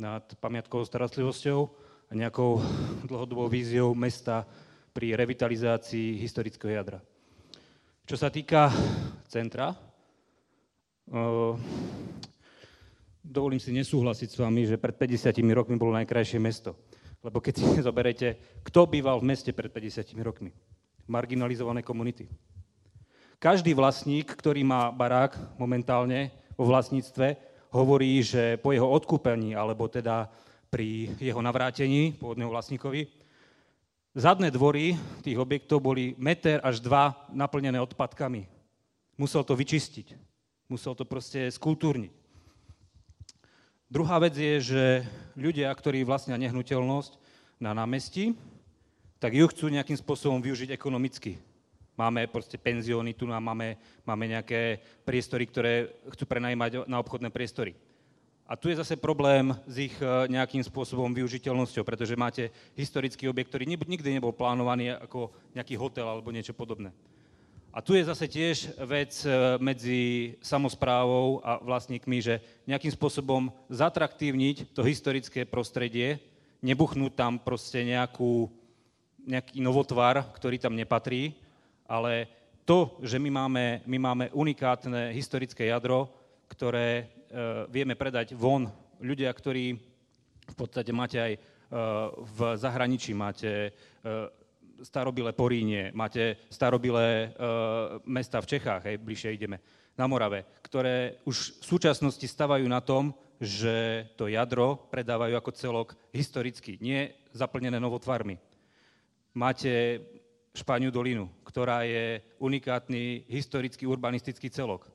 [0.00, 1.60] nad pamiatkovou starostlivosťou
[2.08, 2.64] a nejakou
[3.04, 4.48] dlhodobou víziou mesta
[4.96, 7.04] pri revitalizácii historického jadra.
[8.08, 8.72] Čo sa týka
[9.28, 9.76] centra,
[13.20, 16.80] dovolím si nesúhlasiť s vami, že pred 50 rokmi bolo najkrajšie mesto.
[17.20, 20.54] Lebo keď si zoberete, kto býval v meste pred 50 rokmi?
[21.10, 22.30] Marginalizované komunity.
[23.46, 27.38] Každý vlastník, ktorý má barák momentálne vo vlastníctve,
[27.70, 30.26] hovorí, že po jeho odkúpení, alebo teda
[30.66, 33.06] pri jeho navrátení pôvodného vlastníkovi,
[34.18, 38.50] zadné dvory tých objektov boli meter až dva naplnené odpadkami.
[39.14, 40.18] Musel to vyčistiť.
[40.66, 42.10] Musel to proste skultúrniť.
[43.86, 44.82] Druhá vec je, že
[45.38, 47.14] ľudia, ktorí vlastnia nehnuteľnosť
[47.62, 48.34] na námestí,
[49.22, 51.38] tak ju chcú nejakým spôsobom využiť ekonomicky.
[51.96, 55.72] Máme proste penzióny, tu máme, máme nejaké priestory, ktoré
[56.12, 57.72] chcú prenajímať na obchodné priestory.
[58.46, 63.50] A tu je zase problém s ich e, nejakým spôsobom využiteľnosťou, pretože máte historický objekt,
[63.50, 66.94] ktorý nikdy nebol plánovaný ako nejaký hotel alebo niečo podobné.
[67.74, 70.00] A tu je zase tiež vec e, medzi
[70.38, 72.38] samozprávou a vlastníkmi, že
[72.70, 76.22] nejakým spôsobom zatraktívniť to historické prostredie,
[76.62, 78.46] nebuchnúť tam proste nejakú,
[79.26, 81.34] nejaký novotvar, ktorý tam nepatrí,
[81.86, 82.26] ale
[82.66, 86.10] to, že my máme, my máme unikátne historické jadro,
[86.46, 88.70] ktoré E, vieme predať von.
[89.02, 89.74] Ľudia, ktorí
[90.46, 91.40] v podstate máte aj e,
[92.22, 93.70] v zahraničí, máte e,
[94.80, 97.32] starobilé Porínie, máte starobilé
[98.04, 99.56] mesta v Čechách, hej, bližšie ideme,
[99.96, 105.88] na Morave, ktoré už v súčasnosti stavajú na tom, že to jadro predávajú ako celok
[106.12, 108.36] historicky, nie zaplnené novotvarmi.
[109.32, 110.04] Máte
[110.52, 114.90] Španiu dolinu, ktorá je unikátny historický urbanistický celok.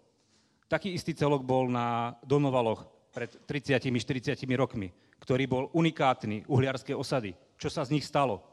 [0.68, 2.84] Taký istý celok bol na Donovaloch
[3.16, 4.92] pred 30-40 rokmi,
[5.24, 7.36] ktorý bol unikátny, uhliarské osady.
[7.56, 8.44] Čo sa z nich stalo?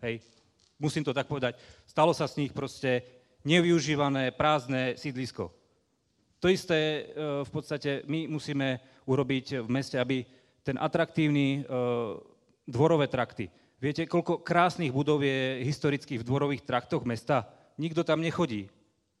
[0.00, 0.24] Hej,
[0.80, 1.60] musím to tak povedať.
[1.84, 3.04] Stalo sa z nich proste
[3.44, 5.52] nevyužívané, prázdne sídlisko.
[6.42, 7.00] To isté e,
[7.46, 10.26] v podstate my musíme urobiť v meste, aby
[10.66, 11.70] ten atraktívny e,
[12.66, 13.46] dvorové trakty.
[13.82, 17.50] Viete, koľko krásnych budov je historických v dvorových traktoch mesta?
[17.82, 18.70] Nikto tam nechodí.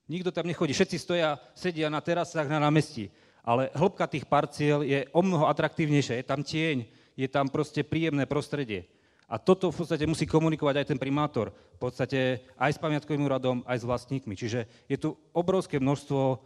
[0.06, 0.70] Nikto tam nechodí.
[0.70, 3.10] Všetci stoja, sedia na terasách na námestí.
[3.42, 6.22] Ale hĺbka tých parciel je o mnoho atraktívnejšia.
[6.22, 6.86] Je tam tieň,
[7.18, 8.86] je tam proste príjemné prostredie.
[9.26, 11.50] A toto v podstate musí komunikovať aj ten primátor.
[11.74, 14.38] V podstate aj s pamiatkovým úradom, aj s vlastníkmi.
[14.38, 16.36] Čiže je tu obrovské množstvo e,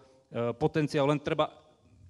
[0.57, 1.53] potenciálu, len treba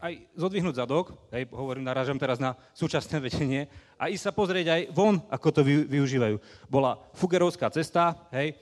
[0.01, 4.82] aj zodvihnúť zadok, hej, hovorím, narážam teraz na súčasné vedenie, a ísť sa pozrieť aj
[4.93, 6.36] von, ako to využívajú.
[6.68, 8.56] Bola Fugerovská cesta, hej,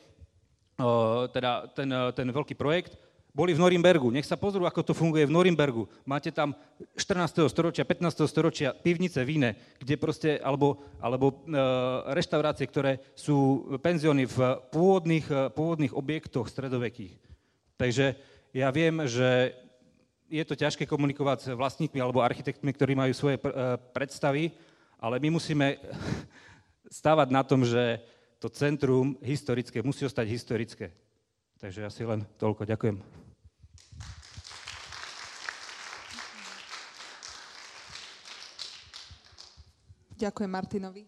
[1.30, 2.98] teda ten, ten veľký projekt,
[3.34, 4.14] boli v Norimbergu.
[4.14, 5.90] Nech sa pozrú, ako to funguje v Norimbergu.
[6.06, 6.54] Máte tam
[6.94, 7.50] 14.
[7.50, 8.30] storočia, 15.
[8.30, 11.58] storočia pivnice, víne, kde proste, alebo, alebo e,
[12.14, 14.38] reštaurácie, ktoré sú penzióny v
[14.70, 17.18] pôvodných, e, pôvodných objektoch stredovekých.
[17.74, 18.14] Takže
[18.54, 19.50] ja viem, že
[20.28, 23.42] je to ťažké komunikovať s vlastníkmi alebo architektmi, ktorí majú svoje e,
[23.92, 24.52] predstavy,
[24.96, 25.76] ale my musíme
[27.00, 28.00] stávať na tom, že
[28.40, 30.92] to centrum historické musí ostať historické.
[31.60, 32.68] Takže asi len toľko.
[32.68, 32.96] Ďakujem.
[40.14, 41.02] Ďakujem Martinovi.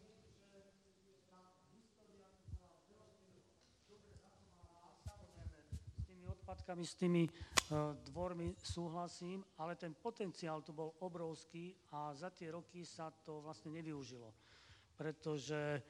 [5.94, 7.22] S tými odpadkami, s tými
[8.10, 13.74] dvormi súhlasím, ale ten potenciál tu bol obrovský a za tie roky sa to vlastne
[13.74, 14.30] nevyužilo.
[14.97, 15.82] Pretože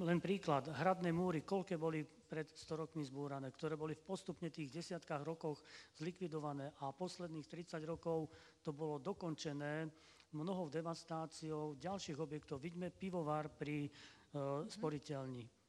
[0.00, 4.72] len príklad, hradné múry, koľké boli pred 100 rokmi zbúrané, ktoré boli v postupne tých
[4.72, 5.60] desiatkách rokoch
[6.00, 8.32] zlikvidované a posledných 30 rokov
[8.64, 9.84] to bolo dokončené
[10.32, 12.64] mnohou devastáciou ďalších objektov.
[12.64, 15.61] Vidíme pivovar pri uh, sporiteľni.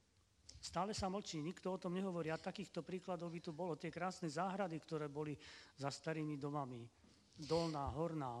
[0.64, 3.76] Stále sa mlčí, nikto o tom nehovorí a takýchto príkladov by tu bolo.
[3.76, 5.36] Tie krásne záhrady, ktoré boli
[5.76, 6.80] za starými domami,
[7.36, 8.40] dolná, horná.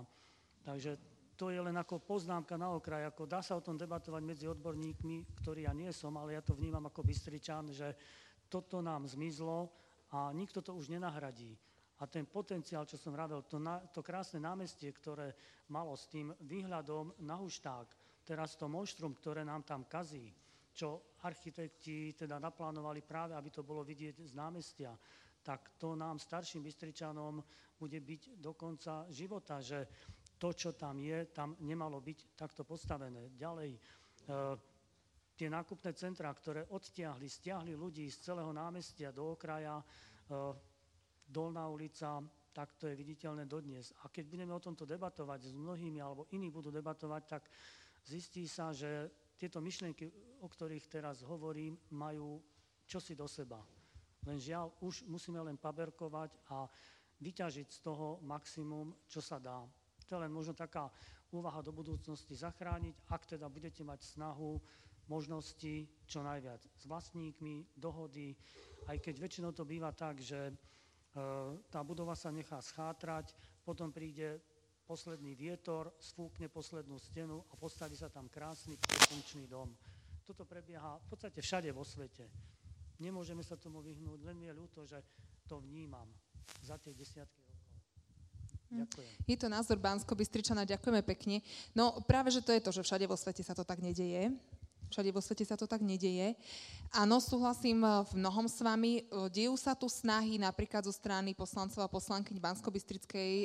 [0.64, 0.96] Takže
[1.36, 5.36] to je len ako poznámka na okraj, ako dá sa o tom debatovať medzi odborníkmi,
[5.44, 7.92] ktorí ja nie som, ale ja to vnímam ako Bystričan, že
[8.48, 9.68] toto nám zmizlo
[10.16, 11.52] a nikto to už nenahradí.
[12.00, 13.60] A ten potenciál, čo som radil, to,
[13.92, 15.36] to krásne námestie, ktoré
[15.68, 17.92] malo s tým výhľadom na Hušták,
[18.24, 20.32] teraz to monštrum, ktoré nám tam kazí,
[20.74, 24.90] čo architekti teda naplánovali práve, aby to bolo vidieť z námestia,
[25.44, 27.38] tak to nám starším Bystričanom
[27.78, 29.86] bude byť do konca života, že
[30.34, 33.30] to, čo tam je, tam nemalo byť takto postavené.
[33.38, 33.78] Ďalej, e,
[35.36, 40.74] tie nákupné centrá, ktoré odtiahli, stiahli ľudí z celého námestia do okraja, e,
[41.24, 42.20] Dolná ulica,
[42.52, 43.96] tak to je viditeľné dodnes.
[44.04, 47.42] A keď budeme o tomto debatovať s mnohými, alebo iní budú debatovať, tak
[48.04, 52.40] zistí sa, že tieto myšlienky, o ktorých teraz hovorím, majú
[52.86, 53.60] čosi do seba.
[54.24, 56.68] Len žiaľ, už musíme len paberkovať a
[57.20, 59.64] vyťažiť z toho maximum, čo sa dá.
[60.08, 60.92] To je len možno taká
[61.32, 64.60] úvaha do budúcnosti zachrániť, ak teda budete mať snahu,
[65.08, 68.32] možnosti čo najviac s vlastníkmi, dohody,
[68.88, 70.54] aj keď väčšinou to býva tak, že e,
[71.68, 74.40] tá budova sa nechá schátrať, potom príde
[74.84, 78.76] posledný vietor, sfúkne poslednú stenu a postaví sa tam krásny
[79.08, 79.72] funkčný dom.
[80.24, 82.28] Toto prebieha v podstate všade vo svete.
[83.00, 85.00] Nemôžeme sa tomu vyhnúť, len mi je ľúto, že
[85.48, 86.08] to vnímam.
[86.60, 87.44] za tie desiatky.
[88.72, 88.84] Hm.
[88.84, 89.12] Ďakujem.
[89.24, 91.40] Je to názor Bansko Bystričana, ďakujeme pekne.
[91.72, 94.32] No práve, že to je to, že všade vo svete sa to tak nedeje.
[94.92, 96.36] Všade vo svete sa to tak nedeje.
[96.94, 99.02] Áno, súhlasím eh, v mnohom s vami.
[99.02, 102.70] Eh, dejú sa tu snahy napríklad zo strany poslancov a poslankyň bansko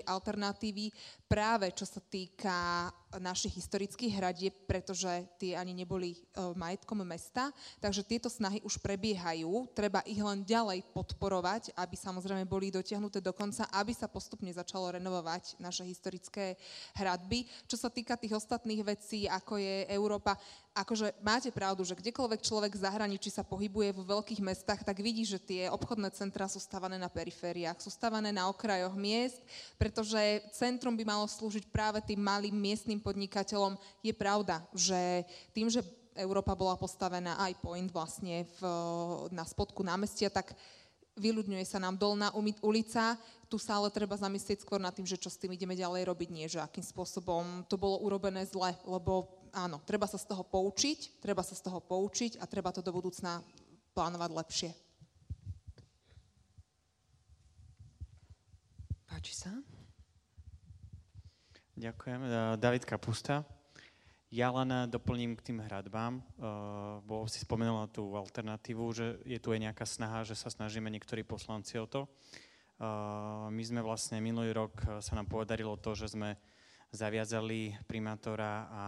[0.05, 0.93] alternatívy
[1.25, 5.09] práve čo sa týka našich historických hradieb, pretože
[5.41, 7.49] tie ani neboli uh, majetkom mesta.
[7.81, 9.65] Takže tieto snahy už prebiehajú.
[9.73, 14.93] Treba ich len ďalej podporovať, aby samozrejme boli dotiahnuté do konca, aby sa postupne začalo
[14.93, 16.53] renovovať naše historické
[16.93, 17.49] hradby.
[17.65, 20.37] Čo sa týka tých ostatných vecí, ako je Európa,
[20.77, 25.25] akože máte pravdu, že kdekoľvek človek v zahraničí sa pohybuje vo veľkých mestách, tak vidí,
[25.25, 29.41] že tie obchodné centrá sú stavané na perifériách, sú stavané na okrajoch miest,
[29.75, 30.19] pretože
[30.53, 35.23] centrum by malo slúžiť práve tým malým miestnym tým podnikateľom, je pravda, že
[35.55, 35.79] tým, že
[36.19, 38.61] Európa bola postavená aj point vlastne v,
[39.31, 40.51] na spodku námestia, tak
[41.15, 43.15] vyľudňuje sa nám dolná ulica.
[43.47, 46.29] Tu sa ale treba zamyslieť skôr nad tým, že čo s tým ideme ďalej robiť,
[46.35, 51.23] nie že akým spôsobom to bolo urobené zle, lebo áno, treba sa z toho poučiť,
[51.23, 53.39] treba sa z toho poučiť a treba to do budúcna
[53.95, 54.71] plánovať lepšie.
[59.07, 59.68] Páči sa?
[61.79, 62.21] Ďakujem.
[62.27, 62.29] E,
[62.59, 63.47] David Kapusta.
[64.35, 66.21] Ja len doplním k tým hradbám,
[67.01, 71.25] bo si spomenula tú alternatívu, že je tu aj nejaká snaha, že sa snažíme niektorí
[71.25, 72.03] poslanci o to.
[72.03, 72.09] E,
[73.47, 76.35] my sme vlastne minulý rok e, sa nám podarilo to, že sme
[76.91, 78.83] zaviazali primátora a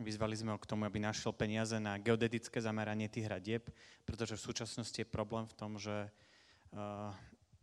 [0.00, 3.68] vyzvali sme ho k tomu, aby našiel peniaze na geodetické zameranie tých hradieb,
[4.08, 6.08] pretože v súčasnosti je problém v tom, že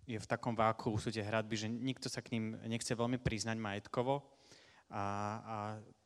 [0.04, 3.56] je v takom váku sú tie hradby, že nikto sa k ním nechce veľmi priznať
[3.56, 4.22] majetkovo,
[4.90, 5.06] a,
[5.45, 5.57] a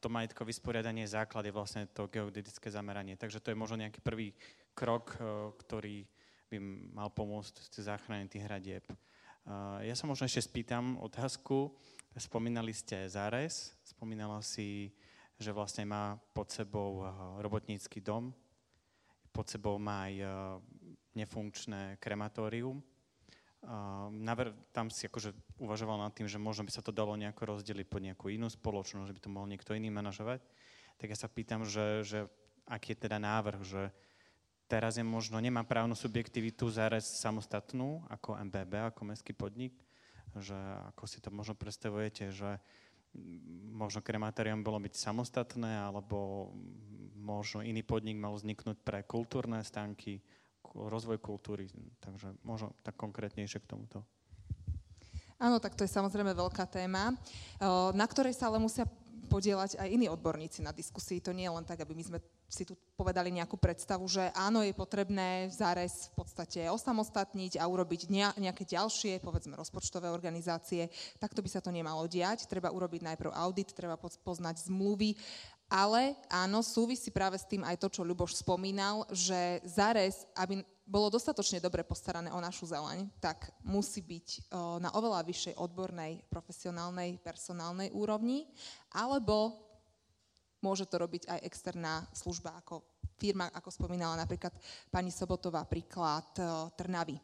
[0.04, 3.16] to majetkové vysporiadanie základ je vlastne to geodetické zameranie.
[3.16, 4.36] Takže to je možno nejaký prvý
[4.76, 5.24] krok, e,
[5.64, 5.98] ktorý
[6.52, 6.58] by
[6.92, 8.84] mal pomôcť v záchrane tých hradieb.
[8.84, 8.96] E,
[9.88, 11.72] ja sa možno ešte spýtam otázku.
[12.20, 14.92] Spomínali ste Zárez, spomínala si,
[15.40, 18.36] že vlastne má pod sebou e, robotnícky dom,
[19.32, 20.16] pod sebou má aj
[21.18, 22.86] nefunkčné krematórium
[24.76, 28.04] tam si akože uvažoval nad tým, že možno by sa to dalo nejako rozdeliť pod
[28.04, 30.44] nejakú inú spoločnosť, že by to mohol niekto iný manažovať.
[31.00, 32.20] Tak ja sa pýtam, že, že
[32.68, 33.82] aký je teda návrh, že
[34.68, 39.76] teraz je možno, nemá právnu subjektivitu zárez samostatnú ako MBB, ako mestský podnik,
[40.36, 40.56] že
[40.96, 42.60] ako si to možno predstavujete, že
[43.70, 46.50] možno krematórium bolo byť samostatné, alebo
[47.14, 50.20] možno iný podnik mal vzniknúť pre kultúrne stánky,
[50.72, 51.68] rozvoj kultúry.
[52.00, 54.02] Takže možno tak konkrétnejšie k tomuto.
[55.44, 57.12] Áno, tak to je samozrejme veľká téma,
[57.92, 58.88] na ktorej sa ale musia
[59.28, 61.20] podielať aj iní odborníci na diskusii.
[61.26, 62.20] To nie je len tak, aby my sme
[62.54, 68.14] si tu povedali nejakú predstavu, že áno, je potrebné zárez v podstate osamostatniť a urobiť
[68.38, 70.94] nejaké ďalšie, povedzme, rozpočtové organizácie.
[71.18, 72.46] Takto by sa to nemalo diať.
[72.46, 75.18] Treba urobiť najprv audit, treba poznať zmluvy
[75.74, 81.10] ale áno, súvisí práve s tým aj to, čo Ľuboš spomínal, že zárez, aby bolo
[81.10, 87.90] dostatočne dobre postarané o našu zeleň, tak musí byť na oveľa vyššej odbornej, profesionálnej, personálnej
[87.90, 88.46] úrovni,
[88.94, 89.58] alebo
[90.62, 92.86] môže to robiť aj externá služba ako
[93.18, 94.54] firma, ako spomínala napríklad
[94.94, 96.38] pani Sobotová, príklad
[96.78, 97.18] Trnavy.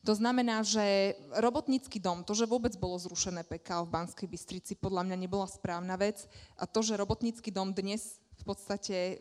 [0.00, 5.04] To znamená, že robotnícky dom, to, že vôbec bolo zrušené PK v Banskej Bystrici, podľa
[5.04, 6.24] mňa nebola správna vec.
[6.56, 9.20] A to, že robotnícky dom dnes v podstate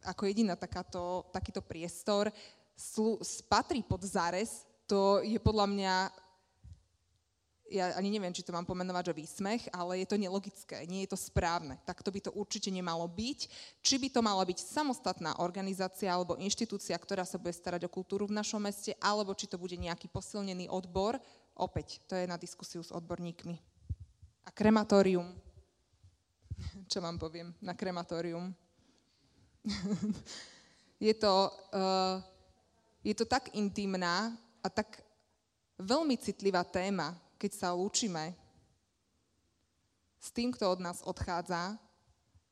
[0.00, 2.32] ako jediná takáto, takýto priestor
[3.20, 5.94] spatrí pod zárez, to je podľa mňa
[7.74, 11.10] ja ani neviem, či to mám pomenovať, že výsmech, ale je to nelogické, nie je
[11.10, 11.74] to správne.
[11.82, 13.50] Tak to by to určite nemalo byť.
[13.82, 18.30] Či by to mala byť samostatná organizácia alebo inštitúcia, ktorá sa bude starať o kultúru
[18.30, 21.18] v našom meste, alebo či to bude nejaký posilnený odbor,
[21.58, 23.58] opäť, to je na diskusiu s odborníkmi.
[24.46, 25.26] A krematórium.
[26.92, 28.54] Čo vám poviem na krematórium?
[31.02, 32.22] je, to, uh,
[33.02, 34.30] je to tak intimná
[34.62, 35.02] a tak
[35.80, 38.32] veľmi citlivá téma, keď sa lúčime
[40.16, 41.76] s tým, kto od nás odchádza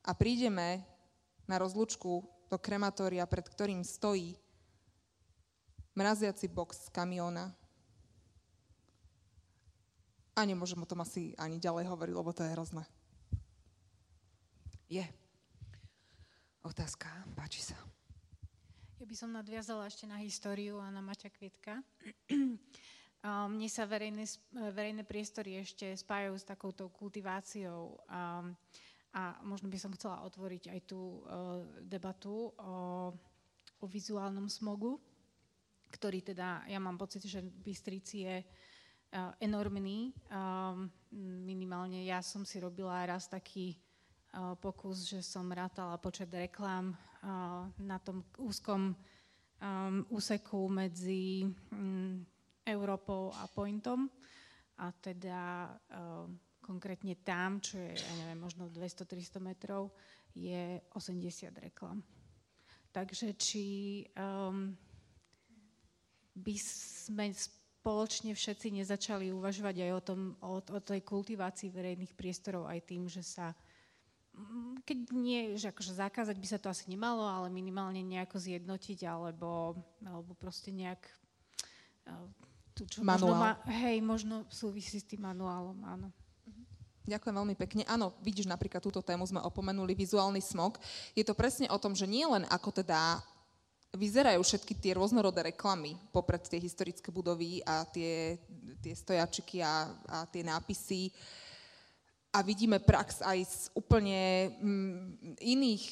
[0.05, 0.85] a prídeme
[1.49, 4.37] na rozlučku do krematória, pred ktorým stojí
[5.97, 7.49] mraziaci box z kamiona.
[10.37, 12.85] A nemôžem o tom asi ani ďalej hovoriť, lebo to je hrozné.
[14.93, 15.05] Je.
[16.61, 17.77] Otázka, páči sa.
[19.01, 21.81] Ja by som nadviazala ešte na históriu a na Maťa Kvietka.
[23.23, 28.43] Mne sa verejné, verejné priestory ešte spájajú s takouto kultiváciou a,
[29.15, 33.15] a možno by som chcela otvoriť aj tú uh, debatu o,
[33.79, 34.99] o vizuálnom smogu,
[35.95, 38.43] ktorý teda, ja mám pocit, že v Bystrici je
[39.39, 40.09] enormný.
[41.45, 43.77] Minimálne ja som si robila raz taký
[44.57, 46.97] pokus, že som rátala počet reklám
[47.77, 48.97] na tom úzkom
[50.09, 51.45] úseku medzi
[52.65, 54.07] Európou a Pointom.
[54.79, 55.69] A teda
[56.63, 59.91] konkrétne tam, čo je, ja neviem, možno 200-300 metrov,
[60.33, 61.99] je 80 reklam.
[62.95, 63.65] Takže či
[64.15, 64.73] um,
[66.33, 72.65] by sme spoločne všetci nezačali uvažovať aj o, tom, o, o tej kultivácii verejných priestorov
[72.69, 73.53] aj tým, že sa
[74.33, 79.05] mm, keď nie, že akože zakázať by sa to asi nemalo, ale minimálne nejako zjednotiť,
[79.05, 81.01] alebo, alebo proste nejak
[82.09, 82.29] uh,
[82.73, 83.15] tu, čo Manuál.
[83.15, 86.09] možno má, hej, možno súvisí s tým manuálom, áno.
[87.03, 87.83] Ďakujem veľmi pekne.
[87.85, 90.79] Áno, vidíš, napríklad túto tému sme opomenuli, vizuálny smog.
[91.11, 93.19] Je to presne o tom, že nie len ako teda
[93.93, 98.39] vyzerajú všetky tie rôznorodé reklamy popred tie historické budovy a tie,
[98.81, 101.13] tie stojačiky a, a tie nápisy,
[102.33, 105.83] a vidíme prax aj z úplne mm, iných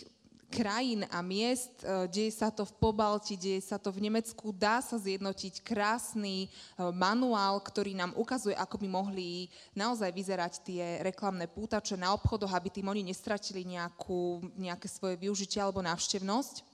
[0.51, 1.71] krajín a miest.
[1.79, 4.51] E, deje sa to v Pobalti, deje sa to v Nemecku.
[4.51, 6.47] Dá sa zjednotiť krásny e,
[6.91, 12.67] manuál, ktorý nám ukazuje, ako by mohli naozaj vyzerať tie reklamné pútače na obchodoch, aby
[12.67, 16.67] tým oni nestratili nejakú, nejaké svoje využitie alebo návštevnosť.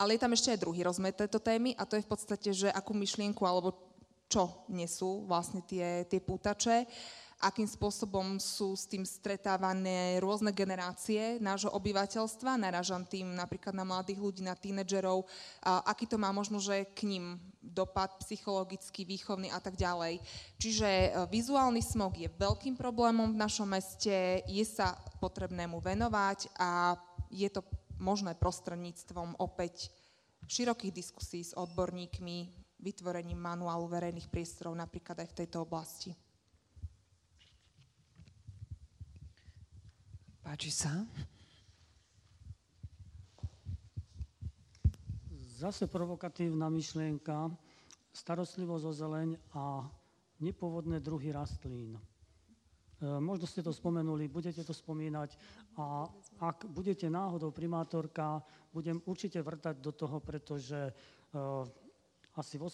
[0.00, 2.72] Ale je tam ešte aj druhý rozmer tejto témy a to je v podstate, že
[2.72, 3.76] akú myšlienku alebo
[4.28, 6.84] čo nesú vlastne tie, tie pútače.
[6.84, 12.58] Uh, akým spôsobom sú s tým stretávané rôzne generácie nášho obyvateľstva.
[12.58, 15.22] Naražam tým napríklad na mladých ľudí, na tínedžerov,
[15.62, 20.18] aký to má možno, že k ním dopad psychologický, výchovný a tak ďalej.
[20.56, 26.48] Čiže e, vizuálny smog je veľkým problémom v našom meste, je sa potrebné mu venovať
[26.58, 26.96] a
[27.28, 27.60] je to
[28.00, 29.92] možné prostredníctvom opäť
[30.48, 32.50] širokých diskusí s odborníkmi,
[32.80, 36.14] vytvorením manuálu verejných priestorov napríklad aj v tejto oblasti.
[40.48, 41.04] Páči sa?
[45.60, 47.52] Zase provokatívna myšlienka,
[48.16, 49.84] starostlivosť o zeleň a
[50.40, 52.00] nepôvodné druhy rastlín.
[52.00, 52.00] E,
[53.20, 55.36] možno ste to spomenuli, budete to spomínať
[55.76, 56.08] a
[56.40, 58.40] ak budete náhodou primátorka,
[58.72, 60.92] budem určite vrtať do toho, pretože e,
[62.40, 62.64] asi v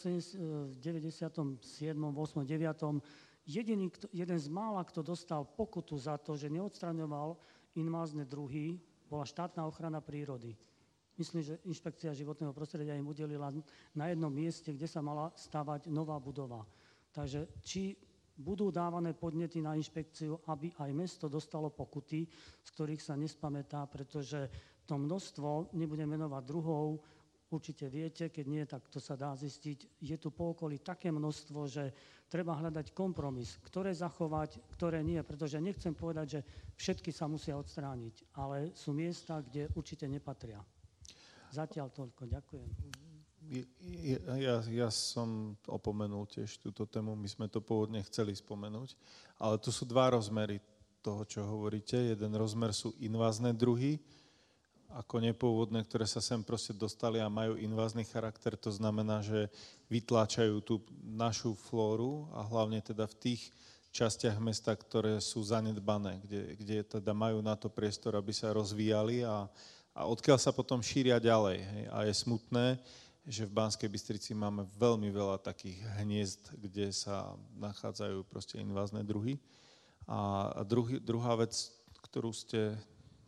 [0.78, 3.51] 80, 97., 8., 9.
[3.51, 7.34] Jediný, jeden z mála, kto dostal pokutu za to, že neodstraňoval
[7.74, 8.78] invázne druhy
[9.10, 10.56] bola štátna ochrana prírody.
[11.14, 13.55] Myslím, že inšpekcia životného prostredia im udelila
[13.94, 16.66] na jednom mieste, kde sa mala stavať nová budova.
[17.14, 17.94] Takže či
[18.34, 22.26] budú dávané podnety na inšpekciu, aby aj mesto dostalo pokuty,
[22.66, 24.51] z ktorých sa nespamätá, pretože
[24.82, 26.98] to množstvo, nebudem menovať druhov,
[27.51, 31.61] určite viete, keď nie, tak to sa dá zistiť, je tu po okolí také množstvo,
[31.69, 31.93] že
[32.29, 36.41] treba hľadať kompromis, ktoré zachovať, ktoré nie, pretože nechcem povedať, že
[36.75, 40.59] všetky sa musia odstrániť, ale sú miesta, kde určite nepatria.
[41.55, 42.71] Zatiaľ toľko, ďakujem.
[44.41, 48.97] Ja, ja som opomenul tiež túto tému, my sme to pôvodne chceli spomenúť,
[49.37, 50.59] ale tu sú dva rozmery
[51.05, 52.16] toho, čo hovoríte.
[52.16, 54.01] Jeden rozmer sú invázne druhy,
[54.95, 58.55] ako nepôvodné, ktoré sa sem proste dostali a majú invázny charakter.
[58.55, 59.51] To znamená, že
[59.91, 63.43] vytláčajú tú našu flóru a hlavne teda v tých
[63.91, 69.23] častiach mesta, ktoré sú zanedbané, kde, kde teda majú na to priestor, aby sa rozvíjali
[69.27, 69.47] a,
[69.95, 71.59] a odkiaľ sa potom šíria ďalej.
[71.62, 71.85] Hej.
[71.91, 72.66] A je smutné,
[73.25, 79.39] že v Banskej Bystrici máme veľmi veľa takých hniezd, kde sa nachádzajú proste invázne druhy.
[80.05, 81.55] A, druhý, druhá vec,
[82.05, 82.77] ktorú ste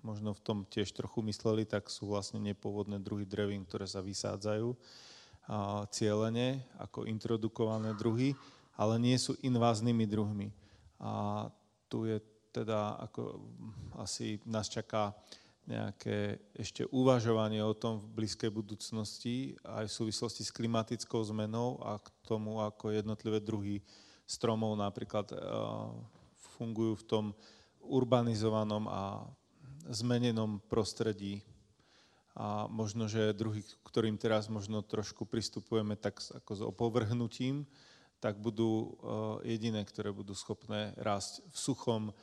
[0.07, 4.71] možno v tom tiež trochu mysleli, tak sú vlastne nepôvodné druhy drevín, ktoré sa vysádzajú
[4.71, 4.77] a,
[5.91, 8.39] cieľene ako introdukované druhy,
[8.79, 10.55] ale nie sú inváznými druhmi.
[11.03, 11.47] A
[11.91, 12.23] tu je
[12.55, 13.43] teda ako
[13.99, 15.13] asi nás čaká
[15.67, 21.99] nejaké ešte uvažovanie o tom v blízkej budúcnosti aj v súvislosti s klimatickou zmenou a
[21.99, 23.83] k tomu, ako jednotlivé druhy
[24.31, 25.27] stromov napríklad
[26.55, 27.25] fungujú v tom
[27.83, 29.27] urbanizovanom a
[29.91, 31.47] zmenenom prostredí
[32.37, 37.65] a možno, že druhý, ktorým teraz možno trošku pristupujeme tak ako s opovrhnutím,
[38.21, 38.93] tak budú
[39.43, 42.15] eh, jediné, ktoré budú schopné rásť v suchom, eh,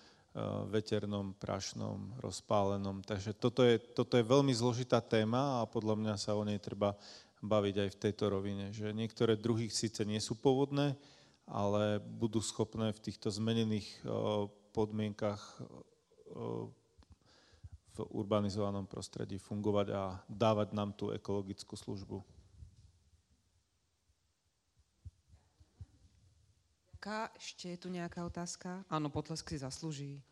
[0.70, 3.02] veternom, prašnom, rozpálenom.
[3.02, 6.94] Takže toto je, toto je veľmi zložitá téma a podľa mňa sa o nej treba
[7.42, 10.94] baviť aj v tejto rovine, že niektoré druhy síce nie sú pôvodné,
[11.50, 14.10] ale budú schopné v týchto zmenených eh,
[14.78, 15.42] podmienkach
[17.94, 22.26] v urbanizovanom prostredí fungovať a dávať nám tú ekologickú službu.
[27.04, 27.36] Ďaká.
[27.36, 28.88] Ešte je tu nejaká otázka?
[28.88, 30.24] Áno, potlesk si zaslúži.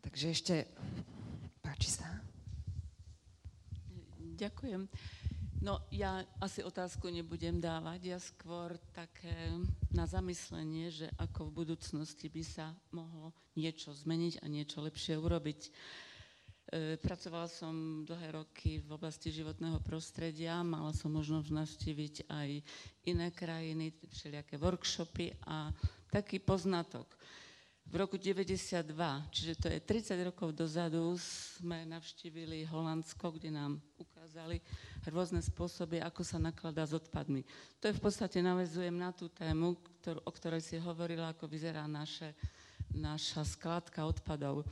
[0.00, 0.54] Takže ešte
[1.60, 2.08] páči sa.
[4.40, 4.88] Ďakujem.
[5.66, 9.34] No ja asi otázku nebudem dávať, ja skôr také
[9.90, 15.60] na zamyslenie, že ako v budúcnosti by sa mohlo niečo zmeniť a niečo lepšie urobiť.
[15.66, 15.70] E,
[17.02, 22.50] pracovala som dlhé roky v oblasti životného prostredia, mala som možnosť navštíviť aj
[23.10, 25.74] iné krajiny, všelijaké workshopy a
[26.14, 27.10] taký poznatok.
[27.86, 28.82] V roku 92,
[29.30, 34.58] čiže to je 30 rokov dozadu, sme navštívili Holandsko, kde nám ukázali
[35.06, 37.46] rôzne spôsoby, ako sa nakladá s odpadmi.
[37.78, 41.86] To je v podstate navezujem na tú tému, ktorú, o ktorej si hovorila, ako vyzerá
[41.86, 42.34] naše,
[42.90, 44.66] naša skládka odpadov.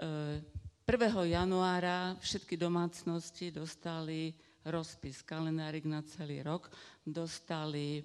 [0.00, 0.40] E,
[0.88, 1.36] 1.
[1.36, 4.32] januára všetky domácnosti dostali
[4.64, 6.72] rozpis, kalendárik na celý rok,
[7.04, 8.00] dostali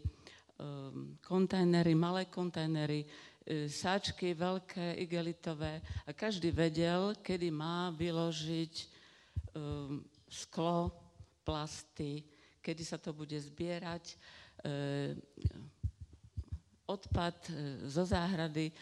[0.59, 3.36] um, kontajnery, malé kontajnery, E,
[3.71, 8.73] sáčky veľké, igelitové a každý vedel, kedy má vyložiť
[9.55, 10.91] um, sklo,
[11.47, 12.27] plasty,
[12.59, 14.15] kedy sa to bude zbierať, e,
[16.83, 17.51] odpad e,
[17.87, 18.75] zo záhrady,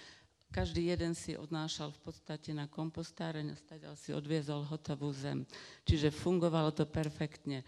[0.49, 5.45] každý jeden si odnášal v podstate na kompostáreň a stadiaľ si odviezol hotovú zem.
[5.85, 7.61] Čiže fungovalo to perfektne.
[7.61, 7.65] E,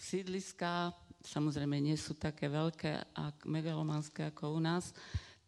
[0.00, 4.96] sídliská samozrejme nie sú také veľké a megalomanské ako u nás,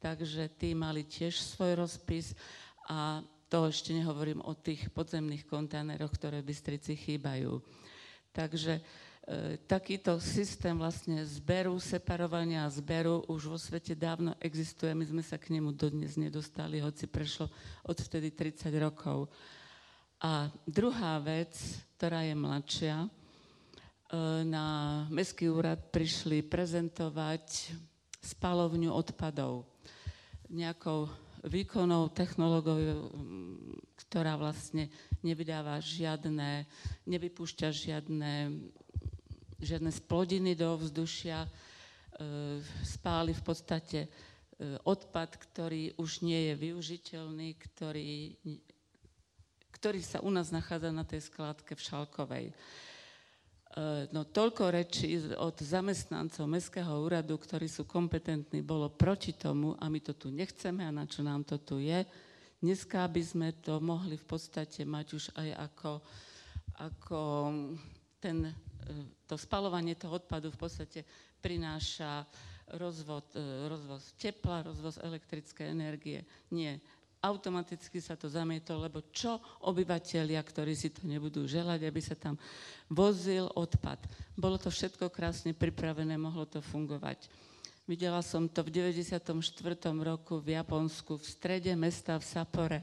[0.02, 2.34] takže tí mali tiež svoj rozpis
[2.90, 7.62] a to ešte nehovorím o tých podzemných kontajneroch, ktoré v Bystrici chýbajú.
[8.34, 8.82] Takže e,
[9.68, 14.90] takýto systém vlastne zberu, separovania a zberu už vo svete dávno existuje.
[14.96, 17.52] My sme sa k nemu dodnes nedostali, hoci prešlo
[17.86, 19.30] odvtedy 30 rokov.
[20.24, 21.52] A druhá vec,
[22.00, 23.08] ktorá je mladšia, e,
[24.48, 24.66] na
[25.12, 27.76] Mestský úrad prišli prezentovať
[28.24, 29.71] spalovňu odpadov
[30.52, 31.08] nejakou
[31.42, 33.10] výkonnou technológiou,
[33.98, 34.92] ktorá vlastne
[35.24, 36.68] nevydáva žiadne,
[37.08, 38.62] nevypúšťa žiadne,
[39.58, 41.50] žiadne splodiny do vzdušia, e,
[42.86, 44.08] spáli v podstate e,
[44.86, 48.38] odpad, ktorý už nie je využiteľný, ktorý,
[49.74, 52.46] ktorý sa u nás nachádza na tej skládke v Šalkovej.
[53.72, 59.88] Eh, no toľko rečí od zamestnancov Mestského úradu, ktorí sú kompetentní, bolo proti tomu a
[59.88, 62.04] my to tu nechceme a na čo nám to tu je.
[62.60, 65.92] Dneska by sme to mohli v podstate mať už aj ako,
[66.84, 67.20] ako
[68.20, 71.00] ten, eh, to spalovanie toho odpadu v podstate
[71.40, 72.28] prináša
[72.76, 76.28] rozvod, eh, rozvoz tepla, rozvoz elektrickej energie.
[76.52, 76.76] Nie,
[77.22, 82.34] automaticky sa to zamietlo, lebo čo obyvateľia, ktorí si to nebudú želať, aby sa tam
[82.90, 84.02] vozil odpad.
[84.34, 87.30] Bolo to všetko krásne pripravené, mohlo to fungovať.
[87.86, 89.22] Videla som to v 94.
[90.02, 92.80] roku v Japonsku, v strede mesta v Sapore.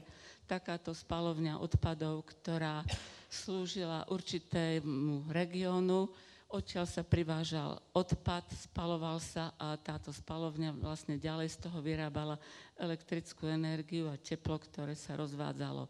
[0.48, 2.84] Takáto spalovňa odpadov, ktorá
[3.30, 6.10] slúžila určitému regiónu,
[6.50, 12.34] Odtiaľ sa privážal odpad, spaloval sa a táto spalovňa vlastne ďalej z toho vyrábala
[12.74, 15.86] elektrickú energiu a teplo, ktoré sa rozvádzalo.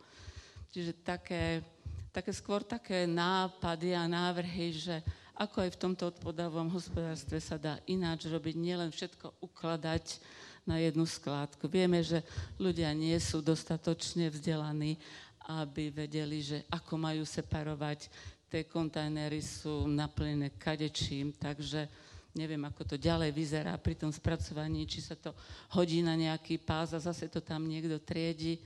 [0.69, 1.65] Čiže také,
[2.13, 5.01] také skôr také nápady a návrhy, že
[5.33, 10.21] ako aj v tomto odpadovom hospodárstve sa dá ináč robiť, nielen všetko ukladať
[10.69, 11.73] na jednu skládku.
[11.73, 12.21] Vieme, že
[12.61, 15.01] ľudia nie sú dostatočne vzdelaní,
[15.49, 18.13] aby vedeli, že ako majú separovať
[18.51, 21.87] tie kontajnery sú naplnené kadečím, takže
[22.35, 25.31] neviem, ako to ďalej vyzerá pri tom spracovaní, či sa to
[25.79, 28.59] hodí na nejaký pás a zase to tam niekto triedi.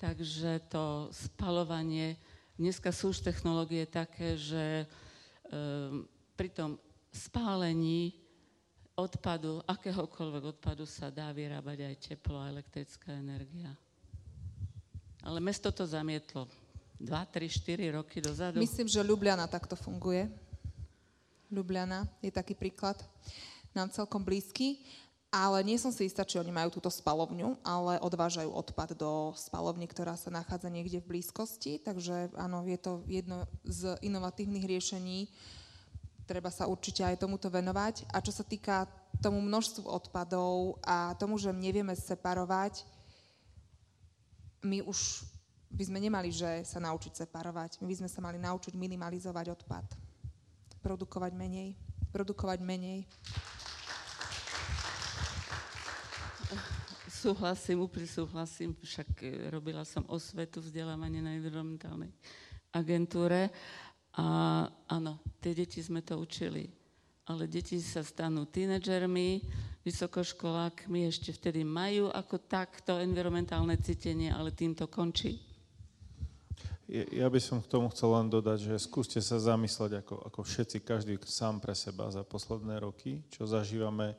[0.00, 2.16] Takže to spalovanie,
[2.56, 4.86] dneska sú už technológie také, že e,
[6.36, 6.76] pri tom
[7.08, 8.12] spálení
[8.96, 13.72] odpadu, akéhokoľvek odpadu sa dá vyrábať aj teplo a elektrická energia.
[15.24, 16.48] Ale mesto to zamietlo.
[17.00, 18.60] 2, 3, 4 roky dozadu?
[18.60, 20.28] Myslím, že Ljubljana takto funguje.
[21.52, 22.98] Ljubljana je taký príklad
[23.76, 24.80] nám celkom blízky,
[25.28, 29.84] ale nie som si istá, či oni majú túto spalovňu, ale odvážajú odpad do spalovne,
[29.84, 35.28] ktorá sa nachádza niekde v blízkosti, takže áno, je to jedno z inovatívnych riešení,
[36.24, 38.08] treba sa určite aj tomuto venovať.
[38.16, 38.88] A čo sa týka
[39.20, 42.88] tomu množstvu odpadov a tomu, že nevieme separovať,
[44.64, 45.22] my už
[45.76, 47.84] by sme nemali že sa naučiť separovať.
[47.84, 49.84] My by sme sa mali naučiť minimalizovať odpad.
[50.80, 51.76] Produkovať menej.
[52.08, 53.04] Produkovať menej.
[57.12, 62.12] Súhlasím, úplne súhlasím, však e, robila som osvetu vzdelávanie na environmentálnej
[62.70, 63.50] agentúre
[64.14, 64.26] a
[64.86, 66.70] áno, tie deti sme to učili.
[67.26, 69.42] ale deti sa stanú tínedžermi,
[69.82, 75.45] vysokoškolákmi, ešte vtedy majú ako takto environmentálne cítenie, ale tým to končí.
[76.86, 80.86] Ja by som k tomu chcel len dodať, že skúste sa zamysleť ako, ako všetci,
[80.86, 84.14] každý sám pre seba za posledné roky, čo zažívame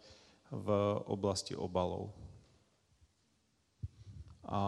[0.51, 0.67] v
[1.07, 2.11] oblasti obalov.
[4.47, 4.59] A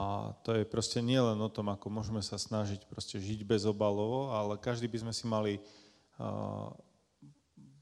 [0.43, 4.55] to je proste nielen o tom, ako môžeme sa snažiť proste žiť bez obalov, ale
[4.59, 5.53] každý by sme si mali
[6.19, 6.71] uh,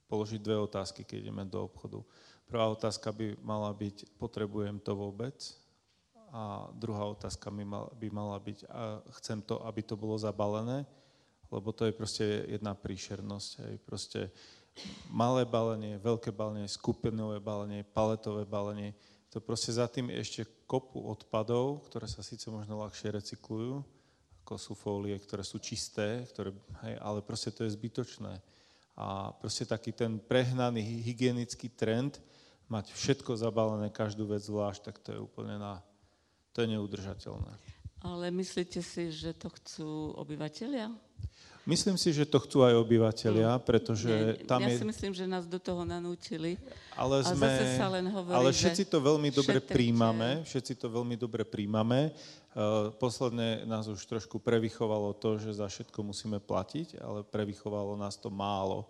[0.10, 2.02] položiť dve otázky, keď ideme do obchodu.
[2.50, 5.36] Prvá otázka by mala byť, potrebujem to vôbec?
[6.32, 10.84] A druhá otázka by mala, by mala byť, a chcem to, aby to bolo zabalené?
[11.48, 13.52] Lebo to je proste jedna príšernosť.
[13.64, 13.74] Hej.
[13.88, 14.20] Proste
[15.10, 18.92] malé balenie, veľké balenie, skupinové balenie, paletové balenie,
[19.28, 23.84] to proste za tým ešte kopu odpadov, ktoré sa síce možno ľahšie recyklujú,
[24.44, 26.56] ako sú fólie, ktoré sú čisté, ktoré,
[26.88, 28.40] hej, ale proste to je zbytočné.
[28.98, 32.18] A proste taký ten prehnaný hygienický trend,
[32.68, 35.84] mať všetko zabalené, každú vec zvlášť, tak to je úplne na...
[36.58, 37.54] To je neudržateľné.
[38.02, 40.90] Ale myslíte si, že to chcú obyvateľia?
[41.68, 44.80] Myslím si, že to chcú aj obyvateľia, pretože Nie, tam ja je...
[44.80, 46.56] si myslím, že nás do toho nanútili.
[46.96, 49.76] Ale, sme, a zase sa len hovorí, ale všetci to veľmi dobre šetrite.
[49.76, 52.16] príjmame, všetci to veľmi dobre príjmame.
[52.56, 58.16] Uh, posledne nás už trošku prevychovalo to, že za všetko musíme platiť, ale prevychovalo nás
[58.16, 58.88] to málo,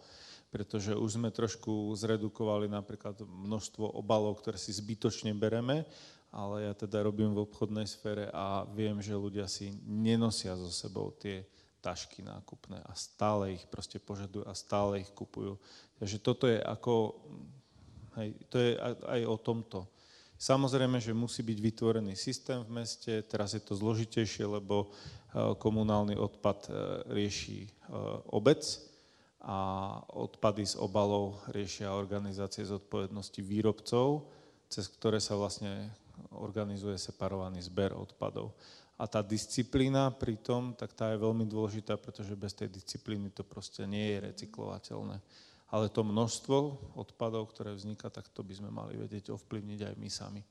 [0.53, 5.83] pretože už sme trošku zredukovali napríklad množstvo obalov, ktoré si zbytočne bereme,
[6.31, 11.15] ale ja teda robím v obchodnej sfére a viem, že ľudia si nenosia so sebou
[11.15, 11.47] tie
[11.79, 15.55] tašky nákupné a stále ich proste požadujú a stále ich kupujú.
[16.01, 17.15] Takže toto je ako,
[18.19, 18.71] hej, to je
[19.07, 19.79] aj o tomto.
[20.37, 24.87] Samozrejme, že musí byť vytvorený systém v meste, teraz je to zložitejšie, lebo e,
[25.57, 26.71] komunálny odpad e,
[27.09, 27.69] rieši e,
[28.29, 28.61] obec
[29.41, 29.57] a
[30.13, 34.29] odpady z obalov riešia organizácie zodpovednosti výrobcov,
[34.69, 35.89] cez ktoré sa vlastne
[36.33, 38.53] organizuje separovaný zber odpadov.
[38.97, 43.85] A tá disciplína pritom, tak tá je veľmi dôležitá, pretože bez tej disciplíny to proste
[43.85, 45.21] nie je recyklovateľné.
[45.69, 46.57] Ale to množstvo
[46.97, 50.41] odpadov, ktoré vzniká, tak to by sme mali vedieť ovplyvniť aj my sami.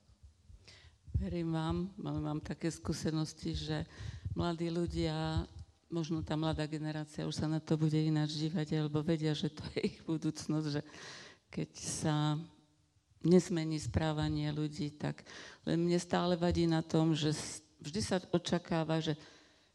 [1.17, 3.89] Verím vám, ale mám také skúsenosti, že
[4.37, 5.49] mladí ľudia,
[5.89, 9.65] možno tá mladá generácia už sa na to bude ináč dívať, alebo vedia, že to
[9.75, 10.83] je ich budúcnosť, že
[11.49, 12.37] keď sa
[13.27, 15.27] nesmení správanie ľudí, tak
[15.67, 17.35] len mne stále vadí na tom, že
[17.83, 19.19] vždy sa očakáva, že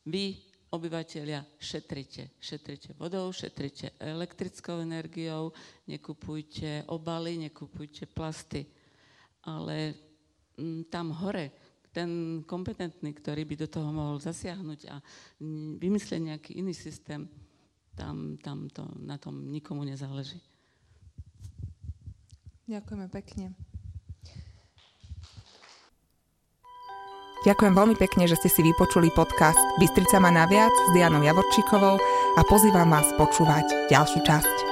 [0.07, 0.39] vy,
[0.71, 2.31] obyvateľia, šetrite.
[2.39, 5.51] Šetrite vodou, šetrite elektrickou energiou,
[5.85, 8.63] nekupujte obaly, nekupujte plasty.
[9.43, 9.93] Ale
[10.55, 11.51] m, tam hore,
[11.91, 15.03] ten kompetentný, ktorý by do toho mohol zasiahnuť a
[15.75, 17.27] vymyslieť nejaký iný systém,
[17.91, 20.39] tam, tam to, na tom nikomu nezáleží.
[22.69, 23.45] Ďakujeme pekne.
[27.41, 31.97] Ďakujem veľmi pekne, že ste si vypočuli podcast Bystrica má naviac s Dianou Javorčíkovou
[32.37, 34.70] a pozývam vás počúvať ďalšiu časť.